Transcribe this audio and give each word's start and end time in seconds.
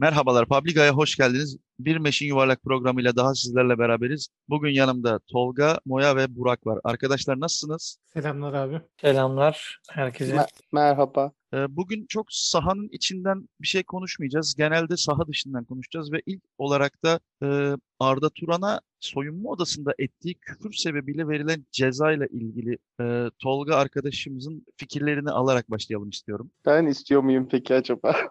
Merhabalar, 0.00 0.48
Publica'ya 0.48 0.92
hoş 0.92 1.16
geldiniz. 1.16 1.56
Bir 1.78 1.96
Meşin 1.96 2.26
Yuvarlak 2.26 2.62
programıyla 2.62 3.16
daha 3.16 3.34
sizlerle 3.34 3.78
beraberiz. 3.78 4.28
Bugün 4.48 4.70
yanımda 4.70 5.18
Tolga, 5.18 5.78
Moya 5.86 6.16
ve 6.16 6.36
Burak 6.36 6.66
var. 6.66 6.78
Arkadaşlar 6.84 7.40
nasılsınız? 7.40 7.98
Selamlar 8.12 8.52
abi. 8.54 8.80
Selamlar 9.00 9.80
herkese. 9.90 10.34
Me- 10.34 10.46
merhaba. 10.72 11.32
Ee, 11.54 11.76
Bugün 11.76 12.06
çok 12.06 12.26
sahanın 12.30 12.88
içinden 12.92 13.48
bir 13.60 13.66
şey 13.66 13.82
konuşmayacağız. 13.82 14.54
Genelde 14.54 14.96
saha 14.96 15.26
dışından 15.26 15.64
konuşacağız 15.64 16.12
ve 16.12 16.22
ilk 16.26 16.42
olarak 16.58 17.04
da 17.04 17.20
e, 17.42 17.76
Arda 18.00 18.30
Turan'a 18.30 18.80
soyunma 19.00 19.50
odasında 19.50 19.94
ettiği 19.98 20.34
küfür 20.34 20.72
sebebiyle 20.72 21.28
verilen 21.28 21.66
ceza 21.72 22.12
ile 22.12 22.26
ilgili 22.30 22.78
e, 23.00 23.30
Tolga 23.38 23.76
arkadaşımızın 23.76 24.66
fikirlerini 24.76 25.30
alarak 25.30 25.70
başlayalım 25.70 26.08
istiyorum. 26.08 26.50
Ben 26.66 26.86
istiyor 26.86 27.22
muyum 27.22 27.48
peki 27.50 27.74
acaba? 27.74 28.16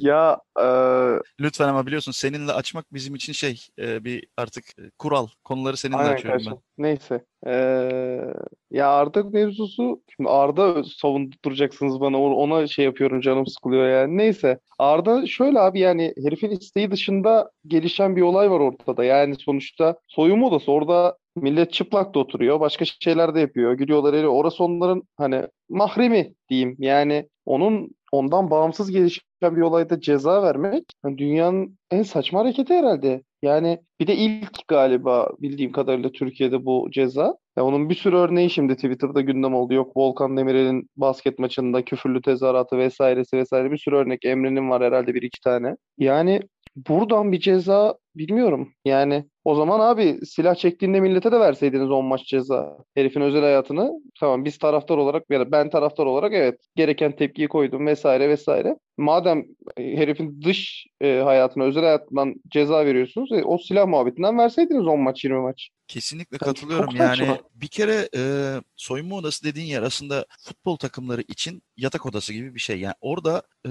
Ya 0.00 0.38
e, 0.60 0.66
Lütfen 1.40 1.68
ama 1.68 1.86
biliyorsun 1.86 2.12
seninle 2.12 2.52
açmak 2.52 2.94
bizim 2.94 3.14
için 3.14 3.32
şey 3.32 3.66
e, 3.78 4.04
bir 4.04 4.26
artık 4.36 4.64
e, 4.78 4.90
kural. 4.98 5.26
Konuları 5.44 5.76
seninle 5.76 5.96
aynen 5.96 6.12
açıyorum 6.12 6.38
ben. 6.38 6.44
kardeşim. 6.44 6.62
Neyse. 6.78 7.24
E, 7.46 7.52
ya 8.70 8.88
Arda 8.88 9.22
mevzusu 9.22 10.02
şimdi 10.16 10.30
Arda 10.30 10.84
savunduracaksınız 10.84 12.00
bana 12.00 12.22
ona 12.22 12.66
şey 12.66 12.84
yapıyorum 12.84 13.20
canım 13.20 13.46
sıkılıyor 13.46 13.88
yani. 13.88 14.18
Neyse. 14.18 14.58
Arda 14.78 15.26
şöyle 15.26 15.60
abi 15.60 15.80
yani 15.80 16.14
herifin 16.24 16.50
isteği 16.50 16.90
dışında 16.90 17.50
gelişen 17.66 18.16
bir 18.16 18.22
olay 18.22 18.50
var 18.50 18.60
ortada. 18.60 19.04
Yani 19.04 19.34
sonuçta 19.34 19.96
soyunma 20.08 20.46
odası 20.46 20.72
orada 20.72 21.16
millet 21.36 21.72
çıplak 21.72 22.14
da 22.14 22.18
oturuyor. 22.18 22.60
Başka 22.60 22.84
şeyler 22.84 23.34
de 23.34 23.40
yapıyor. 23.40 23.72
Gülüyorlar 23.72 24.12
eğleniyor. 24.12 24.32
Orası 24.32 24.64
onların 24.64 25.02
hani 25.16 25.42
mahremi 25.68 26.34
diyeyim. 26.48 26.76
Yani 26.78 27.28
onun 27.46 27.90
ondan 28.12 28.50
bağımsız 28.50 28.90
gelişen 28.90 29.56
bir 29.56 29.60
olayda 29.60 30.00
ceza 30.00 30.42
vermek 30.42 30.84
yani 31.04 31.18
dünyanın 31.18 31.78
en 31.90 32.02
saçma 32.02 32.40
hareketi 32.40 32.74
herhalde. 32.74 33.22
Yani 33.42 33.78
bir 34.00 34.06
de 34.06 34.16
ilk 34.16 34.68
galiba 34.68 35.30
bildiğim 35.38 35.72
kadarıyla 35.72 36.12
Türkiye'de 36.12 36.64
bu 36.64 36.88
ceza. 36.92 37.36
Ya 37.56 37.64
onun 37.64 37.88
bir 37.88 37.94
sürü 37.94 38.16
örneği 38.16 38.50
şimdi 38.50 38.74
Twitter'da 38.74 39.20
gündem 39.20 39.54
oldu. 39.54 39.74
Yok 39.74 39.96
Volkan 39.96 40.36
Demirel'in 40.36 40.88
basket 40.96 41.38
maçında 41.38 41.84
küfürlü 41.84 42.22
tezahüratı 42.22 42.78
vesairesi 42.78 43.36
vesaire 43.36 43.70
bir 43.70 43.78
sürü 43.78 43.96
örnek. 43.96 44.24
Emre'nin 44.24 44.70
var 44.70 44.82
herhalde 44.82 45.14
bir 45.14 45.22
iki 45.22 45.40
tane. 45.40 45.76
Yani 45.98 46.40
buradan 46.88 47.32
bir 47.32 47.40
ceza 47.40 47.94
bilmiyorum. 48.16 48.72
Yani 48.84 49.24
o 49.44 49.54
zaman 49.54 49.80
abi 49.80 50.18
silah 50.26 50.54
çektiğinde 50.54 51.00
millete 51.00 51.32
de 51.32 51.40
verseydiniz 51.40 51.90
10 51.90 52.04
maç 52.04 52.26
ceza. 52.26 52.76
Herifin 52.94 53.20
özel 53.20 53.40
hayatını 53.40 53.90
tamam 54.20 54.44
biz 54.44 54.58
taraftar 54.58 54.96
olarak 54.96 55.30
ya 55.30 55.52
ben 55.52 55.70
taraftar 55.70 56.06
olarak 56.06 56.32
evet 56.32 56.60
gereken 56.76 57.16
tepkiyi 57.16 57.48
koydum 57.48 57.86
vesaire 57.86 58.28
vesaire. 58.28 58.76
Madem 58.96 59.44
e, 59.76 59.96
herifin 59.96 60.42
dış 60.42 60.86
e, 61.00 61.20
hayatına, 61.20 61.64
özel 61.64 61.82
hayatından 61.82 62.34
ceza 62.48 62.86
veriyorsunuz, 62.86 63.32
e, 63.32 63.44
o 63.44 63.58
silah 63.58 63.86
muhabbetinden 63.86 64.38
verseydiniz 64.38 64.86
10 64.86 65.00
maç, 65.00 65.24
20 65.24 65.38
maç. 65.40 65.70
Kesinlikle 65.88 66.38
Yani 66.40 66.54
katılıyorum. 66.54 66.96
Yani 66.96 67.16
saçma. 67.16 67.38
bir 67.54 67.68
kere 67.68 68.08
e, 68.16 68.22
soyunma 68.76 69.16
odası 69.16 69.44
dediğin 69.44 69.66
yer 69.66 69.82
aslında 69.82 70.26
futbol 70.40 70.76
takımları 70.76 71.22
için 71.28 71.62
yatak 71.76 72.06
odası 72.06 72.32
gibi 72.32 72.54
bir 72.54 72.60
şey. 72.60 72.80
Yani 72.80 72.94
orada 73.00 73.42
e, 73.66 73.70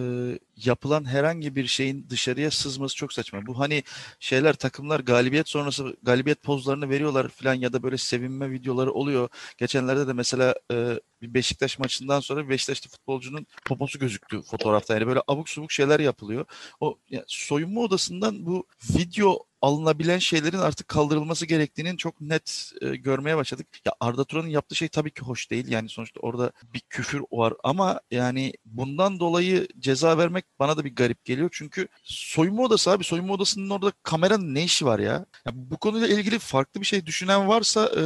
yapılan 0.56 1.06
herhangi 1.06 1.56
bir 1.56 1.68
şeyin 1.68 2.10
dışarıya 2.10 2.52
sızması 2.52 2.96
çok 2.96 3.14
saçma. 3.14 3.46
Bu 3.46 3.60
hani 3.60 3.84
şeyler 4.20 4.54
takımlar 4.54 5.00
galibiyet 5.00 5.50
sonrası 5.62 5.98
galibiyet 6.04 6.44
pozlarını 6.44 6.90
veriyorlar 6.90 7.28
falan 7.28 7.54
ya 7.54 7.73
da 7.73 7.84
böyle 7.84 7.98
sevinme 7.98 8.52
videoları 8.52 8.92
oluyor. 8.92 9.30
Geçenlerde 9.58 10.08
de 10.08 10.14
mesela 10.14 10.56
e, 10.72 11.00
bir 11.22 11.34
Beşiktaş 11.34 11.80
maçından 11.80 12.20
sonra 12.20 12.50
Beşiktaşlı 12.50 12.90
futbolcunun 12.90 13.45
poposu 13.66 14.00
gözüktü 14.00 14.42
fotoğrafta. 14.42 14.94
Yani 14.94 15.08
böyle 15.08 15.22
abuk 15.28 15.50
subuk 15.50 15.72
şeyler 15.72 16.00
yapılıyor. 16.00 16.45
O 16.80 17.00
ya, 17.09 17.23
soyunma 17.28 17.81
odasından 17.81 18.45
bu 18.45 18.68
video 18.98 19.51
alınabilen 19.62 20.19
şeylerin 20.19 20.58
artık 20.58 20.88
kaldırılması 20.88 21.46
gerektiğinin 21.46 21.97
çok 21.97 22.22
net 22.22 22.72
e, 22.81 22.96
görmeye 22.96 23.38
başladık. 23.38 23.68
Ya 23.86 23.94
Arda 24.00 24.24
Turan'ın 24.24 24.47
yaptığı 24.47 24.75
şey 24.75 24.88
tabii 24.88 25.12
ki 25.12 25.22
hoş 25.22 25.52
değil. 25.52 25.68
Yani 25.68 25.90
sonuçta 25.90 26.19
orada 26.19 26.52
bir 26.74 26.80
küfür 26.80 27.22
var 27.31 27.53
ama 27.63 28.00
yani 28.12 28.53
bundan 28.66 29.19
dolayı 29.19 29.68
ceza 29.80 30.18
vermek 30.18 30.46
bana 30.59 30.78
da 30.78 30.86
bir 30.86 30.96
garip 30.96 31.25
geliyor. 31.25 31.50
Çünkü 31.52 31.88
soyunma 32.03 32.63
odası 32.63 32.91
abi 32.91 33.03
soyunma 33.03 33.34
odasının 33.34 33.69
orada 33.69 33.91
kameranın 34.03 34.56
ne 34.56 34.63
işi 34.63 34.86
var 34.86 35.00
ya? 35.00 35.25
ya 35.46 35.52
bu 35.56 35.78
konuyla 35.78 36.07
ilgili 36.07 36.40
farklı 36.40 36.81
bir 36.81 36.86
şey 36.86 37.06
düşünen 37.06 37.47
varsa 37.47 37.91
e, 37.97 38.03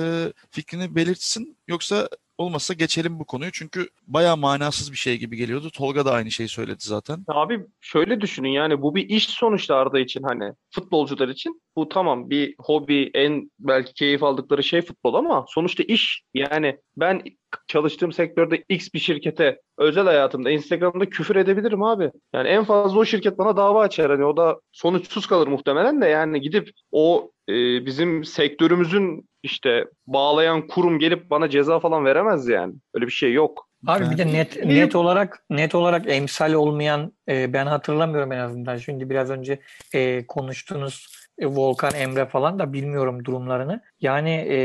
fikrini 0.51 0.95
belirtsin. 0.95 1.57
Yoksa 1.67 2.09
olmazsa 2.37 2.73
geçelim 2.73 3.19
bu 3.19 3.25
konuyu. 3.25 3.51
Çünkü 3.51 3.87
bayağı 4.07 4.37
manasız 4.37 4.91
bir 4.91 4.97
şey 4.97 5.17
gibi 5.17 5.37
geliyordu. 5.37 5.69
Tolga 5.69 6.05
da 6.05 6.11
aynı 6.11 6.31
şeyi 6.31 6.49
söyledi 6.49 6.77
zaten. 6.79 7.23
Abi 7.27 7.65
şöyle 7.81 8.21
düşünün 8.21 8.49
yani 8.49 8.81
bu 8.81 8.95
bir 8.95 9.09
iş 9.09 9.29
sonuçta 9.29 9.75
Arda 9.75 9.99
için 9.99 10.23
hani 10.23 10.53
futbolcular 10.71 11.27
için 11.27 11.61
bu 11.75 11.89
tamam 11.89 12.29
bir 12.29 12.55
hobi 12.59 13.11
en 13.13 13.51
belki 13.59 13.93
keyif 13.93 14.23
aldıkları 14.23 14.63
şey 14.63 14.81
futbol 14.81 15.13
ama 15.13 15.45
sonuçta 15.47 15.83
iş 15.83 16.23
yani 16.33 16.77
ben 16.97 17.23
çalıştığım 17.67 18.13
sektörde 18.13 18.63
X 18.69 18.93
bir 18.93 18.99
şirkete 18.99 19.61
özel 19.77 20.05
hayatımda 20.05 20.51
Instagram'da 20.51 21.05
küfür 21.05 21.35
edebilirim 21.35 21.83
abi. 21.83 22.11
Yani 22.33 22.47
en 22.47 22.63
fazla 22.63 22.99
o 22.99 23.05
şirket 23.05 23.37
bana 23.37 23.57
dava 23.57 23.81
açar 23.81 24.11
hani 24.11 24.25
o 24.25 24.37
da 24.37 24.59
sonuçsuz 24.71 25.27
kalır 25.27 25.47
muhtemelen 25.47 26.01
de 26.01 26.05
yani 26.05 26.41
gidip 26.41 26.69
o 26.91 27.31
e, 27.49 27.85
bizim 27.85 28.23
sektörümüzün 28.23 29.29
işte 29.45 29.85
bağlayan 30.07 30.67
kurum 30.67 30.99
gelip 30.99 31.29
bana 31.29 31.49
ceza 31.49 31.79
falan 31.79 32.05
veremez 32.05 32.47
yani. 32.47 32.73
Öyle 32.93 33.05
bir 33.05 33.11
şey 33.11 33.33
yok. 33.33 33.69
Abi 33.87 34.09
bir 34.09 34.17
de 34.17 34.27
net 34.27 34.65
net 34.65 34.95
olarak 34.95 35.43
net 35.49 35.75
olarak 35.75 36.09
emsal 36.09 36.53
olmayan 36.53 37.13
e, 37.29 37.53
ben 37.53 37.65
hatırlamıyorum 37.65 38.31
en 38.31 38.39
azından. 38.39 38.77
Şimdi 38.77 39.09
biraz 39.09 39.29
önce 39.29 39.59
e, 39.93 40.27
konuştuğunuz 40.27 41.07
Volkan 41.43 41.93
Emre 41.95 42.25
falan 42.25 42.59
da 42.59 42.73
bilmiyorum 42.73 43.25
durumlarını. 43.25 43.81
Yani 44.01 44.29
e, 44.49 44.57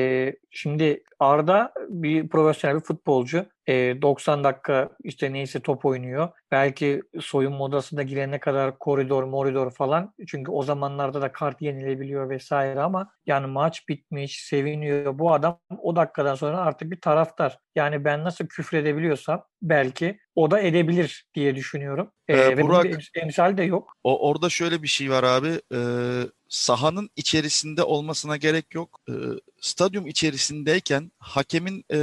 şimdi 0.51 1.03
Arda 1.19 1.73
bir 1.89 2.29
profesyonel 2.29 2.77
bir 2.77 2.85
futbolcu. 2.85 3.47
E, 3.67 4.03
90 4.03 4.45
dakika 4.45 4.91
işte 5.05 5.33
neyse 5.33 5.61
top 5.61 5.85
oynuyor. 5.85 6.29
Belki 6.51 7.03
soyunma 7.21 7.65
odasına 7.65 8.03
girene 8.03 8.41
kadar 8.41 8.79
koridor 8.79 9.25
moridor 9.25 9.71
falan. 9.71 10.15
Çünkü 10.27 10.51
o 10.51 10.63
zamanlarda 10.63 11.23
da 11.23 11.33
kart 11.33 11.63
yenilebiliyor 11.63 12.31
vesaire 12.31 12.81
ama 12.81 13.11
yani 13.27 13.47
maç 13.47 13.89
bitmiş, 13.89 14.45
seviniyor. 14.45 15.19
Bu 15.19 15.33
adam 15.33 15.59
o 15.79 15.97
dakikadan 15.97 16.35
sonra 16.35 16.59
artık 16.59 16.91
bir 16.91 17.01
taraftar. 17.01 17.59
Yani 17.75 18.05
ben 18.05 18.25
nasıl 18.25 18.47
küfredebiliyorsam 18.47 19.45
belki 19.63 20.19
o 20.35 20.51
da 20.51 20.61
edebilir 20.61 21.27
diye 21.35 21.57
düşünüyorum. 21.57 22.11
E, 22.29 22.37
Ee, 22.41 22.57
bunun 22.59 22.69
Burak- 22.75 23.11
emsal 23.23 23.57
de 23.57 23.63
yok. 23.63 23.93
O 24.05 24.29
orada 24.29 24.49
şöyle 24.49 24.83
bir 24.83 24.89
şey 24.89 25.11
var 25.11 25.23
abi. 25.23 25.49
e, 25.75 25.79
sahanın 26.51 27.11
içerisinde 27.17 27.83
olmasına 27.83 28.37
gerek 28.37 28.75
yok. 28.75 29.01
E, 29.09 29.13
stadyum 29.61 30.07
içerisindeyken 30.07 31.13
hakemin 31.19 31.85
e, 31.93 31.99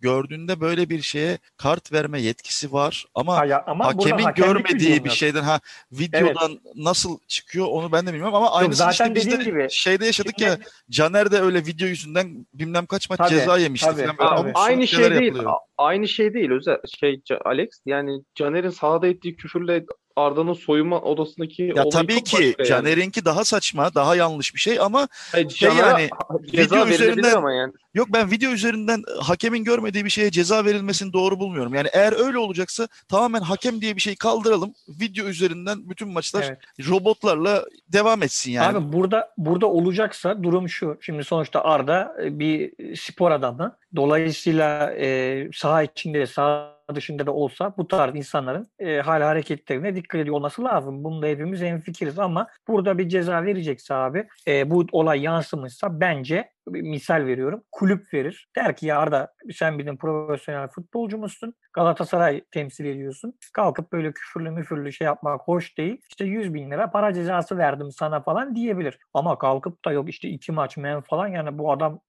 gördüğünde 0.00 0.60
böyle 0.60 0.90
bir 0.90 1.02
şeye 1.02 1.38
kart 1.56 1.92
verme 1.92 2.20
yetkisi 2.20 2.72
var 2.72 3.06
ama 3.14 3.36
Ha 3.36 3.44
ya- 3.46 3.64
ama 3.66 3.86
hakemin 3.86 4.26
görmediği 4.34 5.04
bir 5.04 5.10
şeyden 5.10 5.42
ha 5.42 5.60
videodan 5.92 6.60
nasıl 6.74 7.18
çıkıyor 7.28 7.66
onu 7.66 7.92
ben 7.92 8.06
de 8.06 8.12
bilmiyorum 8.12 8.34
ama 8.34 8.72
zaten 8.72 8.90
işte 8.92 9.14
biz 9.14 9.26
de 9.26 9.30
dediğim 9.30 9.50
gibi, 9.58 9.66
şeyde 9.70 10.06
yaşadık 10.06 10.34
şimdi- 10.38 10.50
ya 10.50 10.58
Caner 10.90 11.30
de 11.30 11.40
öyle 11.40 11.66
video 11.66 11.88
yüzünden 11.88 12.46
bilmem 12.54 12.86
kaç 12.86 13.10
maç 13.10 13.18
Tabii, 13.18 13.30
ceza 13.30 13.58
yemişti 13.58 13.90
tabii, 13.90 14.16
falan 14.16 14.44
böyle 14.44 14.52
Aynı 14.54 14.86
şey 14.88 15.10
değil. 15.10 15.22
yapılıyor. 15.22 15.52
Aynı 15.78 16.08
şey 16.08 16.34
değil 16.34 16.50
özel 16.50 16.76
şey 16.98 17.22
Alex. 17.44 17.68
Yani 17.86 18.22
Caner'in 18.34 18.70
sahada 18.70 19.06
ettiği 19.06 19.36
küfürle 19.36 19.84
Arda'nın 20.18 20.52
soyunma 20.52 21.00
odasındaki 21.00 21.72
Ya 21.76 21.88
tabii 21.88 22.24
ki 22.24 22.54
yani. 22.58 22.68
Caner'inki 22.68 23.24
daha 23.24 23.44
saçma, 23.44 23.94
daha 23.94 24.16
yanlış 24.16 24.54
bir 24.54 24.60
şey 24.60 24.80
ama 24.80 25.08
Hayır, 25.32 25.50
şey 25.50 25.68
yani, 25.68 26.08
ceza 26.52 26.76
video 26.76 26.94
üzerinden- 26.94 27.36
ama 27.36 27.52
yani. 27.52 27.72
Yok 27.94 28.08
ben 28.12 28.30
video 28.30 28.50
üzerinden 28.50 29.02
hakemin 29.20 29.64
görmediği 29.64 30.04
bir 30.04 30.10
şeye 30.10 30.30
ceza 30.30 30.64
verilmesini 30.64 31.12
doğru 31.12 31.38
bulmuyorum. 31.38 31.74
Yani 31.74 31.88
eğer 31.92 32.26
öyle 32.26 32.38
olacaksa 32.38 32.88
tamamen 33.08 33.40
hakem 33.40 33.80
diye 33.80 33.96
bir 33.96 34.00
şey 34.00 34.16
kaldıralım. 34.16 34.74
Video 34.88 35.26
üzerinden 35.26 35.90
bütün 35.90 36.08
maçlar 36.08 36.42
Evet. 36.42 36.88
robotlarla 36.90 37.64
devam 37.88 38.22
etsin 38.22 38.52
yani. 38.52 38.78
Abi 38.78 38.92
burada 38.92 39.30
burada 39.38 39.66
olacaksa 39.66 40.42
durum 40.42 40.68
şu. 40.68 40.98
Şimdi 41.00 41.24
sonuçta 41.24 41.60
Arda 41.64 42.16
e, 42.22 42.38
bir 42.38 42.72
spor 42.96 43.30
adamı. 43.30 43.76
Dolayısıyla 43.96 44.92
e, 44.92 45.48
saha 45.54 45.82
içinde 45.82 46.20
de 46.20 46.26
saha 46.26 46.77
dışında 46.94 47.26
da 47.26 47.32
olsa 47.32 47.74
bu 47.78 47.88
tarz 47.88 48.16
insanların 48.16 48.66
e, 48.78 49.00
hal 49.00 49.22
hareketlerine 49.22 49.96
dikkat 49.96 50.20
ediyor 50.20 50.36
olması 50.36 50.64
lazım. 50.64 51.04
Bunda 51.04 51.26
hepimiz 51.26 51.60
hemfikiriz 51.60 52.18
ama 52.18 52.46
burada 52.68 52.98
bir 52.98 53.08
ceza 53.08 53.44
verecekse 53.44 53.94
abi 53.94 54.28
e, 54.48 54.70
bu 54.70 54.86
olay 54.92 55.22
yansımışsa 55.22 56.00
bence 56.00 56.50
bir 56.74 56.82
misal 56.82 57.26
veriyorum. 57.26 57.62
Kulüp 57.72 58.14
verir. 58.14 58.48
Der 58.56 58.76
ki 58.76 58.86
ya 58.86 58.98
Arda 58.98 59.32
sen 59.52 59.78
bizim 59.78 59.96
profesyonel 59.96 60.68
futbolcu 60.68 61.18
musun? 61.18 61.54
Galatasaray 61.72 62.44
temsil 62.50 62.84
ediyorsun. 62.84 63.34
Kalkıp 63.52 63.92
böyle 63.92 64.12
küfürlü 64.12 64.50
müfürlü 64.50 64.92
şey 64.92 65.04
yapmak 65.04 65.40
hoş 65.40 65.78
değil. 65.78 66.00
İşte 66.08 66.24
100 66.24 66.54
bin 66.54 66.70
lira 66.70 66.90
para 66.90 67.12
cezası 67.14 67.58
verdim 67.58 67.90
sana 67.92 68.20
falan 68.20 68.54
diyebilir. 68.54 68.98
Ama 69.14 69.38
kalkıp 69.38 69.84
da 69.84 69.92
yok 69.92 70.08
işte 70.08 70.28
iki 70.28 70.52
maç 70.52 70.76
men 70.76 71.00
falan 71.00 71.26
yani 71.28 71.58
bu 71.58 71.72
adam 71.72 72.00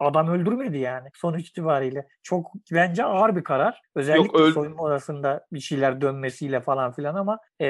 adam 0.00 0.28
öldürmedi 0.28 0.78
yani 0.78 1.08
sonuç 1.14 1.48
itibariyle. 1.48 2.08
Çok 2.22 2.52
bence 2.72 3.04
ağır 3.04 3.36
bir 3.36 3.44
karar. 3.44 3.80
Özellikle 3.94 4.38
öl- 4.38 4.52
soyunma 4.52 4.82
odasında 4.82 5.46
bir 5.52 5.60
şeyler 5.60 6.00
dönmesiyle 6.00 6.60
falan 6.60 6.92
filan 6.92 7.14
ama 7.14 7.38
e, 7.60 7.66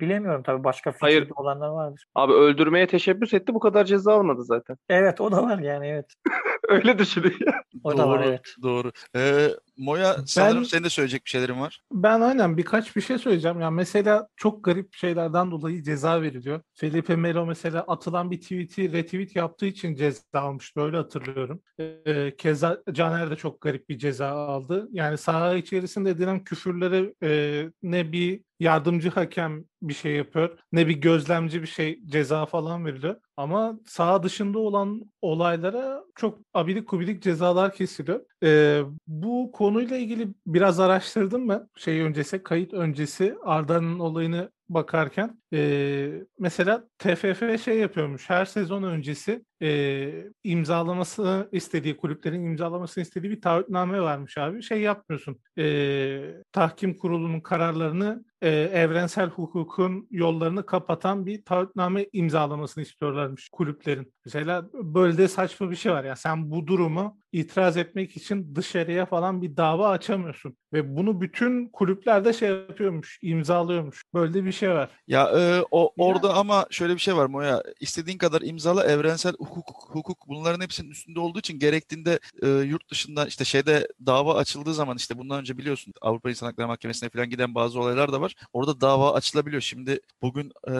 bilemiyorum 0.00 0.42
tabii 0.42 0.64
başka 0.64 0.92
fikirde 0.92 1.06
Hayır. 1.06 1.30
olanlar 1.36 1.68
vardır. 1.68 2.06
Abi 2.14 2.32
öldürmeye 2.32 2.86
teşebbüs 2.86 3.34
etti 3.34 3.54
bu 3.54 3.60
kadar 3.60 3.84
ceza 3.84 4.14
almadı 4.14 4.44
zaten. 4.44 4.76
Evet 4.88 5.20
o 5.20 5.32
da 5.32 5.42
var 5.42 5.58
yani 5.58 5.87
evet. 5.88 6.14
Öyle 6.68 6.98
düşünün 6.98 7.36
ya. 7.46 7.64
O 7.84 7.98
da 7.98 8.08
var 8.08 8.22
Doğru, 8.22 8.28
evet. 8.28 8.54
Doğru. 8.62 8.92
Ee, 9.16 9.48
Moya 9.78 10.16
sanırım 10.26 10.64
senin 10.64 10.84
de 10.84 10.90
söyleyecek 10.90 11.24
bir 11.24 11.30
şeylerin 11.30 11.60
var. 11.60 11.82
Ben 11.92 12.20
aynen 12.20 12.56
birkaç 12.56 12.96
bir 12.96 13.00
şey 13.00 13.18
söyleyeceğim. 13.18 13.60
Yani 13.60 13.74
mesela 13.74 14.28
çok 14.36 14.64
garip 14.64 14.94
şeylerden 14.94 15.50
dolayı 15.50 15.82
ceza 15.82 16.22
veriliyor. 16.22 16.60
Felipe 16.74 17.16
Melo 17.16 17.46
mesela 17.46 17.84
atılan 17.88 18.30
bir 18.30 18.40
tweet'i 18.40 18.92
retweet 18.92 19.36
yaptığı 19.36 19.66
için 19.66 19.94
ceza 19.94 20.22
almış. 20.32 20.76
Böyle 20.76 20.96
hatırlıyorum. 20.96 21.62
Ee, 22.06 22.36
keza 22.38 22.82
Caner 22.92 23.30
de 23.30 23.36
çok 23.36 23.60
garip 23.60 23.88
bir 23.88 23.98
ceza 23.98 24.28
aldı. 24.28 24.88
Yani 24.92 25.18
saha 25.18 25.54
içerisinde 25.54 26.10
edilen 26.10 26.44
küfürlere 26.44 27.14
e, 27.22 27.70
ne 27.82 28.12
bir 28.12 28.40
yardımcı 28.60 29.10
hakem 29.10 29.64
bir 29.82 29.94
şey 29.94 30.12
yapıyor 30.12 30.58
ne 30.72 30.88
bir 30.88 30.94
gözlemci 30.96 31.62
bir 31.62 31.66
şey 31.66 32.00
ceza 32.06 32.46
falan 32.46 32.86
veriliyor. 32.86 33.16
Ama 33.36 33.78
saha 33.86 34.22
dışında 34.22 34.58
olan 34.58 35.02
olaylara 35.22 36.04
çok 36.14 36.38
abidik 36.54 36.88
kubidik 36.88 37.22
cezalar 37.22 37.72
kesiliyor. 37.72 38.20
Ee, 38.42 38.82
bu 39.06 39.52
konuyla 39.52 39.96
ilgili 39.96 40.28
biraz 40.46 40.80
araştırdım 40.80 41.48
ben 41.48 41.68
şey 41.76 42.00
öncesi 42.00 42.42
kayıt 42.42 42.72
öncesi 42.72 43.36
Arda'nın 43.42 43.98
olayını 43.98 44.50
bakarken 44.68 45.40
Ee, 45.52 46.10
mesela 46.38 46.84
TFF 46.98 47.64
şey 47.64 47.78
yapıyormuş 47.78 48.30
her 48.30 48.44
sezon 48.44 48.82
öncesi 48.82 49.44
e, 49.62 50.24
imzalamasını 50.44 51.48
istediği 51.52 51.96
kulüplerin 51.96 52.44
imzalamasını 52.44 53.02
istediği 53.02 53.30
bir 53.30 53.40
taahhütname 53.40 54.00
varmış 54.00 54.38
abi 54.38 54.62
şey 54.62 54.80
yapmıyorsun 54.80 55.40
Ee, 55.58 56.34
tahkim 56.52 56.96
kurulunun 56.96 57.40
kararlarını 57.40 58.24
e, 58.42 58.48
evrensel 58.50 59.28
hukukun 59.28 60.08
yollarını 60.10 60.66
kapatan 60.66 61.26
bir 61.26 61.44
taahhütname 61.44 62.06
imzalamasını 62.12 62.84
istiyorlarmış 62.84 63.48
kulüplerin. 63.52 64.12
Mesela 64.24 64.68
böyle 64.72 65.18
de 65.18 65.28
saçma 65.28 65.70
bir 65.70 65.76
şey 65.76 65.92
var 65.92 66.04
ya 66.04 66.16
sen 66.16 66.50
bu 66.50 66.66
durumu 66.66 67.18
itiraz 67.32 67.76
etmek 67.76 68.16
için 68.16 68.54
dışarıya 68.54 69.06
falan 69.06 69.42
bir 69.42 69.56
dava 69.56 69.88
açamıyorsun. 69.88 70.56
Ve 70.72 70.96
bunu 70.96 71.20
bütün 71.20 71.68
kulüplerde 71.68 72.32
şey 72.32 72.48
yapıyormuş, 72.48 73.18
imzalıyormuş. 73.22 74.04
Böyle 74.14 74.44
bir 74.44 74.52
şey 74.52 74.70
var. 74.70 74.90
Ya 75.06 75.30
e, 75.38 75.64
o 75.70 75.92
orada 75.98 76.34
ama 76.34 76.66
şöyle 76.70 76.94
bir 76.94 76.98
şey 76.98 77.16
var 77.16 77.26
Moya. 77.26 77.62
İstediğin 77.80 78.18
kadar 78.18 78.42
imzala 78.42 78.84
evrensel 78.84 79.32
hukuk 79.38 79.88
hukuk 79.88 80.28
bunların 80.28 80.60
hepsinin 80.60 80.90
üstünde 80.90 81.20
olduğu 81.20 81.38
için 81.38 81.58
gerektiğinde 81.58 82.18
e, 82.42 82.48
yurt 82.48 82.90
dışında 82.90 83.26
işte 83.26 83.44
şeyde 83.44 83.88
dava 84.06 84.34
açıldığı 84.34 84.74
zaman 84.74 84.96
işte 84.96 85.18
bundan 85.18 85.40
önce 85.40 85.58
biliyorsun 85.58 85.94
Avrupa 86.00 86.30
İnsan 86.30 86.46
Hakları 86.46 86.68
Mahkemesi'ne 86.68 87.10
falan 87.10 87.30
giden 87.30 87.54
bazı 87.54 87.80
olaylar 87.80 88.12
da 88.12 88.20
var. 88.20 88.34
Orada 88.52 88.80
dava 88.80 89.14
açılabiliyor. 89.14 89.62
Şimdi 89.62 90.00
bugün 90.22 90.52
e, 90.70 90.74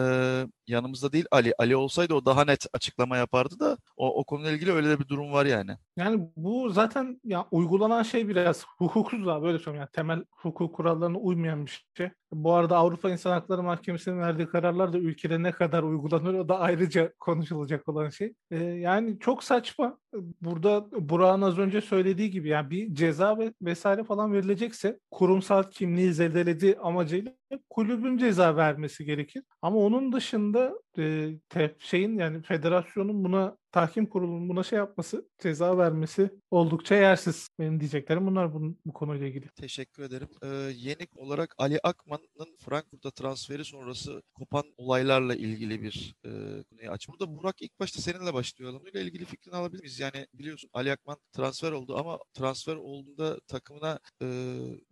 yanımızda 0.69 1.11
değil 1.11 1.25
Ali. 1.31 1.53
Ali 1.57 1.75
olsaydı 1.75 2.13
o 2.13 2.25
daha 2.25 2.45
net 2.45 2.65
açıklama 2.73 3.17
yapardı 3.17 3.59
da 3.59 3.77
o, 3.97 4.19
o 4.19 4.23
konuyla 4.23 4.51
ilgili 4.51 4.71
öyle 4.71 4.89
de 4.89 4.99
bir 4.99 5.07
durum 5.07 5.31
var 5.33 5.45
yani. 5.45 5.71
Yani 5.97 6.29
bu 6.35 6.69
zaten 6.69 7.21
ya 7.23 7.45
uygulanan 7.51 8.03
şey 8.03 8.27
biraz 8.27 8.65
hukuksuz 8.77 9.27
abi 9.27 9.45
böyle 9.45 9.59
söyleyeyim. 9.59 9.81
Yani 9.81 9.91
temel 9.93 10.23
hukuk 10.31 10.75
kurallarına 10.75 11.17
uymayan 11.17 11.65
bir 11.65 11.85
şey. 11.97 12.09
Bu 12.31 12.53
arada 12.53 12.77
Avrupa 12.77 13.09
İnsan 13.09 13.31
Hakları 13.31 13.63
Mahkemesi'nin 13.63 14.19
verdiği 14.19 14.47
kararlar 14.47 14.93
da 14.93 14.97
ülkede 14.97 15.43
ne 15.43 15.51
kadar 15.51 15.83
uygulanır 15.83 16.33
o 16.33 16.49
da 16.49 16.59
ayrıca 16.59 17.13
konuşulacak 17.19 17.89
olan 17.89 18.09
şey. 18.09 18.33
Ee, 18.51 18.63
yani 18.63 19.19
çok 19.19 19.43
saçma. 19.43 19.97
Burada 20.41 20.91
Burak'ın 20.91 21.41
az 21.41 21.57
önce 21.57 21.81
söylediği 21.81 22.31
gibi 22.31 22.47
yani 22.47 22.69
bir 22.69 22.95
ceza 22.95 23.37
ve 23.37 23.53
vesaire 23.61 24.03
falan 24.03 24.33
verilecekse 24.33 24.99
kurumsal 25.11 25.63
kimliği 25.63 26.13
zedeledi 26.13 26.77
amacıyla 26.81 27.31
kulübün 27.69 28.17
ceza 28.17 28.55
vermesi 28.55 29.05
gerekir. 29.05 29.43
Ama 29.61 29.77
onun 29.77 30.13
dışında 30.13 30.73
e, 30.97 31.29
te, 31.49 31.75
şeyin 31.79 32.17
yani 32.17 32.41
federasyonun 32.41 33.23
buna 33.23 33.57
tahkim 33.71 34.05
kurulunun 34.05 34.49
buna 34.49 34.63
şey 34.63 34.77
yapması, 34.77 35.29
ceza 35.39 35.77
vermesi 35.77 36.29
oldukça 36.51 36.95
yersiz. 36.95 37.49
Benim 37.59 37.79
diyeceklerim 37.79 38.27
bunlar 38.27 38.53
bu, 38.53 38.75
bu 38.85 38.93
konuyla 38.93 39.27
ilgili. 39.27 39.47
Teşekkür 39.49 40.03
ederim. 40.03 40.27
Ee, 40.43 40.47
yenik 40.75 41.17
olarak 41.17 41.55
Ali 41.57 41.79
Akman'ın 41.83 42.57
Frankfurt'a 42.59 43.11
transferi 43.11 43.65
sonrası 43.65 44.21
kopan 44.33 44.63
olaylarla 44.77 45.35
ilgili 45.35 45.81
bir 45.81 46.15
e, 46.25 46.29
konuyu 46.63 46.91
aç. 46.91 47.09
Burada 47.09 47.37
Burak 47.37 47.61
ilk 47.61 47.79
başta 47.79 48.01
seninle 48.01 48.33
başlayalım. 48.33 48.81
Bununla 48.85 48.99
ilgili 48.99 49.25
fikrini 49.25 49.55
alabilir 49.55 49.81
miyiz? 49.81 49.99
Yani 49.99 50.27
biliyorsun 50.33 50.69
Ali 50.73 50.91
Akman 50.91 51.17
transfer 51.33 51.71
oldu 51.71 51.97
ama 51.97 52.19
transfer 52.33 52.75
olduğunda 52.75 53.39
takımına 53.39 53.99
e, 54.21 54.27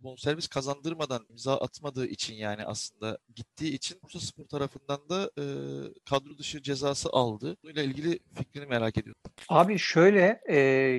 bonservis 0.00 0.48
kazandırmadan 0.48 1.26
imza 1.30 1.56
atmadığı 1.56 2.06
için 2.06 2.34
yani 2.34 2.64
aslında 2.64 3.18
gittiği 3.34 3.74
için 3.74 3.98
Bursa 4.02 4.20
Spor 4.20 4.44
tarafından 4.44 5.08
da 5.08 5.30
e, 5.38 5.44
kadro 6.04 6.38
dışı 6.38 6.62
cezası 6.62 7.08
aldı. 7.12 7.56
Bununla 7.62 7.82
ilgili 7.82 8.18
fikrini 8.34 8.67
merak 8.68 8.98
ediyorum. 8.98 9.20
Abi 9.48 9.78
şöyle 9.78 10.40
e, 10.48 10.56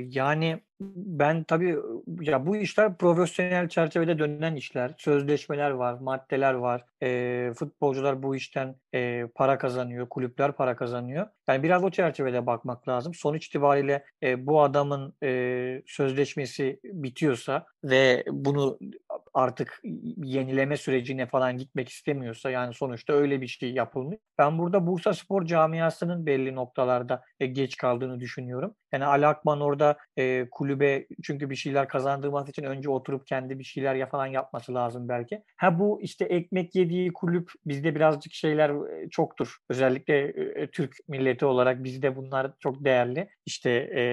yani 0.10 0.60
ben 0.81 1.44
tabii 1.44 1.77
ya 2.21 2.45
bu 2.45 2.57
işler 2.57 2.98
profesyonel 2.98 3.69
çerçevede 3.69 4.19
dönen 4.19 4.56
işler. 4.56 4.94
Sözleşmeler 4.98 5.71
var, 5.71 5.94
maddeler 5.94 6.54
var. 6.54 6.86
E, 7.04 7.51
futbolcular 7.54 8.24
bu 8.24 8.36
işten 8.36 8.75
e, 8.95 9.27
para 9.36 9.57
kazanıyor, 9.57 10.10
kulüpler 10.10 10.51
para 10.51 10.75
kazanıyor. 10.75 11.27
Yani 11.48 11.63
biraz 11.63 11.83
o 11.83 11.89
çerçevede 11.89 12.45
bakmak 12.45 12.88
lazım. 12.88 13.13
Sonuç 13.13 13.48
itibariyle 13.48 14.04
e, 14.24 14.45
bu 14.45 14.62
adamın 14.62 15.13
e, 15.24 15.81
sözleşmesi 15.86 16.80
bitiyorsa 16.83 17.66
ve 17.83 18.24
bunu 18.31 18.80
artık 19.33 19.81
yenileme 20.23 20.77
sürecine 20.77 21.25
falan 21.27 21.57
gitmek 21.57 21.89
istemiyorsa 21.89 22.49
yani 22.49 22.73
sonuçta 22.73 23.13
öyle 23.13 23.41
bir 23.41 23.47
şey 23.47 23.73
yapılmış. 23.73 24.17
Ben 24.37 24.57
burada 24.57 24.87
Bursa 24.87 25.13
Spor 25.13 25.45
camiasının 25.45 26.25
belli 26.25 26.55
noktalarda 26.55 27.23
e, 27.39 27.45
geç 27.45 27.77
kaldığını 27.77 28.19
düşünüyorum. 28.19 28.75
Yani 28.94 29.06
Ali 29.06 29.27
Akman 29.27 29.62
orada 29.62 29.97
e, 30.18 30.50
kulübe 30.51 31.07
çünkü 31.24 31.50
bir 31.50 31.56
şeyler 31.56 31.88
kazandırması 31.88 32.51
için 32.51 32.63
önce 32.63 32.89
oturup 32.89 33.27
kendi 33.27 33.59
bir 33.59 33.63
şeyler 33.63 33.95
ya 33.95 34.06
falan 34.06 34.27
yapması 34.27 34.74
lazım 34.74 35.09
belki. 35.09 35.44
Ha 35.57 35.80
bu 35.80 36.01
işte 36.01 36.25
ekmek 36.25 36.75
yediği 36.75 37.13
kulüp 37.13 37.51
bizde 37.65 37.95
birazcık 37.95 38.33
şeyler 38.33 38.69
e, 38.69 39.09
çoktur. 39.09 39.57
Özellikle 39.69 40.18
e, 40.63 40.68
Türk 40.68 40.95
milleti 41.07 41.45
olarak 41.45 41.83
bizde 41.83 42.15
bunlar 42.15 42.51
çok 42.59 42.86
değerli. 42.86 43.30
İşte 43.45 43.69
e, 43.71 44.03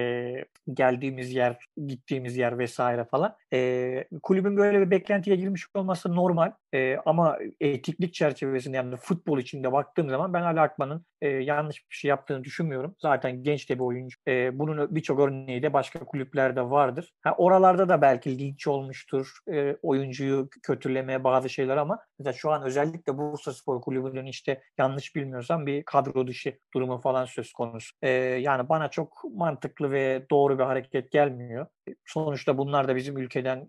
geldiğimiz 0.73 1.33
yer, 1.33 1.57
gittiğimiz 1.87 2.37
yer 2.37 2.59
vesaire 2.59 3.05
falan. 3.05 3.35
E, 3.53 4.03
kulübün 4.23 4.57
böyle 4.57 4.81
bir 4.81 4.91
beklentiye 4.91 5.35
girmiş 5.35 5.65
olması 5.73 6.15
normal. 6.15 6.51
E, 6.73 6.97
ama 7.05 7.37
etiklik 7.61 8.13
çerçevesinde 8.13 8.77
yani 8.77 8.95
futbol 8.95 9.39
içinde 9.39 9.71
baktığım 9.71 10.09
zaman 10.09 10.33
ben 10.33 10.41
Ali 10.41 10.61
Akman'ın 10.61 11.05
e, 11.21 11.27
yanlış 11.27 11.89
bir 11.91 11.95
şey 11.95 12.09
yaptığını 12.09 12.43
düşünmüyorum. 12.43 12.95
Zaten 13.01 13.43
genç 13.43 13.69
de 13.69 13.75
bir 13.75 13.83
oyuncu. 13.83 14.17
E, 14.27 14.59
bunun 14.67 14.95
birçok 14.95 15.19
örneği 15.19 15.63
de 15.63 15.73
başka 15.73 15.99
kulüplerde 15.99 16.69
vardır. 16.69 17.13
Ha, 17.21 17.35
oralarda 17.37 17.89
da 17.89 18.01
belki 18.01 18.39
linç 18.39 18.67
olmuştur. 18.67 19.37
E, 19.51 19.77
oyuncuyu 19.81 20.49
kötüleme 20.63 21.23
bazı 21.23 21.49
şeyler 21.49 21.77
ama 21.77 21.99
mesela 22.19 22.33
şu 22.33 22.51
an 22.51 22.63
özellikle 22.63 23.17
Bursa 23.17 23.53
Spor 23.53 23.81
Kulübü'nün 23.81 24.25
işte 24.25 24.61
yanlış 24.77 25.15
bilmiyorsam 25.15 25.65
bir 25.65 25.83
kadro 25.83 26.27
dışı 26.27 26.59
durumu 26.73 27.01
falan 27.01 27.25
söz 27.25 27.53
konusu. 27.53 27.95
E, 28.01 28.09
yani 28.09 28.69
bana 28.69 28.89
çok 28.89 29.23
mantıklı 29.35 29.91
ve 29.91 30.25
doğru 30.31 30.59
bir 30.59 30.63
hareket 30.63 31.11
gelmiyor. 31.11 31.65
Sonuçta 32.05 32.57
bunlar 32.57 32.87
da 32.87 32.95
bizim 32.95 33.17
ülkeden 33.17 33.67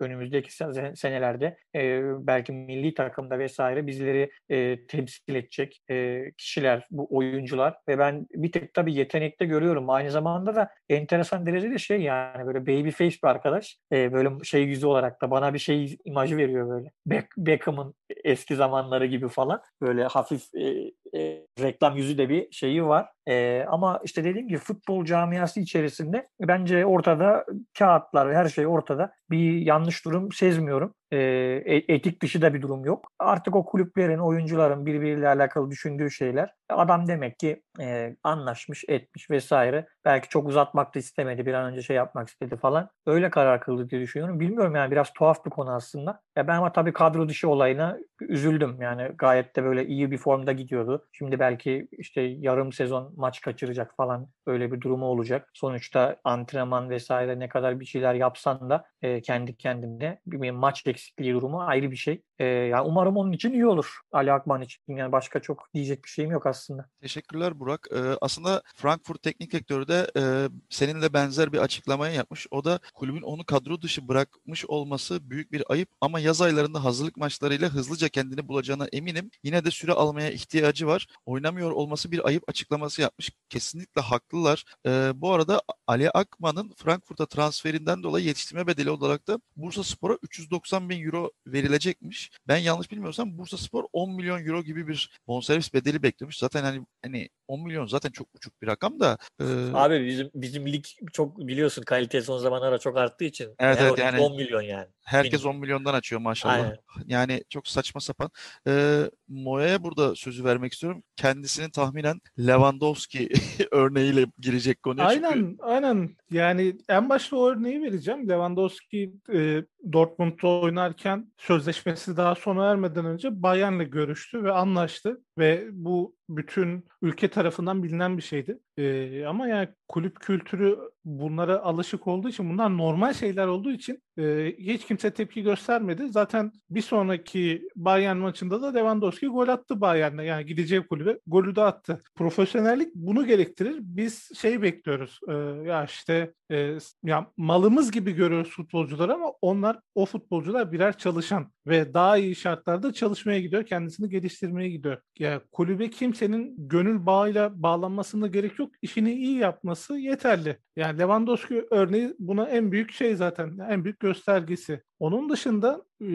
önümüzdeki 0.00 0.52
senelerde 0.94 1.56
e, 1.74 2.02
belki 2.26 2.52
milli 2.52 2.94
takımda 2.94 3.38
vesaire 3.38 3.86
bizleri 3.86 4.30
e, 4.48 4.86
temsil 4.86 5.34
edecek 5.34 5.82
e, 5.90 6.24
kişiler, 6.38 6.86
bu 6.90 7.16
oyuncular 7.16 7.74
ve 7.88 7.98
ben 7.98 8.26
bir 8.34 8.52
tek 8.52 8.74
tabii 8.74 8.94
yetenekte 8.94 9.44
görüyorum. 9.44 9.90
Aynı 9.90 10.10
zamanda 10.10 10.54
da 10.54 10.70
enteresan 10.88 11.46
derecede 11.46 11.78
şey 11.78 12.00
yani 12.02 12.46
böyle 12.46 12.66
baby 12.66 12.90
face 12.90 13.16
bir 13.24 13.28
arkadaş. 13.28 13.78
E, 13.92 14.12
böyle 14.12 14.44
şey 14.44 14.62
yüzü 14.62 14.86
olarak 14.86 15.22
da 15.22 15.30
bana 15.30 15.54
bir 15.54 15.58
şey 15.58 15.96
imajı 16.04 16.36
veriyor 16.36 16.68
böyle. 16.68 16.90
Beck, 17.06 17.26
Beckham'ın 17.36 17.94
eski 18.24 18.56
zamanları 18.56 19.06
gibi 19.06 19.28
falan. 19.28 19.62
Böyle 19.80 20.04
hafif 20.04 20.54
e, 20.54 20.92
e, 21.18 21.46
reklam 21.60 21.96
yüzü 21.96 22.18
de 22.18 22.28
bir 22.28 22.52
şeyi 22.52 22.84
var. 22.84 23.08
E, 23.28 23.64
ama 23.68 24.00
işte 24.04 24.24
dediğim 24.24 24.48
gibi 24.48 24.58
futbol 24.58 25.04
camiası 25.04 25.60
içerisinde 25.60 26.28
bence 26.40 26.86
ortada 26.86 27.44
kağıtlar 27.78 28.34
her 28.34 28.48
şey 28.48 28.66
ortada. 28.66 29.12
Bir 29.30 29.60
yanlış 29.66 30.04
durum 30.04 30.32
sezmiyorum. 30.32 30.94
E, 31.12 31.84
etik 31.88 32.22
dışı 32.22 32.42
da 32.42 32.54
bir 32.54 32.62
durum 32.62 32.84
yok. 32.84 33.12
Artık 33.18 33.56
o 33.56 33.64
kulüplerin, 33.64 34.18
oyuncuların 34.18 34.86
birbiriyle 34.86 35.28
alakalı 35.28 35.70
düşündüğü 35.70 36.10
şeyler. 36.10 36.54
Adam 36.68 37.08
demek 37.08 37.38
ki 37.38 37.62
e, 37.80 38.16
anlaşmış, 38.22 38.84
etmiş 38.88 39.30
vesaire. 39.30 39.86
Belki 40.04 40.28
çok 40.28 40.48
uzatmak 40.48 40.94
da 40.94 40.98
istemedi. 40.98 41.46
Bir 41.46 41.54
an 41.54 41.72
önce 41.72 41.82
şey 41.82 41.96
yapmak 41.96 42.28
istedi 42.28 42.56
falan. 42.56 42.88
Öyle 43.06 43.30
karar 43.30 43.60
kıldı 43.60 43.90
diye 43.90 44.00
düşünüyorum. 44.00 44.40
Bilmiyorum 44.40 44.74
yani 44.74 44.90
biraz 44.90 45.12
tuhaf 45.12 45.44
bir 45.44 45.50
konu 45.50 45.74
aslında. 45.74 46.20
Ya 46.36 46.48
ben 46.48 46.56
ama 46.56 46.72
tabii 46.72 46.92
kadro 46.92 47.28
dışı 47.28 47.48
olayına 47.48 47.98
üzüldüm. 48.20 48.76
Yani 48.80 49.02
gayet 49.18 49.56
de 49.56 49.64
böyle 49.64 49.86
iyi 49.86 50.10
bir 50.10 50.18
formda 50.18 50.52
gidiyordu. 50.52 51.06
Şimdi 51.12 51.38
belki 51.38 51.88
işte 51.92 52.20
yarım 52.20 52.72
sezon 52.72 53.12
maç 53.16 53.40
kaçıracak 53.40 53.96
falan 53.96 54.28
öyle 54.46 54.72
bir 54.72 54.80
durumu 54.80 55.06
olacak. 55.06 55.50
Sonuçta 55.54 56.16
antrenman 56.24 56.90
vesaire 56.90 57.38
ne 57.38 57.48
kadar 57.48 57.80
bir 57.80 57.84
şeyler 57.84 58.14
yapsan 58.14 58.70
da 58.70 58.84
e, 59.02 59.22
kendi 59.22 59.56
kendine 59.56 60.18
bir 60.26 60.50
maç 60.50 60.86
eksikliği 61.02 61.34
durumu 61.34 61.62
ayrı 61.62 61.90
bir 61.90 61.96
şey. 61.96 62.22
E, 62.38 62.44
yani 62.44 62.88
umarım 62.88 63.16
onun 63.16 63.32
için 63.32 63.52
iyi 63.52 63.66
olur. 63.66 64.00
Ali 64.12 64.32
Akman 64.32 64.62
için. 64.62 64.82
Yani 64.88 65.12
başka 65.12 65.40
çok 65.40 65.68
diyecek 65.74 66.04
bir 66.04 66.08
şeyim 66.08 66.30
yok 66.30 66.46
aslında. 66.46 66.88
Teşekkürler 67.00 67.60
Burak. 67.60 67.88
Ee, 67.94 67.98
aslında 68.20 68.62
Frankfurt 68.76 69.22
Teknik 69.22 69.52
Direktörü 69.52 69.88
de 69.88 70.10
e, 70.16 70.22
seninle 70.70 71.12
benzer 71.12 71.52
bir 71.52 71.58
açıklamayı 71.58 72.14
yapmış. 72.14 72.46
O 72.50 72.64
da 72.64 72.78
kulübün 72.94 73.22
onu 73.22 73.44
kadro 73.44 73.82
dışı 73.82 74.08
bırakmış 74.08 74.64
olması 74.66 75.30
büyük 75.30 75.52
bir 75.52 75.62
ayıp 75.68 75.88
ama 76.00 76.20
yaz 76.20 76.42
aylarında 76.42 76.84
hazırlık 76.84 77.16
maçlarıyla 77.16 77.68
hızlıca 77.68 78.08
kendini 78.08 78.48
bulacağına 78.48 78.86
eminim. 78.92 79.30
Yine 79.42 79.64
de 79.64 79.70
süre 79.70 79.92
almaya 79.92 80.30
ihtiyacı 80.30 80.86
var. 80.86 81.06
Oynamıyor 81.26 81.70
olması 81.70 82.10
bir 82.10 82.26
ayıp 82.26 82.48
açıklaması 82.48 83.02
yapmış. 83.02 83.30
Kesinlikle 83.48 84.00
haklılar. 84.00 84.64
Ee, 84.86 85.12
bu 85.14 85.32
arada 85.32 85.62
Ali 85.86 86.10
Akman'ın 86.10 86.72
Frankfurt'a 86.76 87.26
transferinden 87.26 88.02
dolayı 88.02 88.26
yetiştirme 88.26 88.66
bedeli 88.66 88.90
olarak 88.90 89.28
da 89.28 89.40
Bursa 89.56 89.84
Spor'a 89.84 90.18
390 90.22 90.88
bin 90.92 91.04
euro 91.06 91.30
verilecekmiş. 91.46 92.30
Ben 92.48 92.56
yanlış 92.56 92.90
bilmiyorsam 92.90 93.38
Bursa 93.38 93.56
Spor 93.56 93.84
10 93.92 94.14
milyon 94.14 94.46
euro 94.46 94.62
gibi 94.62 94.88
bir 94.88 95.10
bonservis 95.26 95.74
bedeli 95.74 96.02
beklemiş. 96.02 96.38
Zaten 96.38 96.62
hani 96.62 96.86
hani 97.04 97.28
10 97.48 97.62
milyon 97.62 97.86
zaten 97.86 98.10
çok 98.10 98.28
uçuk 98.34 98.62
bir 98.62 98.66
rakam 98.66 99.00
da. 99.00 99.18
E... 99.40 99.44
Abi 99.74 100.06
bizim 100.06 100.30
bizim 100.34 100.66
lig 100.66 100.84
çok 101.12 101.38
biliyorsun 101.38 101.82
kalite 101.82 102.22
son 102.22 102.38
zamanlarda 102.38 102.78
çok 102.78 102.96
arttığı 102.96 103.24
için. 103.24 103.54
Evet, 103.58 103.78
evet 103.80 103.98
yani 103.98 104.20
10 104.20 104.36
milyon 104.36 104.62
yani. 104.62 104.86
Herkes 105.02 105.44
Benim. 105.44 105.54
10 105.54 105.60
milyondan 105.60 105.94
açıyor 105.94 106.20
maşallah. 106.20 106.54
Aynen. 106.54 106.78
Yani 107.06 107.44
çok 107.48 107.68
saçma 107.68 108.00
sapan. 108.00 108.30
Ee, 108.66 109.10
Moya'ya 109.28 109.82
burada 109.82 110.14
sözü 110.14 110.44
vermek 110.44 110.72
istiyorum. 110.72 111.02
Kendisinin 111.16 111.70
tahminen 111.70 112.20
Lewandowski 112.38 113.28
örneğiyle 113.70 114.26
girecek 114.38 114.82
konuya. 114.82 115.06
Aynen, 115.06 115.32
çünkü... 115.32 115.62
aynen. 115.62 116.16
Yani 116.30 116.76
en 116.88 117.08
başta 117.08 117.36
o 117.36 117.48
örneği 117.48 117.82
vereceğim. 117.82 118.28
Lewandowski 118.28 119.12
e, 119.34 119.62
Dortmund'da 119.92 120.48
oynarken 120.48 121.32
sözleşmesi 121.38 122.16
daha 122.16 122.34
sona 122.34 122.70
ermeden 122.70 123.04
önce 123.04 123.42
Bayern'le 123.42 123.90
görüştü 123.90 124.44
ve 124.44 124.52
anlaştı 124.52 125.22
ve 125.38 125.68
bu 125.72 126.16
bütün 126.28 126.84
ülke 127.02 127.28
tarafından 127.28 127.82
bilinen 127.82 128.16
bir 128.16 128.22
şeydi. 128.22 128.58
Ee, 128.76 129.24
ama 129.24 129.48
yani 129.48 129.68
kulüp 129.88 130.20
kültürü 130.20 130.78
bunlara 131.04 131.62
alışık 131.62 132.06
olduğu 132.06 132.28
için 132.28 132.50
bunlar 132.50 132.76
normal 132.76 133.12
şeyler 133.12 133.46
olduğu 133.46 133.70
için 133.70 134.02
e, 134.18 134.54
hiç 134.58 134.86
kimse 134.86 135.10
tepki 135.10 135.42
göstermedi. 135.42 136.08
Zaten 136.08 136.52
bir 136.70 136.80
sonraki 136.80 137.68
Bayern 137.76 138.16
maçında 138.16 138.62
da 138.62 138.72
Lewandowski 138.72 139.26
gol 139.26 139.48
attı 139.48 139.80
Bayern'e. 139.80 140.24
Yani 140.24 140.46
gideceği 140.46 140.86
kulübe 140.86 141.18
golü 141.26 141.56
de 141.56 141.62
attı. 141.62 142.02
Profesyonellik 142.14 142.94
bunu 142.94 143.26
gerektirir. 143.26 143.76
Biz 143.80 144.28
şey 144.40 144.62
bekliyoruz. 144.62 145.20
E, 145.28 145.32
ya 145.68 145.84
işte 145.84 146.32
e, 146.50 146.78
ya 147.04 147.26
malımız 147.36 147.90
gibi 147.90 148.12
görüyoruz 148.12 148.50
futbolcuları 148.50 149.14
ama 149.14 149.32
onlar 149.40 149.78
o 149.94 150.06
futbolcular 150.06 150.72
birer 150.72 150.98
çalışan 150.98 151.52
ve 151.66 151.94
daha 151.94 152.16
iyi 152.16 152.36
şartlarda 152.36 152.92
çalışmaya 152.92 153.40
gidiyor. 153.40 153.66
Kendisini 153.66 154.08
geliştirmeye 154.08 154.70
gidiyor. 154.70 154.98
Ya 155.22 155.40
kulübe 155.52 155.90
kimsenin 155.90 156.68
gönül 156.68 157.06
bağıyla 157.06 157.62
bağlanmasına 157.62 158.26
gerek 158.26 158.58
yok. 158.58 158.70
İşini 158.82 159.12
iyi 159.12 159.38
yapması 159.38 159.94
yeterli. 159.94 160.58
Yani 160.76 160.98
Lewandowski 160.98 161.66
örneği 161.70 162.14
buna 162.18 162.48
en 162.48 162.72
büyük 162.72 162.92
şey 162.92 163.16
zaten. 163.16 163.58
En 163.70 163.84
büyük 163.84 164.00
göstergesi. 164.00 164.82
Onun 164.98 165.28
dışında 165.30 165.84
e, 166.00 166.06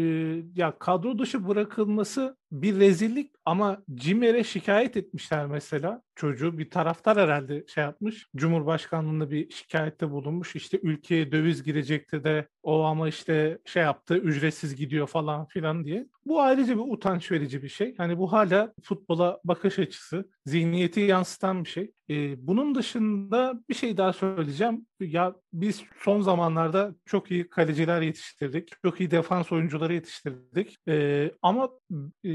ya 0.56 0.80
kadro 0.80 1.20
dışı 1.20 1.48
bırakılması 1.48 2.38
bir 2.52 2.80
rezillik 2.80 3.32
ama 3.46 3.84
Cimer'e 3.96 4.44
şikayet 4.44 4.98
etmişler 4.98 5.46
mesela. 5.46 6.02
Çocuğu 6.16 6.58
bir 6.58 6.70
taraftar 6.70 7.18
herhalde 7.18 7.66
şey 7.68 7.84
yapmış. 7.84 8.28
Cumhurbaşkanlığında 8.36 9.32
bir 9.32 9.50
şikayette 9.50 10.12
bulunmuş. 10.12 10.56
İşte 10.56 10.80
ülkeye 10.84 11.32
döviz 11.32 11.64
girecekti 11.64 12.24
de 12.24 12.48
o 12.64 12.84
ama 12.84 13.08
işte 13.08 13.60
şey 13.66 13.84
yaptı 13.84 14.18
ücretsiz 14.18 14.76
gidiyor 14.76 15.08
falan 15.08 15.46
filan 15.46 15.86
diye. 15.86 16.08
Bu 16.26 16.42
ayrıca 16.42 16.76
bir 16.76 16.94
utanç 16.94 17.32
verici 17.32 17.64
bir 17.64 17.70
şey. 17.70 17.96
Hani 17.98 18.18
bu 18.18 18.32
hala 18.32 18.74
futbola 18.84 19.40
bakış 19.44 19.80
açısı, 19.80 20.30
zihniyeti 20.46 21.00
yansıtan 21.00 21.64
bir 21.64 21.70
şey. 21.70 21.92
Ee, 22.10 22.48
bunun 22.48 22.76
dışında 22.76 23.62
bir 23.70 23.76
şey 23.76 23.98
daha 23.98 24.14
söyleyeceğim. 24.14 24.86
Ya 25.00 25.36
biz 25.54 25.84
son 26.00 26.22
zamanlarda 26.22 26.96
çok 27.06 27.32
iyi 27.32 27.50
kaleciler 27.50 28.02
yetiştirdik. 28.02 28.72
Çok 28.82 29.00
iyi 29.00 29.12
defans 29.12 29.52
oyuncuları 29.52 29.94
yetiştirdik. 29.94 30.78
Ee, 30.88 31.32
ama 31.42 31.70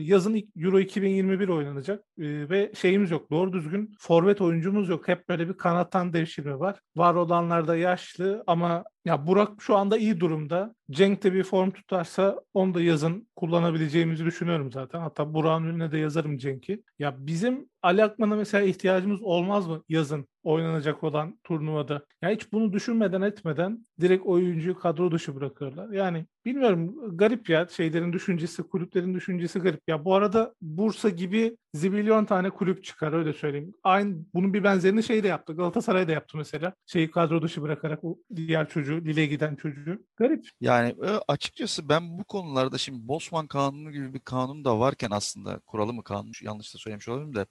yazın 0.03 0.43
Euro 0.57 0.81
2021 0.81 1.49
oynanacak 1.49 2.05
ee, 2.19 2.49
ve 2.51 2.73
şeyimiz 2.75 3.11
yok. 3.11 3.31
Doğru 3.31 3.53
düzgün 3.53 3.95
forvet 3.99 4.41
oyuncumuz 4.41 4.89
yok. 4.89 5.09
Hep 5.09 5.29
böyle 5.29 5.49
bir 5.49 5.55
kanattan 5.55 6.13
devşirme 6.13 6.59
var. 6.59 6.81
Var 6.97 7.15
olanlar 7.15 7.69
da 7.69 7.77
yaşlı 7.77 8.45
ama 8.47 8.85
ya 9.05 9.27
Burak 9.27 9.63
şu 9.63 9.77
anda 9.77 9.99
iyi 9.99 10.21
durumda. 10.21 10.75
Cenk 10.91 11.23
de 11.23 11.33
bir 11.33 11.45
form 11.45 11.71
tutarsa 11.71 12.41
onu 12.55 12.75
da 12.75 12.83
yazın 12.83 13.29
kullanabileceğimizi 13.37 14.25
düşünüyorum 14.25 14.73
zaten. 14.73 15.01
Hatta 15.01 15.35
Burak'ın 15.35 15.67
önüne 15.67 15.93
de 15.93 15.99
yazarım 15.99 16.39
Cenk'i. 16.39 16.83
Ya 16.99 17.15
bizim 17.19 17.69
Ali 17.83 18.05
Akman'a 18.05 18.37
mesela 18.37 18.65
ihtiyacımız 18.65 19.23
olmaz 19.23 19.69
mı 19.69 19.83
yazın 19.89 20.29
oynanacak 20.43 21.05
olan 21.05 21.39
turnuvada? 21.45 22.07
Ya 22.23 22.31
hiç 22.31 22.53
bunu 22.53 22.73
düşünmeden 22.73 23.23
etmeden 23.23 23.87
direkt 24.01 24.27
oyuncuyu 24.27 24.79
kadro 24.79 25.11
dışı 25.11 25.35
bırakıyorlar. 25.35 25.91
Yani 25.91 26.27
bilmiyorum 26.45 27.17
garip 27.19 27.51
ya 27.51 27.67
şeylerin 27.71 28.13
düşüncesi, 28.13 28.63
kulüplerin 28.63 29.15
düşüncesi 29.15 29.59
garip. 29.59 29.81
Ya 29.89 30.05
bu 30.05 30.15
arada 30.15 30.55
Bursa 30.61 31.09
gibi 31.09 31.57
zibilyon 31.75 32.25
tane 32.25 32.51
kulüp 32.51 32.85
çıkar 32.85 33.13
öyle 33.13 33.33
söyleyeyim. 33.33 33.75
Aynı 33.83 34.17
bunun 34.35 34.55
bir 34.55 34.65
benzerini 34.65 35.03
şey 35.03 35.23
de 35.23 35.29
yaptı. 35.29 35.53
Galatasaray 35.57 36.09
da 36.09 36.13
yaptı 36.13 36.39
mesela. 36.39 36.73
Şeyi 36.87 37.11
kadro 37.11 37.43
dışı 37.43 37.63
bırakarak 37.63 38.05
o 38.05 38.19
diğer 38.37 38.69
çocuğu, 38.69 39.01
Lille 39.05 39.27
giden 39.27 39.57
çocuğu. 39.57 39.99
Garip. 40.17 40.49
Yani 40.61 40.89
e, 40.89 41.11
açıkçası 41.29 41.89
ben 41.89 42.19
bu 42.19 42.25
konularda 42.25 42.79
şimdi 42.79 43.09
Bosman 43.09 43.47
Kanunu 43.47 43.93
gibi 43.93 44.15
bir 44.15 44.21
kanun 44.21 44.65
da 44.65 44.79
varken 44.79 45.11
aslında 45.11 45.59
kuralı 45.67 45.93
mı 45.93 46.05
kanun 46.05 46.33
yanlış 46.43 46.75
da 46.75 46.79
söylemiş 46.79 47.09
olabilirim 47.09 47.35
de 47.35 47.47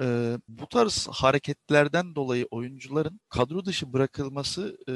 e, 0.00 0.38
bu 0.48 0.68
tarz 0.68 1.08
hareketlerden 1.10 2.14
dolayı 2.14 2.46
oyuncuların 2.50 3.20
kadro 3.28 3.64
dışı 3.64 3.92
bırakılması 3.92 4.78
e, 4.88 4.94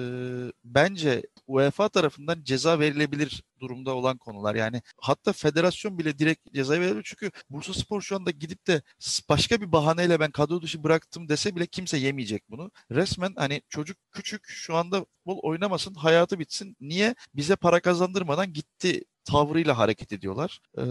bence 0.64 1.22
UEFA 1.46 1.88
tarafından 1.88 2.42
ceza 2.42 2.78
verilebilir 2.78 3.42
durumda 3.60 3.94
olan 3.94 4.18
konular. 4.18 4.54
Yani 4.54 4.82
hatta 5.00 5.32
federasyon 5.32 5.98
bile 5.98 6.18
direkt 6.18 6.52
ceza 6.54 6.80
verebilir. 6.80 7.02
Çünkü 7.04 7.30
Bursa 7.50 7.74
Spor 7.74 8.00
şu 8.00 8.16
anda 8.16 8.30
gidip 8.30 8.66
de 8.66 8.82
başka 9.28 9.60
bir 9.60 9.72
bahaneyle 9.72 10.20
ben 10.20 10.30
kadro 10.30 10.62
dışı 10.62 10.84
bıraktım 10.84 11.28
dese 11.28 11.56
bile 11.56 11.66
kimse 11.66 11.98
yemeyecek 11.98 12.50
bunu. 12.50 12.70
Resmen 12.90 13.32
hani 13.36 13.62
çocuk 13.68 13.96
küçük 14.12 14.46
şu 14.46 14.76
anda 14.76 15.04
futbol 15.30 15.38
oynamasın 15.42 15.94
hayatı 15.94 16.38
bitsin. 16.38 16.76
Niye? 16.80 17.14
Bize 17.34 17.56
para 17.56 17.80
kazandırmadan 17.80 18.52
gitti 18.52 19.04
tavrıyla 19.24 19.78
hareket 19.78 20.12
ediyorlar. 20.12 20.60
Ee, 20.78 20.82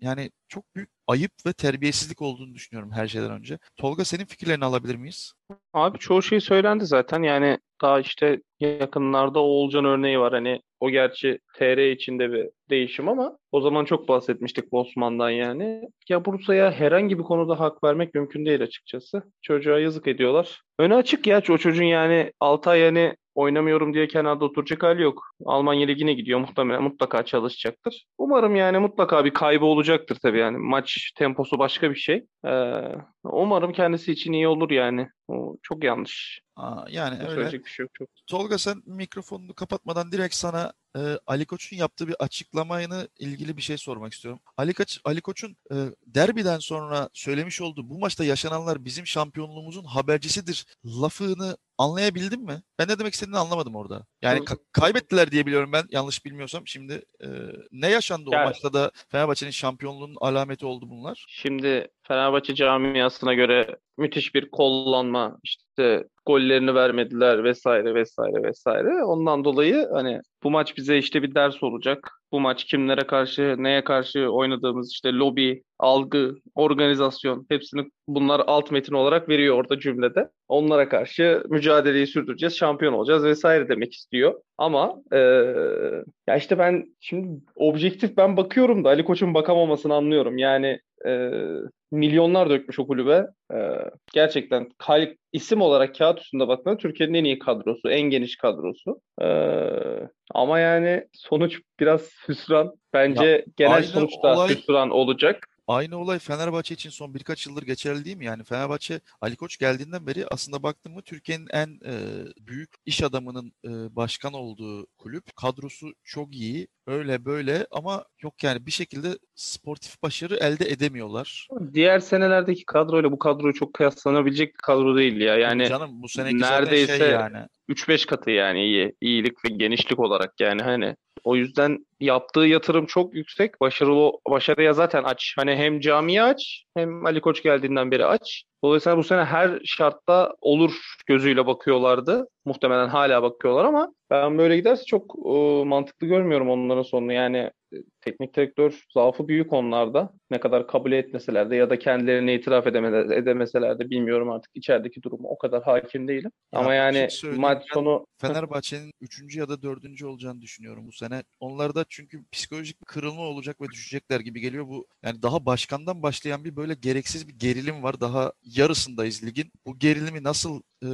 yani 0.00 0.30
çok 0.48 0.74
büyük 0.74 0.90
ayıp 1.06 1.32
ve 1.46 1.52
terbiyesizlik 1.52 2.22
olduğunu 2.22 2.54
düşünüyorum 2.54 2.92
her 2.92 3.08
şeyden 3.08 3.30
önce. 3.30 3.58
Tolga 3.76 4.04
senin 4.04 4.24
fikirlerini 4.24 4.64
alabilir 4.64 4.96
miyiz? 4.96 5.32
Abi 5.72 5.98
çoğu 5.98 6.22
şey 6.22 6.40
söylendi 6.40 6.86
zaten. 6.86 7.22
Yani 7.22 7.58
daha 7.82 8.00
işte 8.00 8.42
yakınlarda 8.60 9.38
Oğulcan 9.40 9.84
örneği 9.84 10.18
var. 10.18 10.32
Hani 10.32 10.62
o 10.80 10.90
gerçi 10.90 11.38
TR 11.54 11.90
içinde 11.90 12.32
bir 12.32 12.48
değişim 12.70 13.08
ama 13.08 13.38
o 13.52 13.60
zaman 13.60 13.84
çok 13.84 14.08
bahsetmiştik 14.08 14.72
Bosman'dan 14.72 15.30
yani. 15.30 15.88
Ya 16.08 16.24
Bursa'ya 16.24 16.72
herhangi 16.72 17.18
bir 17.18 17.24
konuda 17.24 17.60
hak 17.60 17.84
vermek 17.84 18.14
mümkün 18.14 18.46
değil 18.46 18.62
açıkçası. 18.62 19.22
Çocuğa 19.42 19.78
yazık 19.78 20.08
ediyorlar. 20.08 20.60
Öne 20.78 20.94
açık 20.94 21.26
ya 21.26 21.42
o 21.50 21.58
çocuğun 21.58 21.84
yani 21.84 22.32
6 22.40 22.70
ay 22.70 22.80
yani 22.80 23.14
oynamıyorum 23.34 23.94
diye 23.94 24.08
kenarda 24.08 24.44
oturacak 24.44 24.82
hali 24.82 25.02
yok. 25.02 25.22
Almanya 25.44 25.86
Ligi'ne 25.86 26.12
gidiyor 26.12 26.40
muhtemelen 26.40 26.82
mutlaka 26.82 27.24
çalışacaktır. 27.24 28.06
Umarım 28.18 28.56
yani 28.56 28.78
mutlaka 28.78 29.24
bir 29.24 29.30
kaybı 29.30 29.64
olacaktır 29.64 30.18
tabii 30.22 30.38
yani 30.38 30.58
maç 30.58 31.12
temposu 31.16 31.58
başka 31.58 31.90
bir 31.90 31.96
şey. 31.96 32.24
Ee, 32.46 32.82
umarım 33.24 33.72
kendisi 33.72 34.12
için 34.12 34.32
iyi 34.32 34.48
olur 34.48 34.70
yani. 34.70 35.08
O 35.28 35.56
çok 35.62 35.84
yanlış. 35.84 36.40
Aa, 36.60 36.84
yani 36.90 37.14
öyle. 37.14 37.26
Söyleyecek 37.30 37.64
bir 37.64 37.70
şey 37.70 37.84
yok. 37.84 37.90
Çok. 37.94 38.08
Tolga 38.26 38.58
sen 38.58 38.82
mikrofonunu 38.86 39.54
kapatmadan 39.54 40.12
direkt 40.12 40.34
sana 40.34 40.72
e, 40.96 41.00
Ali 41.26 41.46
Koç'un 41.46 41.76
yaptığı 41.76 42.08
bir 42.08 42.16
açıklamayla 42.18 43.08
ilgili 43.18 43.56
bir 43.56 43.62
şey 43.62 43.78
sormak 43.78 44.12
istiyorum. 44.12 44.40
Ali 44.56 44.74
Koç 44.74 45.00
Ali 45.04 45.20
Koç'un 45.20 45.56
e, 45.72 45.76
derbiden 46.06 46.58
sonra 46.58 47.08
söylemiş 47.12 47.60
olduğu 47.60 47.90
bu 47.90 47.98
maçta 47.98 48.24
yaşananlar 48.24 48.84
bizim 48.84 49.06
şampiyonluğumuzun 49.06 49.84
habercisidir 49.84 50.66
lafını 50.84 51.56
anlayabildin 51.78 52.44
mi? 52.44 52.62
Ben 52.78 52.88
ne 52.88 52.98
demek 52.98 53.14
istediğini 53.14 53.38
anlamadım 53.38 53.74
orada. 53.76 54.06
Yani 54.22 54.38
ka- 54.40 54.58
kaybettiler 54.72 55.30
diye 55.30 55.46
biliyorum 55.46 55.70
ben 55.72 55.84
yanlış 55.90 56.24
bilmiyorsam. 56.24 56.66
Şimdi 56.66 57.02
e, 57.22 57.28
ne 57.72 57.88
yaşandı 57.90 58.30
o 58.30 58.34
Yani- 58.34 58.44
maçta 58.44 58.72
da 58.72 58.90
Fenerbahçe'nin 59.08 59.50
şampiyonluğunun 59.50 60.16
alameti 60.20 60.66
oldu 60.66 60.90
bunlar? 60.90 61.24
Şimdi 61.28 61.88
Fenerbahçe 62.08 62.54
camiasına 62.54 63.34
göre 63.34 63.76
müthiş 63.98 64.34
bir 64.34 64.50
kollanma, 64.50 65.38
işte 65.44 66.04
gollerini 66.26 66.74
vermediler 66.74 67.44
vesaire 67.44 67.94
vesaire 67.94 68.42
vesaire. 68.42 69.04
Ondan 69.04 69.44
dolayı 69.44 69.88
hani 69.92 70.20
bu 70.42 70.50
maç 70.50 70.74
bize 70.80 70.98
işte 70.98 71.22
bir 71.22 71.34
ders 71.34 71.62
olacak. 71.62 72.10
Bu 72.32 72.40
maç 72.40 72.64
kimlere 72.64 73.06
karşı, 73.06 73.54
neye 73.58 73.84
karşı 73.84 74.28
oynadığımız 74.28 74.92
işte 74.92 75.12
lobi, 75.12 75.62
algı, 75.78 76.34
organizasyon 76.54 77.46
hepsini 77.48 77.84
bunlar 78.08 78.42
alt 78.46 78.70
metin 78.70 78.94
olarak 78.94 79.28
veriyor 79.28 79.56
orada 79.56 79.78
cümlede. 79.78 80.28
Onlara 80.48 80.88
karşı 80.88 81.42
mücadeleyi 81.48 82.06
sürdüreceğiz, 82.06 82.56
şampiyon 82.56 82.92
olacağız 82.92 83.24
vesaire 83.24 83.68
demek 83.68 83.92
istiyor. 83.92 84.34
Ama 84.58 84.94
eee, 85.12 86.04
ya 86.28 86.36
işte 86.36 86.58
ben 86.58 86.84
şimdi 87.00 87.40
objektif 87.54 88.16
ben 88.16 88.36
bakıyorum 88.36 88.84
da 88.84 88.88
Ali 88.88 89.04
Koç'un 89.04 89.34
bakamamasını 89.34 89.94
anlıyorum. 89.94 90.38
Yani 90.38 90.80
eee, 91.06 91.60
milyonlar 91.90 92.50
dökmüş 92.50 92.78
o 92.78 92.86
kulübe. 92.86 93.26
Eee, 93.52 93.90
gerçekten 94.12 94.68
kal- 94.78 95.14
isim 95.32 95.60
olarak 95.60 95.94
kağıt 95.94 96.20
üstünde 96.20 96.48
baktığında 96.48 96.76
Türkiye'nin 96.76 97.14
en 97.14 97.24
iyi 97.24 97.38
kadrosu, 97.38 97.90
en 97.90 98.00
geniş 98.02 98.36
kadrosu. 98.36 99.00
Eee, 99.20 100.08
ama 100.34 100.58
yani 100.58 101.04
sonuç 101.12 101.60
biraz 101.80 102.10
hüsran. 102.28 102.72
Bence 102.92 103.44
genel 103.56 103.72
aynı 103.74 103.84
sonuçta 103.86 104.34
olay- 104.34 104.48
hüsran 104.48 104.90
olacak. 104.90 105.46
Aynı 105.70 105.98
olay 105.98 106.18
Fenerbahçe 106.18 106.74
için 106.74 106.90
son 106.90 107.14
birkaç 107.14 107.46
yıldır 107.46 107.62
geçerli 107.62 108.04
değil 108.04 108.16
mi? 108.16 108.24
Yani 108.24 108.44
Fenerbahçe 108.44 109.00
Ali 109.20 109.36
Koç 109.36 109.58
geldiğinden 109.58 110.06
beri 110.06 110.26
aslında 110.30 110.62
baktın 110.62 110.92
mı 110.92 111.02
Türkiye'nin 111.02 111.46
en 111.52 111.68
e, 111.68 111.94
büyük 112.40 112.70
iş 112.86 113.02
adamının 113.02 113.52
e, 113.64 113.96
başkan 113.96 114.32
olduğu 114.32 114.86
kulüp. 114.98 115.36
Kadrosu 115.36 115.92
çok 116.04 116.34
iyi. 116.34 116.68
Öyle 116.86 117.24
böyle 117.24 117.66
ama 117.70 118.04
yok 118.22 118.44
yani 118.44 118.66
bir 118.66 118.70
şekilde 118.70 119.08
sportif 119.34 120.02
başarı 120.02 120.36
elde 120.36 120.70
edemiyorlar. 120.70 121.48
Diğer 121.74 121.98
senelerdeki 121.98 122.64
kadroyla 122.66 123.12
bu 123.12 123.18
kadro 123.18 123.52
çok 123.52 123.74
kıyaslanabilecek 123.74 124.54
bir 124.54 124.62
kadro 124.62 124.96
değil 124.96 125.20
ya. 125.20 125.36
Yani 125.36 125.68
Canım 125.68 126.02
bu 126.02 126.08
seneki 126.08 126.38
zaten 126.38 126.62
neredeyse 126.62 126.98
şey 126.98 127.10
yani. 127.10 127.46
3-5 127.68 128.06
katı 128.06 128.30
yani 128.30 128.64
iyi. 128.64 128.94
iyilik 129.00 129.44
ve 129.44 129.48
genişlik 129.48 129.98
olarak 129.98 130.40
yani 130.40 130.62
hani 130.62 130.96
o 131.24 131.36
yüzden 131.36 131.86
yaptığı 132.00 132.40
yatırım 132.40 132.86
çok 132.86 133.14
yüksek. 133.14 133.60
Başarılı 133.60 134.12
başarıya 134.28 134.72
zaten 134.72 135.04
aç. 135.04 135.34
Hani 135.38 135.56
hem 135.56 135.80
camiye 135.80 136.22
aç 136.22 136.64
hem 136.76 137.06
Ali 137.06 137.20
Koç 137.20 137.42
geldiğinden 137.42 137.90
beri 137.90 138.06
aç. 138.06 138.44
Dolayısıyla 138.64 138.98
bu 138.98 139.04
sene 139.04 139.24
her 139.24 139.60
şartta 139.64 140.34
olur 140.40 140.72
gözüyle 141.06 141.46
bakıyorlardı. 141.46 142.26
Muhtemelen 142.44 142.88
hala 142.88 143.22
bakıyorlar 143.22 143.64
ama 143.64 143.92
ben 144.10 144.38
böyle 144.38 144.56
giderse 144.56 144.84
çok 144.84 145.14
e, 145.26 145.64
mantıklı 145.64 146.06
görmüyorum 146.06 146.50
onların 146.50 146.82
sonunu. 146.82 147.12
Yani 147.12 147.50
e, 147.72 147.76
teknik 148.00 148.36
direktör 148.36 148.84
zaafı 148.94 149.28
büyük 149.28 149.52
onlarda. 149.52 150.12
Ne 150.30 150.40
kadar 150.40 150.66
kabul 150.66 150.92
etmeseler 150.92 151.50
de 151.50 151.56
ya 151.56 151.70
da 151.70 151.78
kendilerini 151.78 152.34
itiraf 152.34 152.66
edeme- 152.66 153.14
edemeseler 153.14 153.78
de 153.78 153.90
bilmiyorum 153.90 154.30
artık 154.30 154.50
içerideki 154.54 155.02
durumu. 155.02 155.28
O 155.28 155.38
kadar 155.38 155.62
hakim 155.62 156.08
değilim. 156.08 156.30
Ya 156.52 156.60
Ama 156.60 156.70
bir 156.70 156.74
yani 156.74 157.10
şey 157.10 157.30
maç 157.30 157.62
sonu 157.74 158.06
Fenerbahçe'nin 158.20 158.92
3. 159.00 159.36
ya 159.36 159.48
da 159.48 159.62
4. 159.62 160.04
olacağını 160.04 160.40
düşünüyorum 160.40 160.86
bu 160.86 160.92
sene. 160.92 161.22
Onlarda 161.40 161.84
çünkü 161.88 162.24
psikolojik 162.32 162.80
bir 162.80 162.86
kırılma 162.86 163.22
olacak 163.22 163.60
ve 163.60 163.66
düşecekler 163.66 164.20
gibi 164.20 164.40
geliyor. 164.40 164.68
Bu 164.68 164.86
yani 165.02 165.22
daha 165.22 165.46
başkandan 165.46 166.02
başlayan 166.02 166.44
bir 166.44 166.56
böyle 166.56 166.74
gereksiz 166.74 167.28
bir 167.28 167.38
gerilim 167.38 167.82
var. 167.82 168.00
Daha 168.00 168.32
yarısındayız 168.42 169.24
ligin. 169.26 169.52
Bu 169.66 169.78
gerilimi 169.78 170.22
nasıl 170.22 170.62
e, 170.82 170.88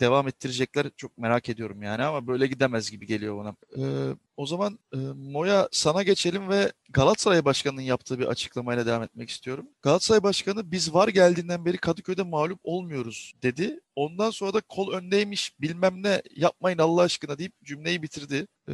devam 0.00 0.28
ettirecekler 0.28 0.86
çok 0.96 1.18
merak 1.18 1.48
ediyorum 1.48 1.82
yani 1.82 2.02
ama 2.02 2.26
böyle 2.26 2.46
gidemez 2.46 2.90
gibi 2.90 3.06
geliyor 3.06 3.38
bana. 3.38 3.56
E, 3.76 4.14
o 4.36 4.46
zaman 4.46 4.78
e, 4.94 4.96
Moya 5.16 5.68
sana 5.72 6.02
geçelim 6.02 6.48
ve 6.48 6.72
Galatasaray 6.90 7.44
Başkanı'nın 7.44 7.82
yaptığı 7.82 8.18
bir 8.18 8.26
açıklamayla 8.26 8.86
devam 8.86 9.02
etmek 9.02 9.30
istiyorum. 9.30 9.66
Galatasaray 9.82 10.22
Başkanı 10.22 10.70
biz 10.70 10.94
var 10.94 11.08
geldiğinden 11.08 11.64
beri 11.64 11.78
Kadıköy'de 11.78 12.22
mağlup 12.22 12.60
olmuyoruz 12.64 13.34
dedi. 13.42 13.80
Ondan 13.96 14.30
sonra 14.30 14.54
da 14.54 14.60
kol 14.60 14.92
öndeymiş 14.92 15.60
bilmem 15.60 16.02
ne 16.02 16.22
yapmayın 16.36 16.78
Allah 16.78 17.02
aşkına 17.02 17.38
deyip 17.38 17.52
cümleyi 17.64 18.02
bitirdi. 18.02 18.46
Ee, 18.68 18.72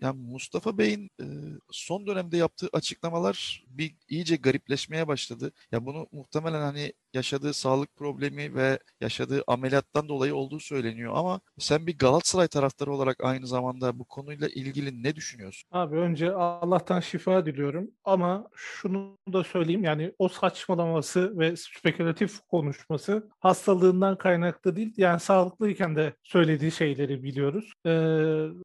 yani 0.00 0.20
Mustafa 0.30 0.78
Bey'in 0.78 1.10
e, 1.20 1.26
son 1.70 2.06
dönemde 2.06 2.36
yaptığı 2.36 2.68
açıklamalar 2.72 3.64
bir 3.66 3.94
iyice 4.08 4.36
garipleşmeye 4.36 5.08
başladı. 5.08 5.52
Ya 5.72 5.86
bunu 5.86 6.06
muhtemelen 6.12 6.60
hani 6.60 6.92
yaşadığı 7.14 7.52
sağlık 7.52 7.96
problemi 7.96 8.54
ve 8.54 8.78
yaşadığı 9.00 9.44
ameliyattan 9.46 10.08
dolayı 10.08 10.34
olduğu 10.34 10.60
söyleniyor 10.60 11.12
ama 11.16 11.40
sen 11.58 11.86
bir 11.86 11.98
Galatasaray 11.98 12.48
taraftarı 12.48 12.92
olarak 12.92 13.24
aynı 13.24 13.46
zamanda 13.46 13.98
bu 13.98 14.04
konuyla 14.04 14.48
ilgili 14.48 15.02
ne 15.02 15.16
düşünüyorsun? 15.16 15.68
Abi 15.72 15.96
önce 15.96 16.32
Allah'tan 16.32 17.00
şifa 17.00 17.46
diliyorum 17.46 17.90
ama 18.04 18.48
şunu 18.54 19.18
da 19.32 19.44
söyleyeyim 19.44 19.84
yani 19.84 20.12
o 20.18 20.28
saçmalaması 20.28 21.38
ve 21.38 21.56
spekülatif 21.56 22.40
konuşması 22.40 23.30
hastalığından 23.40 24.18
kaynaklı 24.18 24.51
değil 24.64 24.94
yani 24.96 25.20
sağlıklıyken 25.20 25.96
de 25.96 26.12
söylediği 26.22 26.70
şeyleri 26.70 27.22
biliyoruz. 27.22 27.72
Ee, 27.86 27.90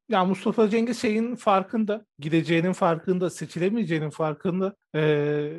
yani 0.10 0.28
Mustafa 0.28 0.70
Cengiz 0.70 1.02
şeyin 1.02 1.36
farkında, 1.36 2.06
gideceğinin 2.20 2.74
farkında, 2.74 3.30
seçilemeyeceğinin 3.30 4.10
farkında. 4.10 4.76
Ee, 4.96 5.02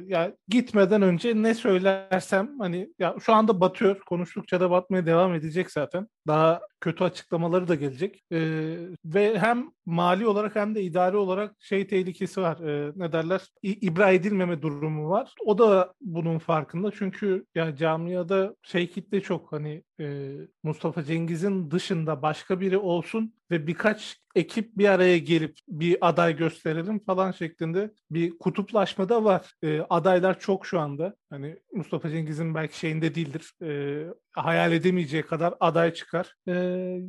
ya 0.06 0.32
gitmeden 0.48 1.02
önce 1.02 1.42
ne 1.42 1.54
söylersem 1.54 2.58
hani 2.58 2.88
ya 2.98 3.14
şu 3.20 3.32
anda 3.32 3.60
batıyor, 3.60 4.00
konuştukça 4.00 4.60
da 4.60 4.70
batmaya 4.70 5.06
devam 5.06 5.34
edecek 5.34 5.70
zaten. 5.70 6.08
Daha 6.26 6.60
kötü 6.80 7.04
açıklamaları 7.04 7.68
da 7.68 7.74
gelecek. 7.74 8.24
Ee, 8.32 8.76
ve 9.04 9.38
hem 9.38 9.70
mali 9.86 10.26
olarak 10.26 10.56
hem 10.56 10.74
de 10.74 10.82
idari 10.82 11.16
olarak 11.16 11.56
şey 11.60 11.86
tehlikesi 11.86 12.40
var. 12.40 12.60
Ee, 12.60 12.92
ne 12.96 13.12
derler? 13.12 13.48
İ- 13.62 13.86
ibra 13.86 14.10
edilmeme 14.10 14.62
durumu 14.62 15.08
var. 15.10 15.34
O 15.44 15.58
da 15.58 15.94
bunun 16.00 16.38
farkında. 16.38 16.90
Çünkü 16.90 17.46
ya 17.54 17.76
camiada 17.76 18.54
şey 18.62 18.90
kitle 18.90 19.20
çok 19.20 19.52
hani 19.52 19.82
e, 20.00 20.32
Mustafa 20.62 21.04
Cengiz'in 21.04 21.70
dışında 21.70 22.22
başka 22.22 22.60
biri 22.60 22.78
olsun 22.78 23.34
ve 23.50 23.66
birkaç 23.66 24.16
ekip 24.34 24.78
bir 24.78 24.88
araya 24.88 25.18
gelip 25.18 25.58
bir 25.68 25.98
aday 26.00 26.36
gösterelim 26.36 26.98
falan 26.98 27.32
şeklinde 27.32 27.90
bir 28.10 28.38
kutuplaşma 28.38 29.08
da 29.08 29.24
var. 29.24 29.54
Ee, 29.62 29.80
adaylar 29.90 30.40
çok 30.40 30.66
şu 30.66 30.80
anda. 30.80 31.14
Hani 31.30 31.56
Mustafa 31.72 32.10
Cengiz'in 32.10 32.54
belki 32.54 32.78
şeyinde 32.78 33.14
değildir. 33.14 33.52
Ee, 33.62 34.06
hayal 34.32 34.72
edemeyeceği 34.72 35.22
kadar 35.22 35.54
aday 35.60 35.94
çıkar. 35.94 36.34
Ee, 36.48 36.52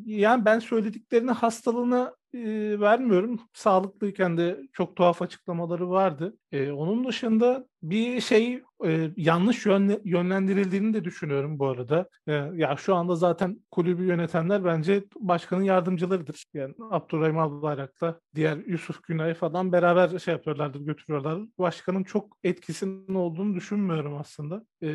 yani 0.05 0.45
ben 0.45 0.59
söylediklerini 0.59 1.31
hastalığına 1.31 2.15
e, 2.33 2.39
vermiyorum. 2.79 3.41
Sağlıklıyken 3.53 4.37
de 4.37 4.59
çok 4.73 4.95
tuhaf 4.95 5.21
açıklamaları 5.21 5.89
vardı. 5.89 6.37
Ee, 6.51 6.71
onun 6.71 7.07
dışında 7.07 7.67
bir 7.83 8.21
şey 8.21 8.63
e, 8.85 9.11
yanlış 9.17 9.65
yönle- 9.65 10.01
yönlendirildiğini 10.03 10.93
de 10.93 11.03
düşünüyorum 11.03 11.59
bu 11.59 11.67
arada. 11.67 12.09
Ee, 12.27 12.33
ya 12.33 12.75
şu 12.77 12.95
anda 12.95 13.15
zaten 13.15 13.59
kulübü 13.71 14.03
yönetenler 14.03 14.65
bence 14.65 15.03
başkanın 15.19 15.63
yardımcılarıdır. 15.63 16.45
Yani 16.53 16.73
Abdurrahim 16.91 17.37
Albayrak'la 17.37 18.19
diğer 18.35 18.57
Yusuf 18.67 19.03
Günay 19.03 19.33
falan 19.33 19.71
beraber 19.71 20.19
şey 20.19 20.31
yapıyorlardır, 20.31 20.79
götürüyorlar. 20.79 21.39
Başkanın 21.59 22.03
çok 22.03 22.37
etkisinin 22.43 23.13
olduğunu 23.15 23.55
düşünmüyorum 23.55 24.17
aslında. 24.17 24.65
Ee, 24.81 24.89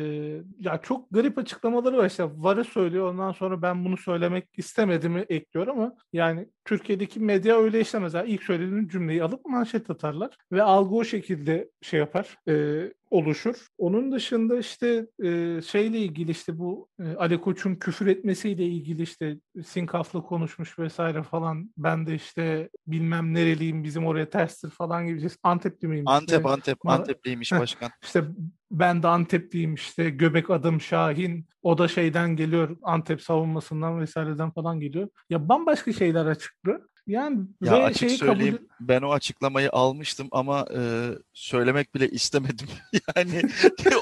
ya 0.59 0.77
çok 0.81 1.11
garip 1.11 1.37
açıklamaları 1.37 1.97
var 1.97 2.05
işte. 2.05 2.29
Varı 2.35 2.63
söylüyor 2.63 3.11
ondan 3.11 3.31
sonra 3.31 3.61
ben 3.61 3.85
bunu 3.85 3.97
söylemek 3.97 4.47
istemediğimi 4.57 5.19
ekliyor 5.29 5.67
ama 5.67 5.95
yani 6.13 6.49
Türkiye'deki 6.65 7.19
medya 7.19 7.57
öyle 7.57 7.79
işlemez. 7.81 8.13
Yani 8.13 8.29
ilk 8.29 8.43
söylediğin 8.43 8.87
cümleyi 8.87 9.23
alıp 9.23 9.45
manşet 9.45 9.89
atarlar 9.89 10.37
ve 10.51 10.63
algı 10.63 10.95
o 10.95 11.03
şekilde 11.03 11.69
şey 11.81 11.99
yapar, 11.99 12.37
e, 12.47 12.83
oluşur. 13.11 13.67
Onun 13.77 14.11
dışında 14.11 14.57
işte 14.59 15.07
e, 15.23 15.61
şeyle 15.61 15.99
ilgili 15.99 16.31
işte 16.31 16.59
bu 16.59 16.89
e, 16.99 17.15
Ali 17.15 17.41
Koç'un 17.41 17.75
küfür 17.75 18.07
etmesiyle 18.07 18.65
ilgili 18.65 19.01
işte 19.01 19.37
sinkaflı 19.65 20.23
konuşmuş 20.23 20.79
vesaire 20.79 21.23
falan. 21.23 21.73
Ben 21.77 22.07
de 22.07 22.15
işte 22.15 22.69
bilmem 22.87 23.33
nereliyim 23.33 23.83
bizim 23.83 24.05
oraya 24.05 24.29
terstir 24.29 24.69
falan 24.69 25.07
gibi. 25.07 25.27
Antepli 25.43 25.87
miyim? 25.87 26.07
Antep 26.07 26.37
İşte, 26.39 26.49
Antep 26.49 26.77
Bana- 26.85 26.93
Antepliymiş 26.95 27.51
başkan. 27.51 27.89
işte 28.03 28.23
ben 28.71 29.03
de 29.03 29.07
Antepliyim 29.07 29.73
işte 29.73 30.09
göbek 30.09 30.49
adım 30.49 30.81
Şahin 30.81 31.47
o 31.63 31.77
da 31.77 31.87
şeyden 31.87 32.35
geliyor 32.35 32.77
Antep 32.83 33.21
savunmasından 33.21 33.99
vesaireden 33.99 34.51
falan 34.51 34.79
geliyor. 34.79 35.09
Ya 35.29 35.49
bambaşka 35.49 35.93
şeyler 35.93 36.25
açıklıyor. 36.25 36.81
Yani 37.07 37.47
Ya 37.61 37.71
ve 37.73 37.83
açık 37.83 37.99
şeyi 37.99 38.17
söyleyeyim 38.17 38.55
kabul 38.55 38.67
ben 38.79 39.01
o 39.01 39.11
açıklamayı 39.11 39.69
almıştım 39.71 40.27
ama 40.31 40.65
e, 40.75 41.09
söylemek 41.33 41.95
bile 41.95 42.09
istemedim. 42.09 42.67
Yani 43.15 43.41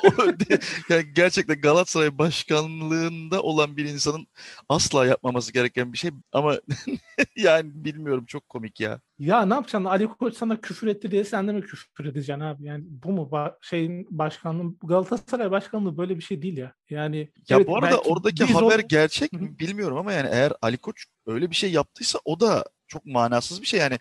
o, 0.03 0.09
yani 0.89 1.05
gerçekten 1.13 1.61
Galatasaray 1.61 2.17
başkanlığında 2.17 3.41
olan 3.41 3.77
bir 3.77 3.85
insanın 3.85 4.27
asla 4.69 5.05
yapmaması 5.05 5.53
gereken 5.53 5.93
bir 5.93 5.97
şey 5.97 6.11
ama 6.33 6.55
yani 7.35 7.71
bilmiyorum 7.73 8.25
çok 8.25 8.49
komik 8.49 8.79
ya. 8.79 9.01
Ya 9.19 9.45
ne 9.45 9.53
yapacaksın? 9.53 9.85
Ali 9.85 10.07
Koç 10.07 10.37
sana 10.37 10.61
küfür 10.61 10.87
etti 10.87 11.11
diye 11.11 11.23
sen 11.23 11.47
de 11.47 11.51
mi 11.51 11.61
küfür 11.61 12.05
edeceksin 12.05 12.39
abi? 12.41 12.65
Yani 12.65 12.83
bu 12.87 13.11
mu 13.11 13.29
ba- 13.31 13.55
şeyin 13.61 14.07
başkanlığı 14.11 14.75
Galatasaray 14.83 15.51
başkanlığı 15.51 15.97
böyle 15.97 16.17
bir 16.17 16.23
şey 16.23 16.41
değil 16.41 16.57
ya. 16.57 16.73
Yani 16.89 17.17
Ya 17.49 17.57
evet, 17.57 17.67
bu 17.67 17.77
arada 17.77 18.01
oradaki 18.01 18.43
haber 18.43 18.79
o- 18.79 18.87
gerçek 18.87 19.33
mi 19.33 19.59
bilmiyorum 19.59 19.97
ama 19.97 20.13
yani 20.13 20.29
eğer 20.31 20.53
Ali 20.61 20.77
Koç 20.77 21.05
öyle 21.25 21.49
bir 21.49 21.55
şey 21.55 21.71
yaptıysa 21.71 22.19
o 22.25 22.39
da 22.39 22.63
çok 22.93 23.05
manasız 23.05 23.61
bir 23.61 23.67
şey 23.67 23.79
yani 23.79 23.99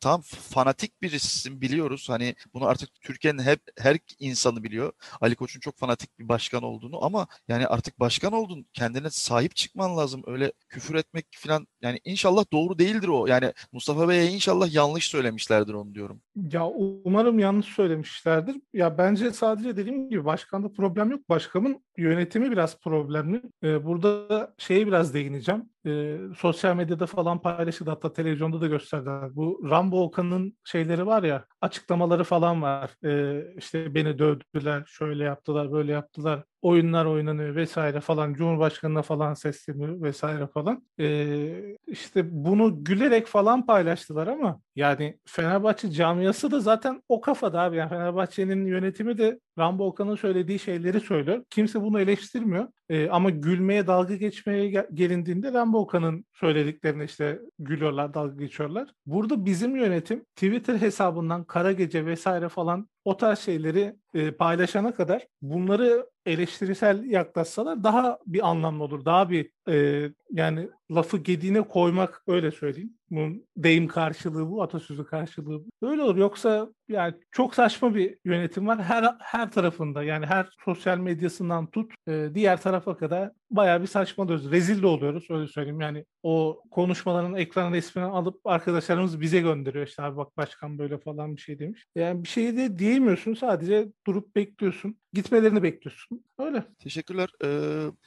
tam 0.00 0.20
fanatik 0.20 1.02
birisisin 1.02 1.60
biliyoruz 1.60 2.08
hani 2.08 2.34
bunu 2.54 2.66
artık 2.66 2.88
Türkiye'nin 3.00 3.42
hep 3.42 3.60
her 3.78 3.98
insanı 4.18 4.64
biliyor 4.64 4.92
Ali 5.20 5.34
Koç'un 5.34 5.60
çok 5.60 5.78
fanatik 5.78 6.18
bir 6.18 6.28
başkan 6.28 6.62
olduğunu 6.62 7.04
ama 7.04 7.26
yani 7.48 7.66
artık 7.66 8.00
başkan 8.00 8.32
oldun 8.32 8.66
kendine 8.72 9.10
sahip 9.10 9.56
çıkman 9.56 9.96
lazım 9.96 10.22
öyle 10.26 10.52
küfür 10.68 10.94
etmek 10.94 11.26
falan 11.36 11.66
yani 11.82 12.00
inşallah 12.04 12.44
doğru 12.52 12.78
değildir 12.78 13.08
o 13.08 13.26
yani 13.26 13.52
Mustafa 13.72 14.08
Bey'e 14.08 14.26
inşallah 14.26 14.74
yanlış 14.74 15.08
söylemişlerdir 15.08 15.74
onu 15.74 15.94
diyorum. 15.94 16.20
Ya 16.52 16.66
umarım 16.66 17.38
yanlış 17.38 17.66
söylemişlerdir. 17.66 18.56
Ya 18.72 18.98
bence 18.98 19.32
sadece 19.32 19.76
dediğim 19.76 20.10
gibi 20.10 20.24
başkanda 20.24 20.72
problem 20.72 21.10
yok. 21.10 21.28
Başkanın 21.28 21.84
yönetimi 21.96 22.50
biraz 22.50 22.80
problemli. 22.80 23.42
Ee, 23.62 23.84
burada 23.84 24.54
şeye 24.58 24.86
biraz 24.86 25.14
değineceğim. 25.14 25.70
Ee, 25.86 26.16
sosyal 26.38 26.76
medyada 26.76 27.06
falan 27.06 27.42
paylaşıldı 27.42 27.90
hatta 27.90 28.12
televizyonda 28.32 28.60
da 28.60 28.66
gösterdiler. 28.66 29.36
Bu 29.36 29.60
Rambo 29.70 30.02
Okan'ın 30.02 30.58
şeyleri 30.64 31.06
var 31.06 31.22
ya 31.22 31.46
açıklamaları 31.62 32.24
falan 32.24 32.62
var. 32.62 32.90
Ee, 33.04 33.44
işte 33.56 33.94
beni 33.94 34.18
dövdüler, 34.18 34.84
şöyle 34.86 35.24
yaptılar, 35.24 35.72
böyle 35.72 35.92
yaptılar. 35.92 36.44
Oyunlar 36.62 37.04
oynanıyor 37.04 37.54
vesaire 37.54 38.00
falan. 38.00 38.34
Cumhurbaşkanına 38.34 39.02
falan 39.02 39.34
sesleniyor 39.34 40.02
vesaire 40.02 40.46
falan. 40.46 40.86
Ee, 41.00 41.76
işte 41.86 42.24
bunu 42.30 42.84
gülerek 42.84 43.26
falan 43.26 43.66
paylaştılar 43.66 44.26
ama 44.26 44.60
yani 44.76 45.18
Fenerbahçe 45.26 45.90
camiası 45.90 46.50
da 46.50 46.60
zaten 46.60 47.02
o 47.08 47.20
kafada 47.20 47.60
abi. 47.60 47.76
Yani 47.76 47.88
Fenerbahçe'nin 47.88 48.66
yönetimi 48.66 49.18
de 49.18 49.40
Rambo 49.58 49.86
Okan'ın 49.86 50.16
söylediği 50.16 50.58
şeyleri 50.58 51.00
söylüyor. 51.00 51.44
Kimse 51.50 51.80
bunu 51.82 52.00
eleştirmiyor. 52.00 52.68
Ee, 52.88 53.08
ama 53.08 53.30
gülmeye, 53.30 53.86
dalga 53.86 54.16
geçmeye 54.16 54.70
gel- 54.70 54.88
gelindiğinde 54.94 55.52
Rambo 55.52 55.78
Okan'ın 55.78 56.24
söylediklerine 56.32 57.04
işte 57.04 57.40
gülüyorlar, 57.58 58.14
dalga 58.14 58.34
geçiyorlar. 58.34 58.88
Burada 59.06 59.44
bizim 59.44 59.76
yönetim 59.76 60.24
Twitter 60.24 60.80
hesabından 60.80 61.44
Kara 61.52 61.72
Gece 61.72 62.06
vesaire 62.06 62.48
falan 62.48 62.88
o 63.04 63.16
tarz 63.16 63.38
şeyleri 63.38 63.94
e, 64.14 64.30
paylaşana 64.30 64.94
kadar 64.94 65.26
bunları 65.42 66.06
eleştirisel 66.26 67.04
yaklaşsalar 67.04 67.84
daha 67.84 68.18
bir 68.26 68.48
anlamlı 68.48 68.84
olur. 68.84 69.04
Daha 69.04 69.30
bir 69.30 69.50
e, 69.68 70.08
yani 70.30 70.68
lafı 70.90 71.18
gediğine 71.18 71.62
koymak 71.62 72.22
öyle 72.26 72.50
söyleyeyim. 72.50 72.92
Bunun 73.10 73.46
deyim 73.56 73.88
karşılığı 73.88 74.50
bu, 74.50 74.62
atasözü 74.62 75.04
karşılığı 75.04 75.64
bu. 75.64 75.86
Öyle 75.88 76.02
olur. 76.02 76.16
Yoksa 76.16 76.68
yani 76.88 77.14
çok 77.30 77.54
saçma 77.54 77.94
bir 77.94 78.18
yönetim 78.24 78.66
var 78.66 78.82
her 78.82 79.16
her 79.20 79.50
tarafında. 79.50 80.02
Yani 80.02 80.26
her 80.26 80.48
sosyal 80.64 80.98
medyasından 80.98 81.66
tut 81.66 81.92
e, 82.08 82.28
diğer 82.34 82.60
tarafa 82.60 82.96
kadar 82.96 83.30
bayağı 83.50 83.82
bir 83.82 83.86
saçmalıyoruz. 83.86 84.50
Rezil 84.50 84.82
de 84.82 84.86
oluyoruz 84.86 85.26
öyle 85.30 85.48
söyleyeyim. 85.48 85.80
Yani 85.80 86.04
o 86.22 86.62
konuşmaların 86.70 87.34
ekran 87.34 87.72
resmini 87.72 88.06
alıp 88.06 88.46
arkadaşlarımız 88.46 89.20
bize 89.20 89.40
gönderiyor. 89.40 89.86
İşte 89.86 90.02
abi 90.02 90.16
bak 90.16 90.36
başkan 90.36 90.78
böyle 90.78 90.98
falan 90.98 91.36
bir 91.36 91.40
şey 91.40 91.58
demiş. 91.58 91.86
Yani 91.94 92.22
bir 92.24 92.28
şey 92.28 92.56
de 92.56 92.78
diyemiyorsun. 92.92 93.34
Sadece 93.34 93.88
durup 94.06 94.36
bekliyorsun. 94.36 94.98
Gitmelerini 95.12 95.62
bekliyorsun. 95.62 96.24
Öyle. 96.38 96.64
Teşekkürler. 96.78 97.28
Ee, 97.44 97.48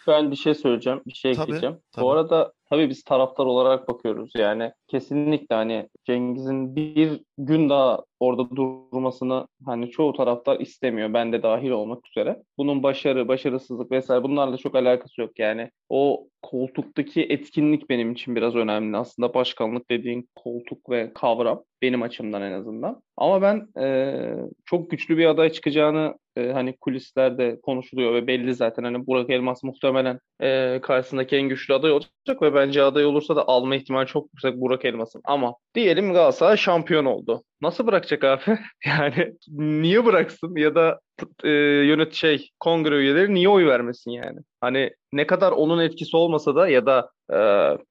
Ben 0.07 0.31
bir 0.31 0.35
şey 0.35 0.53
söyleyeceğim, 0.55 1.01
bir 1.07 1.13
şey 1.13 1.33
Tabii, 1.33 1.43
ekleyeceğim. 1.43 1.77
tabii. 1.91 2.03
Bu 2.05 2.11
arada 2.11 2.53
tabii 2.69 2.89
biz 2.89 3.03
taraftar 3.03 3.45
olarak 3.45 3.89
bakıyoruz. 3.89 4.31
Yani 4.37 4.71
kesinlikle 4.87 5.55
hani 5.55 5.89
Cengiz'in 6.05 6.75
bir 6.75 7.21
gün 7.37 7.69
daha 7.69 8.03
orada 8.19 8.49
durmasını 8.55 9.47
hani 9.65 9.89
çoğu 9.91 10.13
taraftar 10.13 10.59
istemiyor. 10.59 11.13
Ben 11.13 11.33
de 11.33 11.43
dahil 11.43 11.69
olmak 11.69 12.07
üzere. 12.07 12.43
Bunun 12.57 12.83
başarı, 12.83 13.27
başarısızlık 13.27 13.91
vesaire 13.91 14.23
bunlarla 14.23 14.57
çok 14.57 14.75
alakası 14.75 15.21
yok. 15.21 15.39
Yani 15.39 15.69
o 15.89 16.27
koltuktaki 16.41 17.23
etkinlik 17.23 17.89
benim 17.89 18.11
için 18.11 18.35
biraz 18.35 18.55
önemli. 18.55 18.97
Aslında 18.97 19.33
başkanlık 19.33 19.89
dediğin 19.91 20.29
koltuk 20.35 20.89
ve 20.89 21.11
kavram 21.13 21.63
benim 21.81 22.01
açımdan 22.01 22.41
en 22.41 22.51
azından. 22.51 23.01
Ama 23.17 23.41
ben 23.41 23.67
eee, 23.77 24.35
çok 24.65 24.89
güçlü 24.91 25.17
bir 25.17 25.25
aday 25.25 25.49
çıkacağını 25.51 26.15
e, 26.35 26.51
hani 26.51 26.77
kulislerde 26.77 27.59
konuşuluyor 27.63 28.13
ve 28.13 28.27
belli 28.27 28.55
zaten 28.55 28.83
hani 28.83 29.07
Burak 29.07 29.29
Elmas 29.29 29.63
muhtemelen 29.63 30.19
e, 30.41 30.79
karşısındaki 30.81 31.35
en 31.35 31.49
güçlü 31.49 31.73
aday 31.73 31.91
olacak 31.91 32.41
ve 32.41 32.53
bence 32.53 32.83
aday 32.83 33.05
olursa 33.05 33.35
da 33.35 33.47
alma 33.47 33.75
ihtimali 33.75 34.07
çok 34.07 34.27
yüksek 34.33 34.61
Burak 34.61 34.85
Elmas'ın. 34.85 35.21
Ama 35.25 35.55
diyelim 35.75 36.13
Galatasaray 36.13 36.57
şampiyon 36.57 37.05
oldu. 37.05 37.43
Nasıl 37.61 37.87
bırakacak 37.87 38.23
abi? 38.23 38.59
Yani 38.85 39.33
niye 39.47 40.05
bıraksın 40.05 40.55
ya 40.55 40.75
da 40.75 40.99
e, 41.43 41.49
yönet 41.87 42.13
şey 42.13 42.49
kongre 42.59 42.95
üyeleri 42.95 43.33
niye 43.33 43.49
oy 43.49 43.65
vermesin 43.65 44.11
yani? 44.11 44.39
Hani 44.61 44.91
ne 45.13 45.27
kadar 45.27 45.51
onun 45.51 45.79
etkisi 45.79 46.17
olmasa 46.17 46.55
da 46.55 46.67
ya 46.67 46.85
da 46.85 47.09
e, 47.31 47.37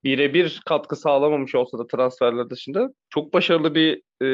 birebir 0.04 0.62
katkı 0.66 0.96
sağlamamış 0.96 1.54
olsa 1.54 1.78
da 1.78 1.86
transferler 1.86 2.50
dışında 2.50 2.88
çok 3.10 3.34
başarılı 3.34 3.74
bir 3.74 4.02
e, 4.22 4.26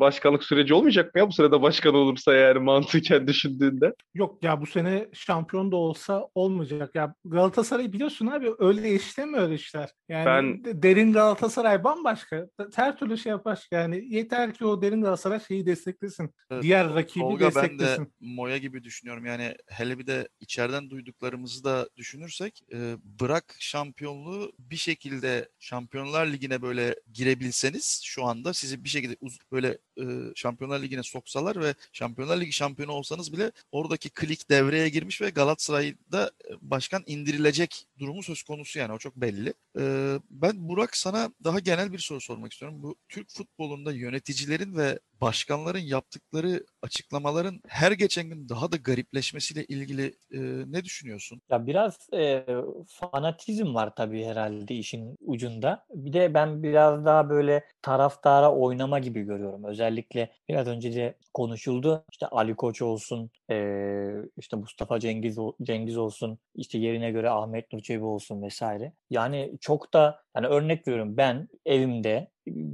başkanlık 0.00 0.44
süreci 0.44 0.74
olmayacak 0.74 1.14
mı 1.14 1.18
ya 1.20 1.28
bu 1.28 1.32
sırada 1.32 1.62
başkan 1.62 1.94
olursa 1.94 2.34
yani 2.34 2.58
mantıken 2.58 3.26
düşündüğünde? 3.26 3.94
Yok 4.14 4.42
ya 4.44 4.60
bu 4.60 4.66
sene 4.66 5.08
şampiyon 5.12 5.72
da 5.72 5.76
olsa 5.76 6.28
olmayacak. 6.34 6.94
Ya 6.94 7.14
Galatasaray 7.24 7.92
biliyorsun 7.92 8.26
abi 8.26 8.50
öyle 8.58 8.94
işlemiyor 8.94 9.50
işler. 9.50 9.90
Yani 10.08 10.26
Ben- 10.26 10.64
de- 10.64 10.82
derin 10.82 11.12
Galatasaray 11.12 11.84
bambaşka. 11.84 12.46
Her 12.74 12.96
türlü 12.96 13.18
şey 13.18 13.30
yapar. 13.30 13.66
Yani 13.72 14.04
yeter 14.14 14.54
ki 14.54 14.66
o 14.66 14.82
derin 14.82 15.00
Galatasaray 15.00 15.40
şeyi 15.40 15.66
desteklesin. 15.66 16.30
Evet, 16.50 16.62
Diğer 16.62 16.94
rakibi 16.94 17.24
Tolga 17.24 17.44
ben 17.44 17.50
de 17.50 17.54
desteklesin. 17.54 18.12
Moya 18.34 18.56
gibi 18.58 18.84
düşünüyorum. 18.84 19.26
Yani 19.26 19.56
hele 19.66 19.98
bir 19.98 20.06
de 20.06 20.28
içeriden 20.40 20.90
duyduklarımızı 20.90 21.64
da 21.64 21.88
düşünürsek 21.96 22.62
e, 22.72 22.96
bırak 23.20 23.56
şampiyonluğu 23.58 24.52
bir 24.58 24.76
şekilde 24.76 25.48
Şampiyonlar 25.58 26.26
Ligi'ne 26.26 26.62
böyle 26.62 26.96
girebilseniz 27.12 28.00
şu 28.04 28.24
anda 28.24 28.54
sizi 28.54 28.84
bir 28.84 28.88
şekilde 28.88 29.16
uz- 29.20 29.38
böyle 29.52 29.78
e, 30.00 30.04
Şampiyonlar 30.34 30.82
Ligi'ne 30.82 31.02
soksalar 31.02 31.60
ve 31.62 31.74
Şampiyonlar 31.92 32.40
Ligi 32.40 32.52
şampiyonu 32.52 32.92
olsanız 32.92 33.32
bile 33.32 33.52
oradaki 33.72 34.10
klik 34.10 34.50
devreye 34.50 34.88
girmiş 34.88 35.20
ve 35.20 35.30
Galatasaray'da 35.30 36.30
e, 36.50 36.52
başkan 36.60 37.02
indirilecek 37.06 37.86
durumu 37.98 38.22
söz 38.22 38.42
konusu 38.42 38.78
yani 38.78 38.92
o 38.92 38.98
çok 38.98 39.16
belli. 39.16 39.54
E, 39.78 40.14
ben 40.30 40.68
Burak 40.68 40.96
sana 40.96 41.30
daha 41.44 41.58
genel 41.58 41.92
bir 41.92 41.98
soru 41.98 42.20
sormak 42.20 42.52
istiyorum. 42.52 42.82
Bu 42.82 42.96
Türk 43.08 43.30
futbolunda 43.30 43.92
yöneticilerin 43.92 44.76
ve 44.76 44.98
başkanların 45.20 45.78
yaptıkları 45.78 46.64
açıklamaların 46.82 47.60
her 47.68 47.92
geçen 47.92 48.19
gün 48.28 48.48
daha 48.48 48.72
da 48.72 48.76
garipleşmesiyle 48.76 49.64
ilgili 49.64 50.04
e, 50.32 50.38
ne 50.72 50.84
düşünüyorsun? 50.84 51.40
Ya 51.50 51.66
biraz 51.66 52.08
e, 52.14 52.44
fanatizm 52.88 53.74
var 53.74 53.94
tabii 53.96 54.24
herhalde 54.24 54.74
işin 54.74 55.16
ucunda. 55.20 55.84
Bir 55.94 56.12
de 56.12 56.34
ben 56.34 56.62
biraz 56.62 57.04
daha 57.04 57.30
böyle 57.30 57.64
taraftara 57.82 58.52
oynama 58.54 58.98
gibi 58.98 59.22
görüyorum. 59.22 59.64
Özellikle 59.64 60.30
biraz 60.48 60.66
önce 60.66 60.94
de 60.94 61.14
konuşuldu. 61.34 62.04
İşte 62.12 62.26
Ali 62.26 62.54
Koç 62.54 62.82
olsun, 62.82 63.30
e, 63.50 64.10
işte 64.36 64.56
Mustafa 64.56 65.00
Cengiz 65.00 65.38
Cengiz 65.62 65.96
olsun, 65.96 66.38
işte 66.54 66.78
yerine 66.78 67.10
göre 67.10 67.30
Ahmet 67.30 67.72
Nur 67.72 67.80
Çebi 67.80 68.04
olsun 68.04 68.42
vesaire. 68.42 68.92
Yani 69.10 69.52
çok 69.60 69.92
da 69.94 70.22
yani 70.36 70.46
örnek 70.46 70.88
veriyorum 70.88 71.16
ben 71.16 71.48
evimde 71.66 72.30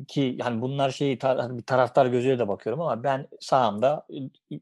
ki 0.09 0.37
yani 0.41 0.61
bunlar 0.61 0.91
şeyi 0.91 1.19
hani 1.23 1.59
bir 1.59 1.63
taraftar 1.63 2.07
gözüyle 2.07 2.39
de 2.39 2.49
bakıyorum 2.49 2.81
ama 2.81 3.03
ben 3.03 3.29
sahamda 3.41 4.07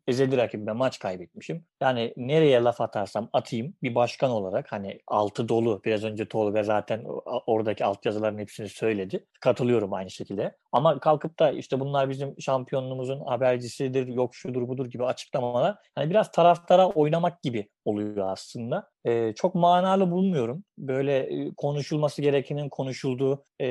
ezeli 0.06 0.36
rakibime 0.36 0.72
maç 0.72 0.98
kaybetmişim. 0.98 1.64
Yani 1.80 2.14
nereye 2.16 2.62
laf 2.62 2.80
atarsam 2.80 3.28
atayım 3.32 3.74
bir 3.82 3.94
başkan 3.94 4.30
olarak 4.30 4.72
hani 4.72 5.00
altı 5.06 5.48
dolu 5.48 5.82
biraz 5.84 6.04
önce 6.04 6.28
Tolga 6.28 6.62
zaten 6.62 7.04
oradaki 7.46 7.84
altyazıların 7.84 8.38
hepsini 8.38 8.68
söyledi. 8.68 9.24
Katılıyorum 9.40 9.92
aynı 9.92 10.10
şekilde. 10.10 10.56
Ama 10.74 10.98
kalkıp 10.98 11.38
da 11.38 11.50
işte 11.50 11.80
bunlar 11.80 12.10
bizim 12.10 12.40
şampiyonluğumuzun 12.40 13.20
habercisidir, 13.26 14.06
yok 14.06 14.34
şudur 14.34 14.68
budur 14.68 14.86
gibi 14.86 15.04
açıklamalar 15.04 15.76
hani 15.94 16.10
biraz 16.10 16.32
taraftara 16.32 16.88
oynamak 16.88 17.42
gibi 17.42 17.68
oluyor 17.84 18.28
aslında. 18.28 18.90
Ee, 19.04 19.32
çok 19.36 19.54
manalı 19.54 20.10
bulmuyorum. 20.10 20.64
Böyle 20.78 21.28
konuşulması 21.56 22.22
gerekenin 22.22 22.68
konuşulduğu 22.68 23.44
e, 23.60 23.66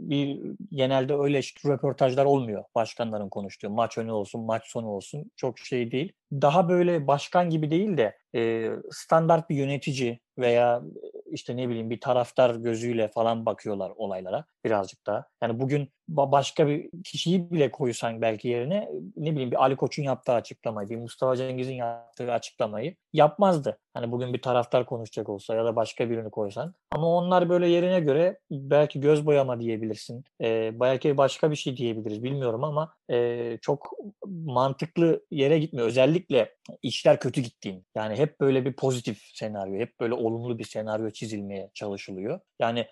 bir 0.00 0.40
genelde 0.72 1.14
öyle 1.14 1.38
işte 1.38 1.68
röportajlar 1.70 2.24
olmuyor. 2.24 2.64
Başkanların 2.74 3.28
konuştuğu 3.28 3.70
maç 3.70 3.98
önü 3.98 4.12
olsun, 4.12 4.44
maç 4.44 4.62
sonu 4.66 4.88
olsun 4.88 5.30
çok 5.36 5.58
şey 5.58 5.90
değil. 5.92 6.12
Daha 6.32 6.68
böyle 6.68 7.06
başkan 7.06 7.50
gibi 7.50 7.70
değil 7.70 7.96
de 7.96 8.16
e, 8.34 8.70
standart 8.90 9.50
bir 9.50 9.56
yönetici 9.56 10.20
veya 10.38 10.82
işte 11.32 11.56
ne 11.56 11.68
bileyim 11.68 11.90
bir 11.90 12.00
taraftar 12.00 12.54
gözüyle 12.54 13.08
falan 13.08 13.46
bakıyorlar 13.46 13.92
olaylara 13.96 14.44
birazcık 14.64 15.06
daha. 15.06 15.24
Yani 15.42 15.60
bugün 15.60 15.88
başka 16.08 16.66
bir 16.66 16.90
kişiyi 17.04 17.50
bile 17.50 17.70
koysan 17.70 18.22
belki 18.22 18.48
yerine 18.48 18.88
ne 19.16 19.32
bileyim 19.32 19.50
bir 19.50 19.62
Ali 19.62 19.76
Koç'un 19.76 20.02
yaptığı 20.02 20.32
açıklamayı, 20.32 20.88
bir 20.88 20.96
Mustafa 20.96 21.36
Cengiz'in 21.36 21.74
yaptığı 21.74 22.32
açıklamayı 22.32 22.96
yapmazdı. 23.12 23.78
Hani 23.94 24.12
bugün 24.12 24.34
bir 24.34 24.42
taraftar 24.42 24.86
konuşacak 24.86 25.28
olsa 25.28 25.54
ya 25.54 25.64
da 25.64 25.76
başka 25.76 26.10
birini 26.10 26.30
koysan. 26.30 26.74
Ama 26.90 27.06
onlar 27.06 27.48
böyle 27.48 27.68
yerine 27.68 28.00
göre 28.00 28.38
belki 28.50 29.00
göz 29.00 29.26
boyama 29.26 29.60
diyebilirsin. 29.60 30.24
E, 30.40 30.80
belki 30.80 31.16
başka 31.16 31.50
bir 31.50 31.56
şey 31.56 31.76
diyebiliriz 31.76 32.22
bilmiyorum 32.24 32.64
ama 32.64 32.92
e, 33.10 33.58
çok 33.62 33.90
mantıklı 34.26 35.26
yere 35.30 35.58
gitmiyor. 35.58 35.86
Özellikle 35.86 36.54
işler 36.82 37.20
kötü 37.20 37.40
gittiğin. 37.40 37.86
Yani 37.94 38.16
hep 38.16 38.40
böyle 38.40 38.64
bir 38.64 38.72
pozitif 38.72 39.22
senaryo, 39.34 39.78
hep 39.80 40.00
böyle 40.00 40.14
olumlu 40.14 40.58
bir 40.58 40.64
senaryo 40.64 41.10
çizilmeye 41.10 41.70
çalışılıyor. 41.74 42.40
Yani 42.60 42.86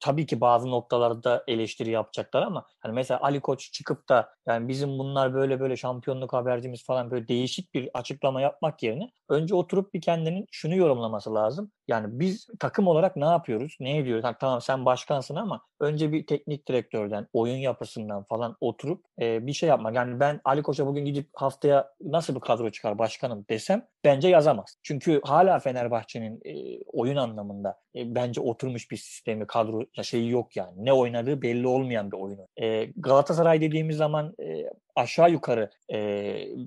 tabii 0.00 0.26
ki 0.26 0.40
bazı 0.40 0.70
noktalarda 0.70 1.44
eleştiri 1.48 1.90
yapacaklar 1.90 2.42
ama 2.42 2.66
hani 2.80 2.92
mesela 2.94 3.20
Ali 3.20 3.40
Koç 3.40 3.72
çıkıp 3.72 4.08
da 4.08 4.30
yani 4.48 4.68
bizim 4.68 4.98
bunlar 4.98 5.34
böyle 5.34 5.60
böyle 5.60 5.76
şampiyonluk 5.76 6.32
habercimiz 6.32 6.84
falan 6.84 7.10
böyle 7.10 7.28
değişik 7.28 7.74
bir 7.74 7.90
açıklama 7.94 8.40
yapmak 8.40 8.82
yerine 8.82 9.10
önce 9.28 9.54
oturup 9.54 9.94
bir 9.94 10.00
kendinin 10.00 10.46
şunu 10.50 10.76
yorumlaması 10.76 11.34
lazım. 11.34 11.72
Yani 11.90 12.06
biz 12.20 12.46
takım 12.58 12.86
olarak 12.86 13.16
ne 13.16 13.24
yapıyoruz? 13.24 13.76
Ne 13.80 13.98
ediyoruz? 13.98 14.24
Yani 14.24 14.36
tamam 14.40 14.60
sen 14.60 14.84
başkansın 14.84 15.36
ama 15.36 15.62
önce 15.80 16.12
bir 16.12 16.26
teknik 16.26 16.68
direktörden, 16.68 17.26
oyun 17.32 17.56
yapısından 17.56 18.24
falan 18.24 18.56
oturup 18.60 19.04
e, 19.20 19.46
bir 19.46 19.52
şey 19.52 19.68
yapmak. 19.68 19.94
Yani 19.94 20.20
ben 20.20 20.40
Ali 20.44 20.62
Koç'a 20.62 20.86
bugün 20.86 21.04
gidip 21.04 21.28
haftaya 21.34 21.88
nasıl 22.00 22.34
bir 22.34 22.40
kadro 22.40 22.70
çıkar 22.70 22.98
başkanım 22.98 23.44
desem 23.50 23.86
bence 24.04 24.28
yazamaz. 24.28 24.76
Çünkü 24.82 25.20
hala 25.24 25.58
Fenerbahçe'nin 25.58 26.40
e, 26.44 26.82
oyun 26.92 27.16
anlamında 27.16 27.78
e, 27.96 28.14
bence 28.14 28.40
oturmuş 28.40 28.90
bir 28.90 28.96
sistemi, 28.96 29.46
kadro 29.46 29.82
şeyi 30.02 30.30
yok 30.30 30.56
yani. 30.56 30.84
Ne 30.84 30.92
oynadığı 30.92 31.42
belli 31.42 31.66
olmayan 31.66 32.12
bir 32.12 32.16
oyunu. 32.16 32.46
E, 32.56 32.84
Galatasaray 32.84 33.60
dediğimiz 33.60 33.96
zaman 33.96 34.34
e, 34.42 34.70
aşağı 34.96 35.30
yukarı 35.30 35.70
e, 35.92 35.98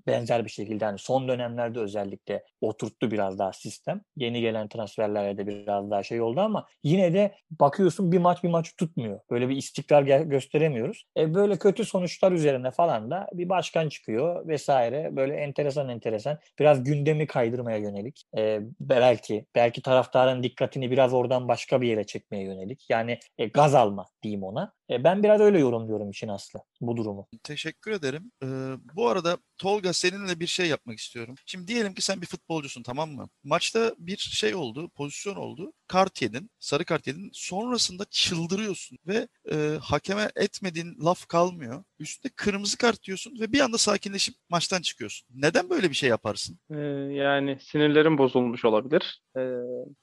benzer 0.08 0.46
bir 0.46 0.50
şekilde 0.50 0.86
yani 0.86 1.00
son 1.00 1.28
dönemlerde 1.28 1.80
özellikle 1.80 2.44
oturttu 2.62 3.12
biraz 3.12 3.40
daha 3.40 3.54
sistem. 3.54 4.02
Yeni 4.16 4.42
gelen 4.42 4.68
transferlerle 4.68 5.38
de 5.38 5.48
biraz 5.48 5.92
daha 5.92 6.04
şey 6.04 6.22
oldu 6.22 6.40
ama 6.40 6.68
yine 6.84 7.14
de 7.14 7.36
bakıyorsun 7.52 8.12
bir 8.12 8.18
maç 8.18 8.44
bir 8.44 8.50
maç 8.50 8.76
tutmuyor. 8.76 9.20
Böyle 9.32 9.50
bir 9.50 9.56
istikrar 9.56 10.04
gösteremiyoruz. 10.22 11.06
E, 11.18 11.34
böyle 11.34 11.58
kötü 11.58 11.86
sonuçlar 11.86 12.32
üzerine 12.32 12.72
falan 12.72 13.12
da 13.12 13.28
bir 13.34 13.50
başkan 13.50 13.90
çıkıyor 13.90 14.48
vesaire. 14.48 15.16
Böyle 15.16 15.36
enteresan 15.36 15.90
enteresan 15.90 16.40
biraz 16.60 16.84
gündemi 16.84 17.28
kaydırmaya 17.28 17.78
yönelik. 17.78 18.24
E, 18.38 18.60
belki 18.80 19.46
belki 19.56 19.82
taraftarın 19.82 20.44
dikkatini 20.44 20.92
biraz 20.92 21.14
oradan 21.14 21.48
başka 21.48 21.82
bir 21.82 21.88
yere 21.88 22.04
çekmeye 22.04 22.44
yönelik. 22.44 22.86
Yani 22.90 23.20
e, 23.38 23.46
gaz 23.46 23.76
alma 23.76 24.06
diyeyim 24.24 24.44
ona. 24.44 24.74
E, 24.90 25.04
ben 25.04 25.24
biraz 25.24 25.42
öyle 25.42 25.60
yorumluyorum 25.60 26.10
işin 26.10 26.28
aslı 26.28 26.60
bu 26.82 26.98
durumu. 26.98 27.28
Teşekkür 27.44 27.92
ederim. 27.92 28.13
Ee, 28.44 28.48
bu 28.96 29.08
arada 29.08 29.38
Tolga 29.58 29.94
seninle 29.94 30.40
bir 30.40 30.48
şey 30.48 30.68
yapmak 30.68 31.00
istiyorum. 31.00 31.36
Şimdi 31.46 31.68
diyelim 31.68 31.94
ki 31.94 32.02
sen 32.02 32.22
bir 32.22 32.28
futbolcusun 32.28 32.84
tamam 32.84 33.12
mı? 33.12 33.30
Maçta 33.44 33.96
bir 33.98 34.18
şey 34.18 34.56
oldu, 34.56 34.90
pozisyon 34.90 35.36
oldu. 35.36 35.74
Kart 35.88 36.22
yedin, 36.22 36.50
sarı 36.60 36.86
kart 36.86 37.08
yedin. 37.08 37.30
Sonrasında 37.34 38.06
çıldırıyorsun 38.10 38.98
ve 39.08 39.28
e, 39.52 39.78
hakeme 39.82 40.30
etmediğin 40.36 40.98
laf 41.06 41.28
kalmıyor. 41.28 41.84
Üstüne 42.00 42.32
kırmızı 42.36 42.78
kart 42.78 43.04
diyorsun 43.04 43.40
ve 43.40 43.52
bir 43.52 43.60
anda 43.60 43.78
sakinleşip 43.78 44.36
maçtan 44.50 44.82
çıkıyorsun. 44.82 45.28
Neden 45.36 45.70
böyle 45.70 45.90
bir 45.90 45.96
şey 45.96 46.10
yaparsın? 46.10 46.60
Ee, 46.72 46.78
yani 47.14 47.58
sinirlerim 47.62 48.18
bozulmuş 48.18 48.66
olabilir. 48.66 49.22
Ee, 49.38 49.42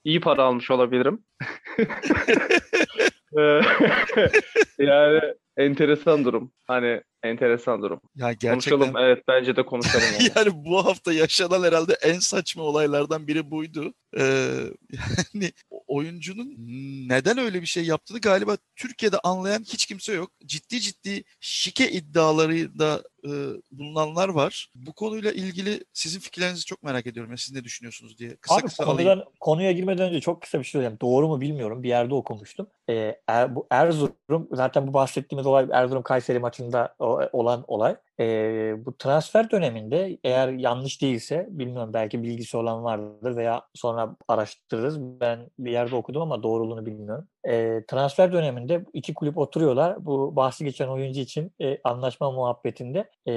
iyi 0.05 0.21
para 0.21 0.43
almış 0.43 0.71
olabilirim. 0.71 1.25
Ee, 3.39 3.61
yani 4.79 5.21
enteresan 5.57 6.25
durum. 6.25 6.53
Hani 6.67 7.03
enteresan 7.23 7.83
durum. 7.83 8.01
Ya 8.17 8.33
gerçekten... 8.33 8.79
Konuşalım 8.79 8.97
evet 8.97 9.25
bence 9.29 9.57
de 9.57 9.67
konuşalım. 9.67 10.05
yani 10.37 10.51
bu 10.55 10.87
hafta 10.87 11.13
yaşanan 11.13 11.63
herhalde 11.63 11.93
en 12.03 12.19
saçma 12.19 12.63
olaylardan 12.63 13.27
biri 13.27 13.51
buydu. 13.51 13.95
Ee, 14.19 14.55
yani 15.35 15.53
oyuncunun 15.87 16.55
neden 17.09 17.39
öyle 17.39 17.61
bir 17.61 17.67
şey 17.67 17.85
yaptığını 17.85 18.21
galiba 18.21 18.57
Türkiye'de 18.77 19.19
anlayan 19.19 19.63
hiç 19.63 19.87
kimse 19.87 20.13
yok. 20.13 20.31
Ciddi 20.47 20.81
ciddi 20.81 21.25
şike 21.41 21.91
iddiaları 21.91 22.79
da 22.79 23.03
e, 23.25 23.31
bulunanlar 23.73 24.29
var. 24.29 24.71
Bu 24.75 24.93
konuyla 24.93 25.33
ilgili 25.33 25.85
sizin 25.93 26.21
fikirlerinizi 26.21 26.65
çok 26.65 26.83
merak 26.83 27.07
ediyorum. 27.07 27.31
Ya, 27.31 27.37
siz 27.37 27.55
ne 27.55 27.65
düşünüyorsunuz 27.65 28.19
diye. 28.19 28.37
Kısa 28.37 28.55
Abi, 28.55 28.63
kısa 28.63 28.85
konudan, 28.85 29.05
alayım. 29.05 29.23
Konuya 29.41 29.73
girmeden 29.73 30.09
önce 30.09 30.21
çok 30.21 30.43
kısa 30.43 30.59
bir 30.59 30.65
şey 30.65 30.73
söyleyeyim. 30.73 30.99
Doğru 31.01 31.29
mu 31.29 31.41
bilmiyorum. 31.41 31.83
Bir 31.83 31.89
yerde 31.89 32.15
okumuştum. 32.15 32.67
Ee, 32.91 33.21
er, 33.27 33.55
bu 33.55 33.67
Erzurum 33.71 34.49
zaten 34.53 34.87
bu 34.87 34.95
bahsettiğimiz 34.95 35.47
olay 35.47 35.67
Erzurum 35.73 36.03
Kayseri 36.03 36.39
maçında 36.39 36.95
olan 37.33 37.65
olay. 37.69 37.97
Ee, 38.21 38.75
bu 38.87 38.97
transfer 38.97 39.51
döneminde 39.51 40.19
eğer 40.25 40.49
yanlış 40.49 41.03
değilse 41.03 41.47
bilmiyorum 41.51 41.91
belki 41.95 42.23
bilgisi 42.23 42.57
olan 42.57 42.85
vardır 42.85 43.37
veya 43.37 43.63
sonra 43.75 44.17
araştırırız. 44.29 45.01
Ben 45.01 45.51
bir 45.59 45.71
yerde 45.73 45.97
okudum 45.97 46.23
ama 46.23 46.43
doğruluğunu 46.43 46.87
bilmiyorum. 46.87 47.29
Ee, 47.49 47.85
transfer 47.89 48.33
döneminde 48.33 48.85
iki 48.93 49.15
kulüp 49.15 49.39
oturuyorlar. 49.39 50.07
Bu 50.07 50.37
bahsi 50.37 50.65
geçen 50.65 50.89
oyuncu 50.89 51.21
için 51.21 51.53
e, 51.63 51.79
anlaşma 51.85 52.31
muhabbetinde 52.31 53.11
e, 53.29 53.35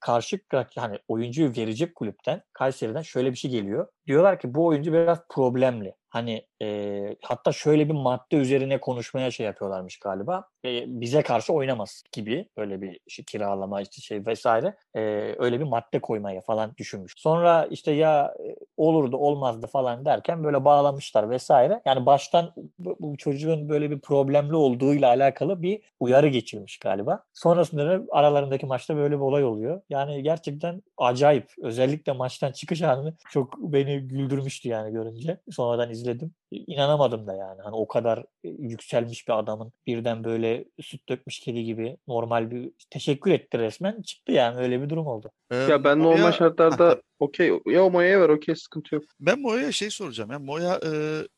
karşı 0.00 0.40
hani 0.76 0.98
oyuncuyu 1.08 1.52
verecek 1.56 1.94
kulüpten 1.94 2.42
Kayseri'den 2.52 3.02
şöyle 3.02 3.30
bir 3.30 3.36
şey 3.36 3.50
geliyor. 3.50 3.86
Diyorlar 4.06 4.40
ki 4.40 4.54
bu 4.54 4.66
oyuncu 4.66 4.92
biraz 4.92 5.18
problemli. 5.28 5.94
Hani 6.12 6.46
e, 6.62 7.16
hatta 7.22 7.52
şöyle 7.52 7.88
bir 7.88 7.94
madde 7.94 8.36
üzerine 8.36 8.80
konuşmaya 8.80 9.30
şey 9.30 9.46
yapıyorlarmış 9.46 9.98
galiba. 9.98 10.48
E, 10.64 10.84
bize 10.86 11.22
karşı 11.22 11.52
oynamaz 11.52 12.02
gibi 12.12 12.48
böyle 12.56 12.82
bir 12.82 13.00
şey, 13.08 13.24
kiralama 13.24 13.80
işte 13.80 14.00
şey 14.00 14.26
vesaire. 14.26 14.76
E, 14.94 15.00
öyle 15.38 15.60
bir 15.60 15.64
madde 15.64 15.98
koymaya 16.00 16.40
falan 16.40 16.72
düşünmüş. 16.76 17.14
Sonra 17.16 17.66
işte 17.70 17.92
ya 17.92 18.34
olurdu 18.76 19.16
olmazdı 19.16 19.66
falan 19.66 20.04
derken 20.04 20.44
böyle 20.44 20.64
bağlamışlar 20.64 21.30
vesaire. 21.30 21.82
Yani 21.86 22.06
baştan 22.06 22.52
bu 22.78 23.16
çocuğun 23.22 23.68
böyle 23.68 23.90
bir 23.90 24.00
problemli 24.00 24.54
olduğuyla 24.56 25.08
alakalı 25.08 25.62
bir 25.62 25.82
uyarı 26.00 26.28
geçilmiş 26.28 26.78
galiba. 26.78 27.24
Sonrasında 27.32 27.86
da 27.86 28.04
aralarındaki 28.12 28.66
maçta 28.66 28.96
böyle 28.96 29.14
bir 29.14 29.20
olay 29.20 29.44
oluyor. 29.44 29.82
Yani 29.90 30.22
gerçekten 30.22 30.82
acayip. 30.96 31.52
Özellikle 31.62 32.12
maçtan 32.12 32.52
çıkış 32.52 32.82
anı 32.82 33.16
çok 33.30 33.58
beni 33.58 34.00
güldürmüştü 34.00 34.68
yani 34.68 34.92
görünce. 34.92 35.40
Sonradan 35.50 35.90
izledim. 35.90 36.34
İnanamadım 36.52 37.26
da 37.26 37.34
yani. 37.34 37.62
Hani 37.62 37.74
o 37.74 37.88
kadar 37.88 38.18
e, 38.18 38.48
yükselmiş 38.48 39.28
bir 39.28 39.38
adamın 39.38 39.72
birden 39.86 40.24
böyle 40.24 40.64
süt 40.80 41.08
dökmüş 41.08 41.40
kedi 41.40 41.64
gibi 41.64 41.96
normal 42.08 42.50
bir 42.50 42.70
teşekkür 42.90 43.30
etti 43.30 43.58
resmen. 43.58 44.02
Çıktı 44.02 44.32
yani 44.32 44.60
öyle 44.60 44.82
bir 44.82 44.88
durum 44.88 45.06
oldu. 45.06 45.30
Ee, 45.50 45.56
ya 45.56 45.84
ben 45.84 45.98
normal 45.98 46.20
Moya... 46.20 46.32
şartlarda 46.32 47.02
okey. 47.18 47.60
Ya 47.66 47.88
Moya'ya 47.88 48.20
ver 48.20 48.28
okey 48.28 48.56
sıkıntı 48.56 48.94
yok. 48.94 49.04
Ben 49.20 49.40
Moya'ya 49.40 49.72
şey 49.72 49.90
soracağım. 49.90 50.30
Ya 50.30 50.38
Moya 50.38 50.80
e, 50.86 50.90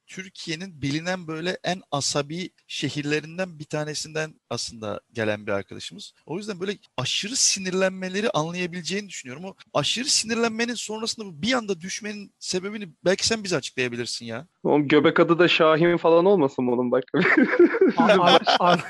Türkiye'nin 0.06 0.82
bilinen 0.82 1.26
böyle 1.26 1.58
en 1.64 1.82
asabi 1.90 2.50
şehirlerinden 2.66 3.58
bir 3.58 3.64
tanesinden 3.64 4.40
aslında 4.50 5.00
gelen 5.12 5.46
bir 5.46 5.52
arkadaşımız. 5.52 6.12
O 6.26 6.36
yüzden 6.36 6.60
böyle 6.60 6.78
aşırı 6.96 7.36
sinirlenmeleri 7.36 8.30
anlayabileceğini 8.30 9.08
düşünüyorum. 9.08 9.44
O 9.44 9.54
aşırı 9.74 10.08
sinirlenmenin 10.08 10.74
sonrasında 10.74 11.42
bir 11.42 11.52
anda 11.52 11.80
düşmenin 11.80 12.34
sebebini 12.38 12.88
belki 13.04 13.26
sen 13.26 13.44
bize 13.44 13.56
açıklayabilirsin 13.56 14.26
ya. 14.26 14.46
O 14.64 14.82
göbek 14.82 15.20
adı 15.20 15.38
da 15.38 15.48
Şahin 15.48 15.96
falan 15.96 16.24
olmasın 16.24 16.66
bunun 16.66 16.90
bak. 16.90 17.04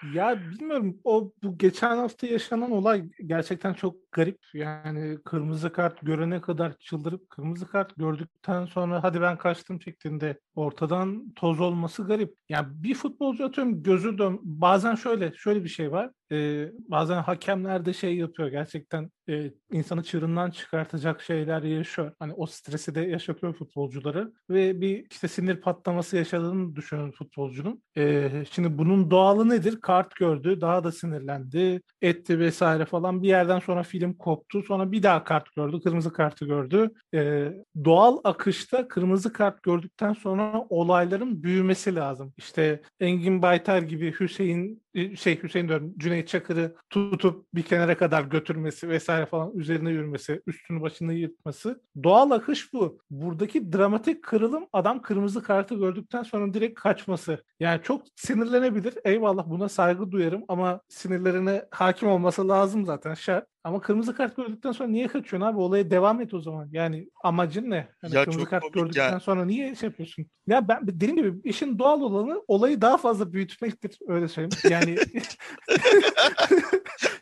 Ya 0.14 0.38
bilmiyorum 0.50 0.96
o 1.04 1.32
bu 1.42 1.58
geçen 1.58 1.96
hafta 1.96 2.26
yaşanan 2.26 2.70
olay 2.70 3.04
gerçekten 3.26 3.74
çok 3.74 4.09
garip. 4.12 4.38
Yani 4.54 5.18
kırmızı 5.24 5.72
kart 5.72 6.00
görene 6.02 6.40
kadar 6.40 6.78
çıldırıp 6.78 7.30
kırmızı 7.30 7.68
kart 7.68 7.96
gördükten 7.96 8.64
sonra 8.64 9.02
hadi 9.02 9.20
ben 9.20 9.38
kaçtım 9.38 9.80
şeklinde 9.80 10.40
ortadan 10.54 11.32
toz 11.36 11.60
olması 11.60 12.06
garip. 12.06 12.34
Yani 12.48 12.66
bir 12.70 12.94
futbolcu 12.94 13.44
atıyorum 13.44 13.82
gözü 13.82 14.18
dön 14.18 14.40
bazen 14.42 14.94
şöyle 14.94 15.32
şöyle 15.34 15.64
bir 15.64 15.68
şey 15.68 15.92
var. 15.92 16.10
Ee, 16.32 16.72
bazen 16.88 17.22
hakemler 17.22 17.84
de 17.84 17.92
şey 17.92 18.16
yapıyor 18.16 18.48
gerçekten 18.48 19.10
e, 19.28 19.52
insanı 19.72 20.02
çığırından 20.02 20.50
çıkartacak 20.50 21.22
şeyler 21.22 21.62
yaşıyor. 21.62 22.12
Hani 22.18 22.32
o 22.32 22.46
stresi 22.46 22.94
de 22.94 23.00
yaşatıyor 23.00 23.54
futbolcuları 23.54 24.32
ve 24.50 24.80
bir 24.80 25.06
işte 25.10 25.28
sinir 25.28 25.56
patlaması 25.60 26.16
yaşadığını 26.16 26.76
düşünün 26.76 27.10
futbolcunun. 27.10 27.82
E, 27.96 28.30
şimdi 28.50 28.78
bunun 28.78 29.10
doğalı 29.10 29.48
nedir? 29.48 29.80
Kart 29.80 30.16
gördü, 30.16 30.60
daha 30.60 30.84
da 30.84 30.92
sinirlendi, 30.92 31.82
etti 32.02 32.38
vesaire 32.38 32.84
falan. 32.84 33.22
Bir 33.22 33.28
yerden 33.28 33.58
sonra 33.58 33.82
film 33.82 33.99
koptu. 34.12 34.62
Sonra 34.62 34.92
bir 34.92 35.02
daha 35.02 35.24
kart 35.24 35.54
gördü, 35.56 35.80
kırmızı 35.84 36.12
kartı 36.12 36.44
gördü. 36.44 36.90
E, 37.14 37.48
doğal 37.84 38.18
akışta 38.24 38.88
kırmızı 38.88 39.32
kart 39.32 39.62
gördükten 39.62 40.12
sonra 40.12 40.66
olayların 40.68 41.42
büyümesi 41.42 41.94
lazım. 41.94 42.32
İşte 42.36 42.82
Engin 43.00 43.42
Baytar 43.42 43.82
gibi, 43.82 44.14
Hüseyin 44.20 44.82
şey 44.94 45.42
Hüseyin 45.42 45.68
diyorum 45.68 45.94
Cüneyt 45.98 46.28
Çakır'ı 46.28 46.76
tutup 46.90 47.46
bir 47.54 47.62
kenara 47.62 47.96
kadar 47.96 48.24
götürmesi 48.24 48.88
vesaire 48.88 49.26
falan 49.26 49.52
üzerine 49.58 49.90
yürümesi, 49.90 50.42
üstünü 50.46 50.80
başını 50.80 51.14
yırtması. 51.14 51.82
Doğal 52.02 52.30
akış 52.30 52.72
bu. 52.72 52.98
Buradaki 53.10 53.72
dramatik 53.72 54.22
kırılım 54.24 54.66
adam 54.72 55.02
kırmızı 55.02 55.42
kartı 55.42 55.74
gördükten 55.74 56.22
sonra 56.22 56.54
direkt 56.54 56.80
kaçması. 56.80 57.44
Yani 57.60 57.80
çok 57.82 58.02
sinirlenebilir. 58.16 58.94
Eyvallah 59.04 59.50
buna 59.50 59.68
saygı 59.68 60.10
duyarım 60.10 60.42
ama 60.48 60.80
sinirlerine 60.88 61.64
hakim 61.70 62.08
olması 62.08 62.48
lazım 62.48 62.86
zaten 62.86 63.14
şart. 63.14 63.46
Ama 63.64 63.80
kırmızı 63.80 64.14
kart 64.16 64.36
gördükten 64.36 64.72
sonra 64.72 64.88
niye 64.88 65.06
kaçıyorsun 65.06 65.46
abi? 65.46 65.58
Olaya 65.58 65.90
devam 65.90 66.20
et 66.20 66.34
o 66.34 66.40
zaman. 66.40 66.68
Yani 66.72 67.08
amacın 67.24 67.70
ne? 67.70 67.88
Hani 68.00 68.14
Ya 68.14 68.24
kırmızı 68.24 68.44
kart 68.44 68.72
gördükten 68.72 69.12
ya. 69.12 69.20
sonra 69.20 69.44
niye 69.44 69.74
şey 69.74 69.88
yapıyorsun? 69.88 70.26
Ya 70.46 70.68
ben 70.68 70.86
dediğim 70.86 71.16
gibi 71.16 71.34
işin 71.44 71.78
doğal 71.78 72.00
olanı 72.00 72.42
olayı 72.48 72.80
daha 72.80 72.96
fazla 72.96 73.32
büyütmektir. 73.32 73.98
Öyle 74.08 74.28
söyleyeyim. 74.28 74.50
Yani 74.70 74.79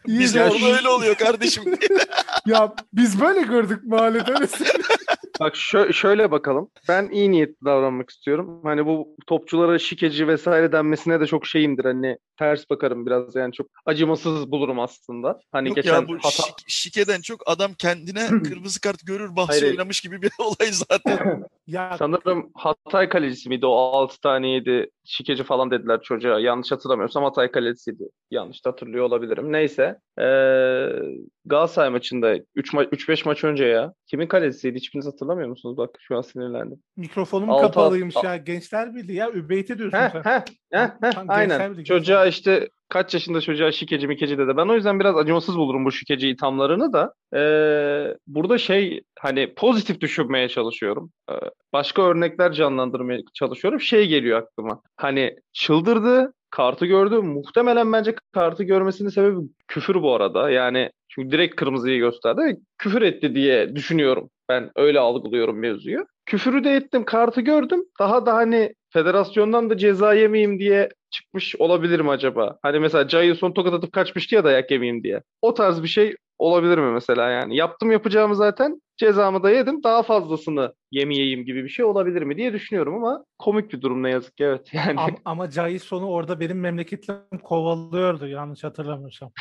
Bizim 0.06 0.40
de- 0.40 0.44
orada 0.50 0.76
öyle 0.76 0.88
oluyor 0.88 1.14
kardeşim. 1.14 1.64
ya 2.46 2.74
biz 2.92 3.20
böyle 3.20 3.42
gördük 3.42 3.84
mahallede. 3.84 4.34
Bak 5.40 5.54
şö- 5.54 5.92
şöyle 5.92 6.30
bakalım. 6.30 6.70
Ben 6.88 7.08
iyi 7.08 7.30
niyetli 7.30 7.64
davranmak 7.64 8.10
istiyorum. 8.10 8.60
Hani 8.64 8.86
bu 8.86 9.16
topçulara 9.26 9.78
şikeci 9.78 10.28
vesaire 10.28 10.72
denmesine 10.72 11.20
de 11.20 11.26
çok 11.26 11.46
şeyimdir. 11.46 11.84
Hani 11.84 12.18
ters 12.38 12.70
bakarım 12.70 13.06
biraz 13.06 13.34
yani 13.36 13.52
çok 13.52 13.66
acımasız 13.86 14.50
bulurum 14.52 14.80
aslında. 14.80 15.40
Hani 15.52 15.68
Yok 15.68 15.76
geçen 15.76 15.94
ya 15.94 16.08
bu 16.08 16.14
hata 16.16 16.28
şik- 16.28 16.64
şikeden 16.68 17.20
çok 17.20 17.40
adam 17.46 17.74
kendine 17.74 18.26
kırmızı 18.28 18.80
kart 18.80 19.06
görür 19.06 19.36
bahsi 19.36 19.60
Hayır. 19.60 19.72
oynamış 19.72 20.00
gibi 20.00 20.22
bir 20.22 20.30
olay 20.38 20.72
zaten. 20.72 21.44
Ya 21.66 21.96
sanırım 21.98 22.50
Hatay 22.54 23.08
kalecisi 23.08 23.48
miydi? 23.48 23.66
O 23.66 23.74
6 23.76 24.20
tane 24.20 24.48
yedi 24.50 24.90
şikeci 25.10 25.44
falan 25.44 25.70
dediler 25.70 26.00
çocuğa. 26.02 26.40
Yanlış 26.40 26.72
hatırlamıyorsam 26.72 27.24
Hatay 27.24 27.50
kalecisiydi. 27.50 28.04
Yanlış 28.30 28.60
hatırlıyor 28.64 29.04
olabilirim. 29.04 29.52
Neyse. 29.52 29.98
Ee, 30.20 30.88
Galatasaray 31.44 31.90
maçında 31.90 32.36
3 32.54 32.72
ma 32.72 32.84
3-5 32.84 33.24
maç 33.26 33.44
önce 33.44 33.64
ya. 33.64 33.92
Kimin 34.06 34.26
kalecisiydi? 34.26 34.76
Hiçbiriniz 34.76 35.06
hatırlamıyor 35.06 35.48
musunuz? 35.48 35.76
Bak 35.76 35.90
şu 36.00 36.16
an 36.16 36.20
sinirlendim. 36.22 36.82
mikrofonum 36.96 37.50
Altı- 37.50 37.62
kapalıymış 37.66 38.16
alt- 38.16 38.24
ya. 38.24 38.36
Gençler 38.36 38.94
Birliği 38.94 39.16
ya. 39.16 39.30
Übeyt'e 39.30 39.78
diyorsun 39.78 39.98
Heh, 39.98 40.10
sen. 40.12 40.22
heh, 40.22 40.44
heh, 40.72 40.88
heh, 41.02 41.10
Tam 41.10 41.24
aynen. 41.28 41.82
Çocuğa 41.84 42.26
işte 42.26 42.68
kaç 42.88 43.14
yaşında 43.14 43.40
çocuğa 43.40 43.72
şikeci 43.72 44.08
mikeci 44.08 44.38
dedi. 44.38 44.56
Ben 44.56 44.68
o 44.68 44.74
yüzden 44.74 45.00
biraz 45.00 45.16
acımasız 45.16 45.56
bulurum 45.56 45.84
bu 45.84 45.92
şikeci 45.92 46.28
ithamlarını 46.28 46.92
da. 46.92 47.14
Ee, 47.34 48.16
burada 48.26 48.58
şey 48.58 49.02
hani 49.18 49.54
pozitif 49.54 50.00
düşünmeye 50.00 50.48
çalışıyorum. 50.48 51.10
Ee, 51.30 51.34
başka 51.72 52.02
örnekler 52.02 52.52
canlandırmaya 52.52 53.20
çalışıyorum. 53.34 53.80
Şey 53.80 54.08
geliyor 54.08 54.42
aklıma. 54.42 54.80
Hani 54.96 55.36
çıldırdı, 55.52 56.32
kartı 56.50 56.86
gördü. 56.86 57.18
Muhtemelen 57.18 57.92
bence 57.92 58.14
kartı 58.32 58.64
görmesinin 58.64 59.08
sebebi 59.08 59.36
küfür 59.68 59.94
bu 59.94 60.14
arada. 60.14 60.50
Yani 60.50 60.90
çünkü 61.08 61.30
direkt 61.30 61.56
kırmızıyı 61.56 61.98
gösterdi. 61.98 62.56
Küfür 62.78 63.02
etti 63.02 63.34
diye 63.34 63.76
düşünüyorum. 63.76 64.30
Ben 64.48 64.70
öyle 64.76 65.00
algılıyorum 65.00 65.58
mevzuyu. 65.58 66.06
Küfürü 66.28 66.64
de 66.64 66.70
ettim, 66.70 67.04
kartı 67.04 67.40
gördüm. 67.40 67.84
Daha 67.98 68.26
da 68.26 68.34
hani 68.34 68.74
federasyondan 68.92 69.70
da 69.70 69.76
ceza 69.76 70.14
yemeyeyim 70.14 70.58
diye 70.58 70.88
çıkmış 71.10 71.56
olabilirim 71.56 72.08
acaba? 72.08 72.58
Hani 72.62 72.80
mesela 72.80 73.08
Cahil 73.08 73.34
son 73.34 73.52
tokat 73.52 73.74
atıp 73.74 73.92
kaçmıştı 73.92 74.34
ya 74.34 74.44
dayak 74.44 74.70
yemeyeyim 74.70 75.02
diye. 75.04 75.22
O 75.42 75.54
tarz 75.54 75.82
bir 75.82 75.88
şey 75.88 76.16
olabilir 76.38 76.78
mi 76.78 76.92
mesela 76.92 77.30
yani? 77.30 77.56
Yaptım 77.56 77.90
yapacağımı 77.90 78.36
zaten 78.36 78.80
cezamı 78.98 79.42
da 79.42 79.50
yedim. 79.50 79.82
Daha 79.82 80.02
fazlasını 80.02 80.74
yemeyeyim 80.90 81.44
gibi 81.44 81.64
bir 81.64 81.68
şey 81.68 81.84
olabilir 81.84 82.22
mi 82.22 82.36
diye 82.36 82.52
düşünüyorum 82.52 82.94
ama 82.94 83.24
komik 83.38 83.72
bir 83.72 83.80
durum 83.80 84.02
ne 84.02 84.10
yazık 84.10 84.36
ki 84.36 84.44
evet 84.44 84.68
yani. 84.74 85.00
Ama, 85.00 85.16
ama 85.24 85.50
Cahil 85.50 85.78
sonu 85.78 86.06
orada 86.06 86.40
benim 86.40 86.60
memleketim 86.60 87.16
kovalıyordu 87.42 88.26
yanlış 88.26 88.64
hatırlamıyorsam. 88.64 89.32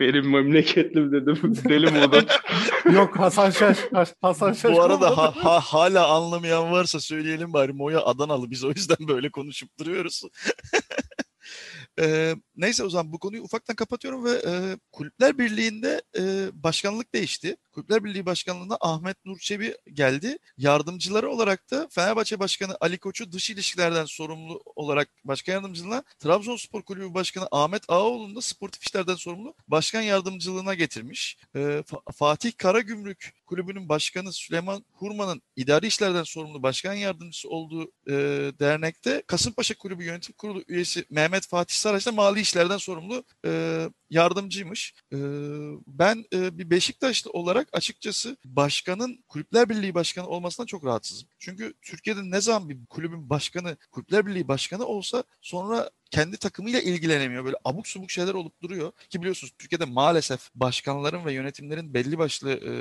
Benim 0.00 0.30
memleketlim 0.30 1.12
dedim. 1.12 1.38
Deli 1.68 1.90
modum. 1.90 2.24
Yok 2.94 3.18
Hasan 3.18 3.50
Şaş. 3.50 3.78
Hasan 4.22 4.52
Şaş 4.52 4.76
Bu 4.76 4.82
arada 4.82 5.16
ha- 5.16 5.34
ha- 5.36 5.60
hala 5.60 6.08
anlamayan 6.08 6.72
varsa 6.72 7.00
söyleyelim 7.00 7.52
bari 7.52 7.72
Moya 7.72 8.00
Adanalı 8.04 8.50
biz 8.50 8.64
o 8.64 8.68
yüzden 8.68 9.08
böyle 9.08 9.30
konuşup 9.30 9.78
duruyoruz. 9.78 10.22
Ee, 12.00 12.34
neyse 12.56 12.84
o 12.84 12.88
zaman 12.88 13.12
bu 13.12 13.18
konuyu 13.18 13.42
ufaktan 13.42 13.76
kapatıyorum 13.76 14.24
ve 14.24 14.30
e, 14.30 14.52
Kulüpler 14.92 15.38
Birliği'nde 15.38 16.02
e, 16.18 16.22
başkanlık 16.52 17.14
değişti. 17.14 17.56
Kulüpler 17.76 18.04
Birliği 18.04 18.26
Başkanlığı'na 18.26 18.76
Ahmet 18.80 19.24
Nur 19.24 19.38
Çebi 19.38 19.76
geldi. 19.92 20.38
Yardımcıları 20.56 21.30
olarak 21.30 21.70
da 21.70 21.88
Fenerbahçe 21.90 22.38
Başkanı 22.38 22.76
Ali 22.80 22.98
Koç'u 22.98 23.32
dış 23.32 23.50
ilişkilerden 23.50 24.04
sorumlu 24.04 24.62
olarak 24.76 25.08
başkan 25.24 25.52
yardımcılığına, 25.52 26.02
Trabzonspor 26.18 26.82
Kulübü 26.82 27.14
Başkanı 27.14 27.48
Ahmet 27.50 27.82
Ağaoğlu'nu 27.88 28.36
da 28.36 28.40
sportif 28.40 28.82
işlerden 28.82 29.14
sorumlu 29.14 29.54
başkan 29.68 30.02
yardımcılığına 30.02 30.74
getirmiş. 30.74 31.38
Fa- 31.54 32.12
Fatih 32.12 32.52
Karagümrük 32.56 33.32
Kulübü'nün 33.46 33.88
başkanı 33.88 34.32
Süleyman 34.32 34.84
Hurman'ın 34.92 35.42
idari 35.56 35.86
işlerden 35.86 36.22
sorumlu 36.22 36.62
başkan 36.62 36.94
yardımcısı 36.94 37.48
olduğu 37.48 37.92
e, 38.08 38.12
dernekte 38.60 39.22
Kasımpaşa 39.26 39.74
Kulübü 39.78 40.04
Yönetim 40.04 40.34
Kurulu 40.34 40.64
üyesi 40.68 41.04
Mehmet 41.10 41.46
Fatih 41.46 41.74
Saraç 41.74 42.06
da 42.06 42.12
mali 42.12 42.40
işlerden 42.40 42.76
sorumlu 42.76 43.24
e, 43.46 43.82
yardımcıymış. 44.10 44.94
E, 45.12 45.16
ben 45.86 46.24
e, 46.32 46.58
bir 46.58 46.70
Beşiktaşlı 46.70 47.30
olarak 47.30 47.65
açıkçası 47.72 48.36
başkanın 48.44 49.24
Kulüpler 49.28 49.68
Birliği 49.68 49.94
Başkanı 49.94 50.26
olmasından 50.26 50.66
çok 50.66 50.84
rahatsızım. 50.84 51.28
Çünkü 51.38 51.74
Türkiye'de 51.82 52.20
ne 52.30 52.40
zaman 52.40 52.68
bir 52.68 52.86
kulübün 52.86 53.30
başkanı 53.30 53.76
Kulüpler 53.92 54.26
Birliği 54.26 54.48
Başkanı 54.48 54.86
olsa 54.86 55.24
sonra 55.40 55.90
kendi 56.10 56.36
takımıyla 56.36 56.80
ilgilenemiyor. 56.80 57.44
Böyle 57.44 57.56
abuk 57.64 57.88
subuk 57.88 58.10
şeyler 58.10 58.34
olup 58.34 58.62
duruyor. 58.62 58.92
Ki 59.10 59.20
biliyorsunuz 59.20 59.52
Türkiye'de 59.58 59.84
maalesef 59.84 60.50
başkanların 60.54 61.24
ve 61.24 61.32
yönetimlerin 61.32 61.94
belli 61.94 62.18
başlı 62.18 62.50
e, 62.50 62.72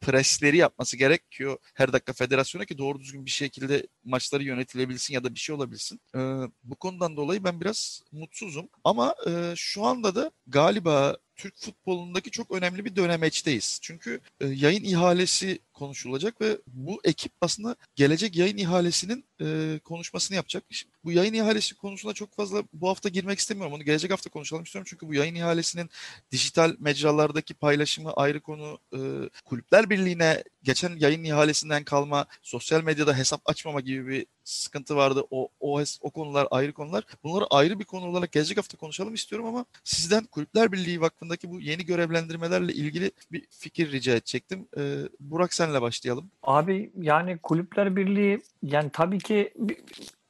presleri 0.00 0.56
yapması 0.56 0.96
gerekiyor. 0.96 1.58
Her 1.74 1.92
dakika 1.92 2.12
federasyona 2.12 2.64
ki 2.64 2.78
doğru 2.78 3.00
düzgün 3.00 3.26
bir 3.26 3.30
şekilde 3.30 3.86
maçları 4.04 4.44
yönetilebilsin 4.44 5.14
ya 5.14 5.24
da 5.24 5.34
bir 5.34 5.40
şey 5.40 5.54
olabilsin. 5.54 6.00
E, 6.14 6.18
bu 6.64 6.76
konudan 6.76 7.16
dolayı 7.16 7.44
ben 7.44 7.60
biraz 7.60 8.02
mutsuzum. 8.12 8.68
Ama 8.84 9.14
e, 9.26 9.52
şu 9.56 9.84
anda 9.84 10.14
da 10.14 10.30
galiba 10.46 11.16
Türk 11.38 11.56
futbolundaki 11.56 12.30
çok 12.30 12.50
önemli 12.50 12.84
bir 12.84 12.96
dönemeçteyiz. 12.96 13.78
Çünkü 13.82 14.20
e, 14.40 14.46
yayın 14.46 14.84
ihalesi 14.84 15.58
konuşulacak 15.78 16.40
ve 16.40 16.58
bu 16.66 17.00
ekip 17.04 17.32
aslında 17.40 17.76
gelecek 17.96 18.36
yayın 18.36 18.56
ihalesinin 18.56 19.24
e, 19.40 19.78
konuşmasını 19.84 20.36
yapacak. 20.36 20.64
Şimdi 20.70 20.94
bu 21.04 21.12
yayın 21.12 21.34
ihalesi 21.34 21.74
konusuna 21.74 22.12
çok 22.12 22.34
fazla 22.34 22.62
bu 22.72 22.88
hafta 22.88 23.08
girmek 23.08 23.38
istemiyorum. 23.38 23.72
Onu 23.72 23.82
gelecek 23.82 24.10
hafta 24.10 24.30
konuşalım 24.30 24.64
istiyorum. 24.64 24.86
Çünkü 24.90 25.08
bu 25.08 25.14
yayın 25.14 25.34
ihalesinin 25.34 25.90
dijital 26.32 26.76
mecralardaki 26.78 27.54
paylaşımı 27.54 28.12
ayrı 28.12 28.40
konu. 28.40 28.78
E, 28.92 28.98
Kulüpler 29.44 29.90
Birliği'ne 29.90 30.44
geçen 30.68 30.96
yayın 30.98 31.24
ihalesinden 31.24 31.84
kalma 31.84 32.26
sosyal 32.42 32.82
medyada 32.84 33.16
hesap 33.18 33.40
açmama 33.44 33.80
gibi 33.80 34.06
bir 34.06 34.26
sıkıntı 34.44 34.96
vardı. 34.96 35.24
O, 35.30 35.48
o, 35.60 35.82
o 36.00 36.10
konular 36.10 36.48
ayrı 36.50 36.72
konular. 36.72 37.04
Bunları 37.24 37.44
ayrı 37.50 37.78
bir 37.78 37.84
konu 37.84 38.06
olarak 38.06 38.32
gelecek 38.32 38.58
hafta 38.58 38.78
konuşalım 38.78 39.14
istiyorum 39.14 39.46
ama 39.46 39.64
sizden 39.84 40.24
Kulüpler 40.24 40.72
Birliği 40.72 41.00
Vakfı'ndaki 41.00 41.50
bu 41.50 41.60
yeni 41.60 41.84
görevlendirmelerle 41.84 42.72
ilgili 42.72 43.10
bir 43.32 43.46
fikir 43.50 43.92
rica 43.92 44.12
edecektim. 44.12 44.68
E, 44.78 44.82
Burak 45.20 45.54
senle 45.54 45.82
başlayalım. 45.82 46.30
Abi 46.42 46.92
yani 47.00 47.38
Kulüpler 47.38 47.96
Birliği 47.96 48.40
yani 48.62 48.90
tabii 48.92 49.18
ki 49.18 49.54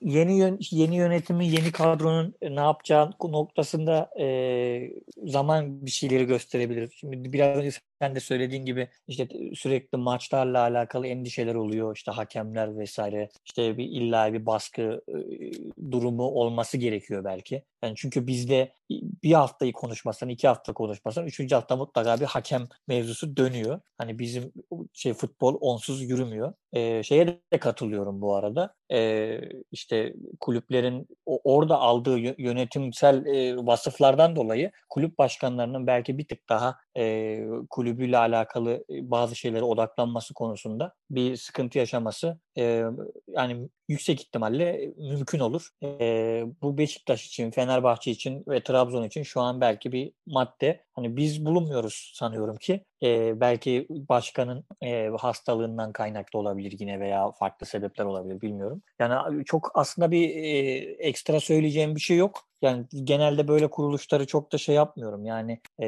yeni 0.01 0.39
yön, 0.39 0.59
yeni 0.71 0.97
yönetimi, 0.97 1.49
yeni 1.49 1.73
kadronun 1.73 2.35
ne 2.43 2.61
yapacağı 2.61 3.11
noktasında 3.23 4.11
e, 4.21 4.27
zaman 5.25 5.87
bir 5.87 5.91
şeyleri 5.91 6.25
gösterebilir. 6.25 6.93
Şimdi 7.01 7.33
biraz 7.33 7.57
önce 7.57 7.71
sen 8.03 8.15
de 8.15 8.21
söylediğin 8.21 8.65
gibi 8.65 8.89
işte 9.09 9.29
sürekli 9.55 9.99
maçlarla 9.99 10.61
alakalı 10.61 11.07
endişeler 11.07 11.55
oluyor. 11.55 11.97
İşte 11.97 12.11
hakemler 12.11 12.79
vesaire. 12.79 13.29
İşte 13.45 13.79
bir 13.79 13.85
illa 13.85 14.33
bir 14.33 14.47
baskı 14.47 15.03
e, 15.09 15.17
durumu 15.91 16.23
olması 16.23 16.79
gerekiyor 16.79 17.25
belki. 17.25 17.63
Yani 17.83 17.95
çünkü 17.97 18.27
bizde 18.27 18.73
bir 19.23 19.33
haftayı 19.33 19.73
konuşmasan, 19.73 20.29
iki 20.29 20.49
hafta 20.49 20.73
konuşmasan, 20.73 21.27
üçüncü 21.27 21.55
hafta 21.55 21.77
mutlaka 21.77 22.21
bir 22.21 22.25
hakem 22.25 22.69
mevzusu 22.89 23.37
dönüyor. 23.37 23.81
Hani 23.99 24.19
bizim 24.19 24.53
şey 24.93 25.15
futbol 25.15 25.59
onsuz 25.61 26.03
yürümüyor. 26.03 26.53
Ee, 26.73 27.03
şeye 27.03 27.27
de 27.27 27.59
katılıyorum 27.61 28.21
bu 28.21 28.35
arada. 28.37 28.75
Ee, 28.93 29.41
işte 29.73 30.15
kulüplerin 30.41 31.09
orada 31.27 31.79
aldığı 31.79 32.19
yö- 32.19 32.43
yönetimsel 32.43 33.27
e, 33.27 33.57
vasıflardan 33.57 34.37
dolayı 34.37 34.71
kulüp 34.89 35.19
başkanlarının 35.19 35.87
belki 35.87 36.19
bir 36.19 36.29
tık 36.29 36.49
daha 36.49 36.77
e, 36.99 37.45
kulübüyle 37.71 38.19
alakalı 38.19 38.85
bazı 38.91 39.37
şeylere 39.37 39.63
odaklanması 39.63 40.35
konusunda 40.35 40.95
bir 41.11 41.37
sıkıntı 41.37 41.79
yaşaması 41.79 42.39
e, 42.59 42.85
yani 43.29 43.69
yüksek 43.89 44.21
ihtimalle 44.21 44.93
mümkün 44.97 45.39
olur. 45.39 45.69
E, 45.83 46.45
bu 46.63 46.79
Beşiktaş 46.79 47.27
için, 47.27 47.51
Fenerbahçe 47.51 48.11
için 48.11 48.45
ve 48.49 48.63
Trabzon 48.63 49.05
için 49.05 49.23
şu 49.23 49.41
an 49.41 49.61
belki 49.61 49.93
bir 49.93 50.13
madde. 50.27 50.85
Hani 50.95 51.17
biz 51.17 51.45
bulunmuyoruz 51.45 52.13
sanıyorum 52.15 52.57
ki. 52.57 52.85
E, 53.03 53.41
belki 53.41 53.87
başkanın 53.91 54.65
e, 54.83 55.09
hastalığından 55.19 55.93
kaynaklı 55.93 56.39
olabilir 56.39 56.77
yine 56.81 57.01
veya 57.01 57.31
farklı 57.31 57.67
sebepler 57.67 58.05
olabilir 58.05 58.41
bilmiyorum. 58.41 58.83
Yani 58.99 59.45
çok 59.45 59.71
aslında 59.75 60.11
bir 60.11 60.29
e, 60.31 60.51
ekstra 60.99 61.41
söyleyeceğim 61.41 61.95
bir 61.95 62.01
şey 62.01 62.17
yok. 62.17 62.49
Yani 62.63 62.87
genelde 63.05 63.49
böyle 63.49 63.71
kuruluşları 63.71 64.27
çok 64.27 64.53
da 64.53 64.59
şey 64.59 64.75
yapmıyorum. 64.75 65.25
Yani 65.25 65.61
e, 65.83 65.87